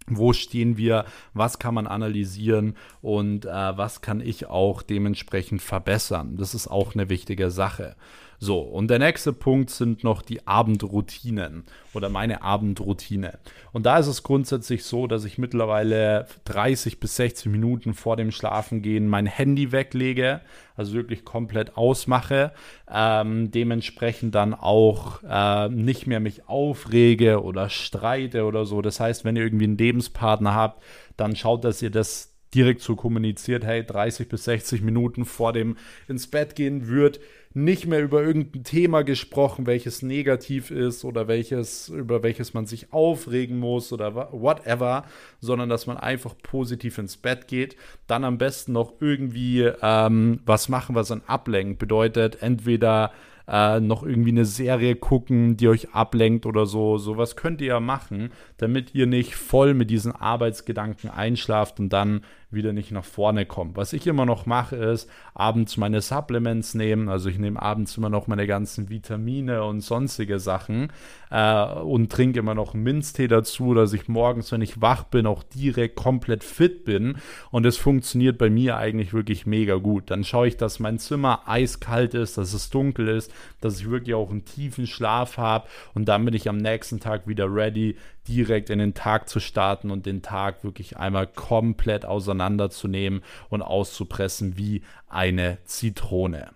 wo 0.06 0.32
stehen 0.32 0.76
wir, 0.76 1.04
was 1.34 1.58
kann 1.58 1.74
man 1.74 1.86
analysieren 1.86 2.76
und 3.00 3.44
äh, 3.44 3.48
was 3.48 4.00
kann 4.00 4.20
ich 4.20 4.46
auch 4.46 4.82
dementsprechend 4.82 5.62
verbessern. 5.62 6.36
Das 6.36 6.54
ist 6.54 6.68
auch 6.68 6.94
eine 6.94 7.08
wichtige 7.08 7.50
Sache. 7.50 7.96
So, 8.44 8.58
und 8.58 8.90
der 8.90 8.98
nächste 8.98 9.32
Punkt 9.32 9.70
sind 9.70 10.02
noch 10.02 10.20
die 10.20 10.48
Abendroutinen 10.48 11.62
oder 11.94 12.08
meine 12.08 12.42
Abendroutine. 12.42 13.38
Und 13.70 13.86
da 13.86 13.98
ist 13.98 14.08
es 14.08 14.24
grundsätzlich 14.24 14.82
so, 14.82 15.06
dass 15.06 15.24
ich 15.24 15.38
mittlerweile 15.38 16.26
30 16.46 16.98
bis 16.98 17.14
60 17.14 17.52
Minuten 17.52 17.94
vor 17.94 18.16
dem 18.16 18.32
Schlafengehen 18.32 19.06
mein 19.06 19.26
Handy 19.26 19.70
weglege, 19.70 20.40
also 20.74 20.92
wirklich 20.92 21.24
komplett 21.24 21.76
ausmache, 21.76 22.50
ähm, 22.92 23.52
dementsprechend 23.52 24.34
dann 24.34 24.54
auch 24.54 25.20
äh, 25.22 25.68
nicht 25.68 26.08
mehr 26.08 26.18
mich 26.18 26.48
aufrege 26.48 27.44
oder 27.44 27.68
streite 27.68 28.44
oder 28.44 28.64
so. 28.64 28.82
Das 28.82 28.98
heißt, 28.98 29.24
wenn 29.24 29.36
ihr 29.36 29.44
irgendwie 29.44 29.66
einen 29.66 29.78
Lebenspartner 29.78 30.52
habt, 30.52 30.82
dann 31.16 31.36
schaut, 31.36 31.62
dass 31.62 31.80
ihr 31.80 31.90
das 31.90 32.34
direkt 32.54 32.80
so 32.80 32.96
kommuniziert, 32.96 33.64
hey, 33.64 33.86
30 33.86 34.28
bis 34.28 34.44
60 34.44 34.82
Minuten 34.82 35.24
vor 35.24 35.52
dem 35.52 35.76
ins 36.08 36.26
Bett 36.26 36.56
gehen 36.56 36.88
wird 36.88 37.20
nicht 37.54 37.86
mehr 37.86 38.02
über 38.02 38.22
irgendein 38.22 38.64
Thema 38.64 39.02
gesprochen, 39.02 39.66
welches 39.66 40.02
negativ 40.02 40.70
ist 40.70 41.04
oder 41.04 41.28
welches, 41.28 41.88
über 41.88 42.22
welches 42.22 42.54
man 42.54 42.66
sich 42.66 42.92
aufregen 42.92 43.58
muss 43.58 43.92
oder 43.92 44.14
whatever, 44.32 45.04
sondern 45.40 45.68
dass 45.68 45.86
man 45.86 45.96
einfach 45.96 46.34
positiv 46.42 46.98
ins 46.98 47.16
Bett 47.16 47.48
geht. 47.48 47.76
Dann 48.06 48.24
am 48.24 48.38
besten 48.38 48.72
noch 48.72 48.94
irgendwie 49.00 49.70
ähm, 49.82 50.40
was 50.46 50.68
machen, 50.68 50.94
was 50.94 51.08
dann 51.08 51.22
ablenkt. 51.26 51.78
Bedeutet 51.78 52.42
entweder 52.42 53.12
äh, 53.48 53.80
noch 53.80 54.02
irgendwie 54.02 54.30
eine 54.30 54.44
Serie 54.44 54.96
gucken, 54.96 55.56
die 55.56 55.68
euch 55.68 55.94
ablenkt 55.94 56.46
oder 56.46 56.66
so. 56.66 56.98
Sowas 56.98 57.36
könnt 57.36 57.60
ihr 57.60 57.68
ja 57.68 57.80
machen, 57.80 58.30
damit 58.56 58.94
ihr 58.94 59.06
nicht 59.06 59.34
voll 59.34 59.74
mit 59.74 59.90
diesen 59.90 60.12
Arbeitsgedanken 60.12 61.10
einschlaft 61.10 61.80
und 61.80 61.90
dann 61.90 62.22
wieder 62.52 62.72
nicht 62.72 62.90
nach 62.90 63.04
vorne 63.04 63.46
kommt. 63.46 63.76
Was 63.76 63.92
ich 63.92 64.06
immer 64.06 64.26
noch 64.26 64.46
mache, 64.46 64.76
ist 64.76 65.08
abends 65.34 65.76
meine 65.76 66.00
Supplements 66.00 66.74
nehmen. 66.74 67.08
Also 67.08 67.28
ich 67.28 67.38
nehme 67.38 67.60
abends 67.60 67.96
immer 67.96 68.10
noch 68.10 68.26
meine 68.26 68.46
ganzen 68.46 68.88
Vitamine 68.88 69.64
und 69.64 69.80
sonstige 69.80 70.38
Sachen 70.38 70.92
äh, 71.30 71.64
und 71.64 72.10
trinke 72.10 72.38
immer 72.38 72.54
noch 72.54 72.74
Minztee 72.74 73.28
dazu, 73.28 73.74
dass 73.74 73.92
ich 73.92 74.08
morgens, 74.08 74.52
wenn 74.52 74.62
ich 74.62 74.80
wach 74.80 75.04
bin, 75.04 75.26
auch 75.26 75.42
direkt 75.42 75.96
komplett 75.96 76.44
fit 76.44 76.84
bin. 76.84 77.16
Und 77.50 77.66
es 77.66 77.76
funktioniert 77.76 78.38
bei 78.38 78.50
mir 78.50 78.76
eigentlich 78.76 79.12
wirklich 79.12 79.46
mega 79.46 79.76
gut. 79.76 80.10
Dann 80.10 80.24
schaue 80.24 80.48
ich, 80.48 80.56
dass 80.56 80.80
mein 80.80 80.98
Zimmer 80.98 81.42
eiskalt 81.46 82.14
ist, 82.14 82.38
dass 82.38 82.52
es 82.52 82.70
dunkel 82.70 83.08
ist, 83.08 83.32
dass 83.60 83.80
ich 83.80 83.90
wirklich 83.90 84.14
auch 84.14 84.30
einen 84.30 84.44
tiefen 84.44 84.86
Schlaf 84.86 85.36
habe 85.36 85.68
und 85.94 86.06
dann 86.06 86.24
bin 86.24 86.34
ich 86.34 86.48
am 86.48 86.56
nächsten 86.58 87.00
Tag 87.00 87.26
wieder 87.26 87.52
ready, 87.52 87.96
direkt 88.28 88.70
in 88.70 88.78
den 88.78 88.94
Tag 88.94 89.28
zu 89.28 89.40
starten 89.40 89.90
und 89.90 90.06
den 90.06 90.22
Tag 90.22 90.62
wirklich 90.62 90.96
einmal 90.96 91.26
komplett 91.26 92.04
auseinanderzunehmen 92.42 93.22
und 93.48 93.62
auszupressen 93.62 94.56
wie 94.56 94.82
eine 95.08 95.58
Zitrone. 95.64 96.50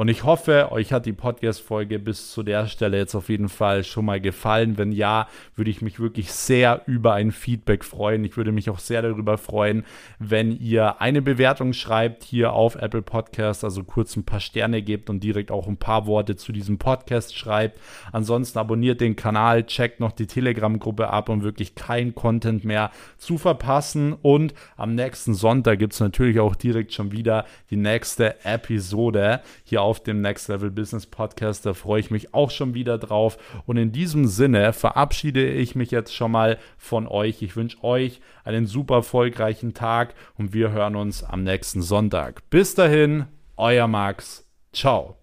Und 0.00 0.08
ich 0.08 0.24
hoffe, 0.24 0.72
euch 0.72 0.94
hat 0.94 1.04
die 1.04 1.12
Podcast-Folge 1.12 1.98
bis 1.98 2.32
zu 2.32 2.42
der 2.42 2.66
Stelle 2.68 2.96
jetzt 2.96 3.14
auf 3.14 3.28
jeden 3.28 3.50
Fall 3.50 3.84
schon 3.84 4.06
mal 4.06 4.18
gefallen. 4.18 4.78
Wenn 4.78 4.92
ja, 4.92 5.28
würde 5.56 5.70
ich 5.70 5.82
mich 5.82 6.00
wirklich 6.00 6.32
sehr 6.32 6.80
über 6.86 7.12
ein 7.12 7.32
Feedback 7.32 7.84
freuen. 7.84 8.24
Ich 8.24 8.38
würde 8.38 8.50
mich 8.50 8.70
auch 8.70 8.78
sehr 8.78 9.02
darüber 9.02 9.36
freuen, 9.36 9.84
wenn 10.18 10.58
ihr 10.58 11.02
eine 11.02 11.20
Bewertung 11.20 11.74
schreibt 11.74 12.24
hier 12.24 12.54
auf 12.54 12.76
Apple 12.76 13.02
Podcast, 13.02 13.62
also 13.62 13.84
kurz 13.84 14.16
ein 14.16 14.24
paar 14.24 14.40
Sterne 14.40 14.80
gebt 14.80 15.10
und 15.10 15.22
direkt 15.22 15.50
auch 15.50 15.68
ein 15.68 15.76
paar 15.76 16.06
Worte 16.06 16.34
zu 16.34 16.52
diesem 16.52 16.78
Podcast 16.78 17.36
schreibt. 17.36 17.78
Ansonsten 18.10 18.58
abonniert 18.58 19.02
den 19.02 19.16
Kanal, 19.16 19.66
checkt 19.66 20.00
noch 20.00 20.12
die 20.12 20.26
Telegram-Gruppe 20.26 21.10
ab, 21.10 21.28
um 21.28 21.42
wirklich 21.42 21.74
kein 21.74 22.14
Content 22.14 22.64
mehr 22.64 22.90
zu 23.18 23.36
verpassen. 23.36 24.14
Und 24.22 24.54
am 24.78 24.94
nächsten 24.94 25.34
Sonntag 25.34 25.78
gibt 25.78 25.92
es 25.92 26.00
natürlich 26.00 26.40
auch 26.40 26.56
direkt 26.56 26.94
schon 26.94 27.12
wieder 27.12 27.44
die 27.68 27.76
nächste 27.76 28.42
Episode 28.46 29.42
hier 29.64 29.82
auf 29.82 30.02
dem 30.02 30.20
Next 30.20 30.48
Level 30.48 30.70
Business 30.70 31.06
Podcast. 31.06 31.66
Da 31.66 31.74
freue 31.74 32.00
ich 32.00 32.10
mich 32.10 32.34
auch 32.34 32.50
schon 32.50 32.74
wieder 32.74 32.98
drauf. 32.98 33.38
Und 33.66 33.76
in 33.76 33.92
diesem 33.92 34.26
Sinne 34.26 34.72
verabschiede 34.72 35.48
ich 35.48 35.74
mich 35.74 35.90
jetzt 35.90 36.14
schon 36.14 36.32
mal 36.32 36.58
von 36.78 37.06
euch. 37.06 37.42
Ich 37.42 37.56
wünsche 37.56 37.82
euch 37.84 38.20
einen 38.44 38.66
super 38.66 38.96
erfolgreichen 38.96 39.74
Tag 39.74 40.14
und 40.36 40.52
wir 40.52 40.72
hören 40.72 40.96
uns 40.96 41.22
am 41.22 41.42
nächsten 41.42 41.82
Sonntag. 41.82 42.48
Bis 42.50 42.74
dahin, 42.74 43.26
euer 43.56 43.88
Max. 43.88 44.46
Ciao. 44.72 45.19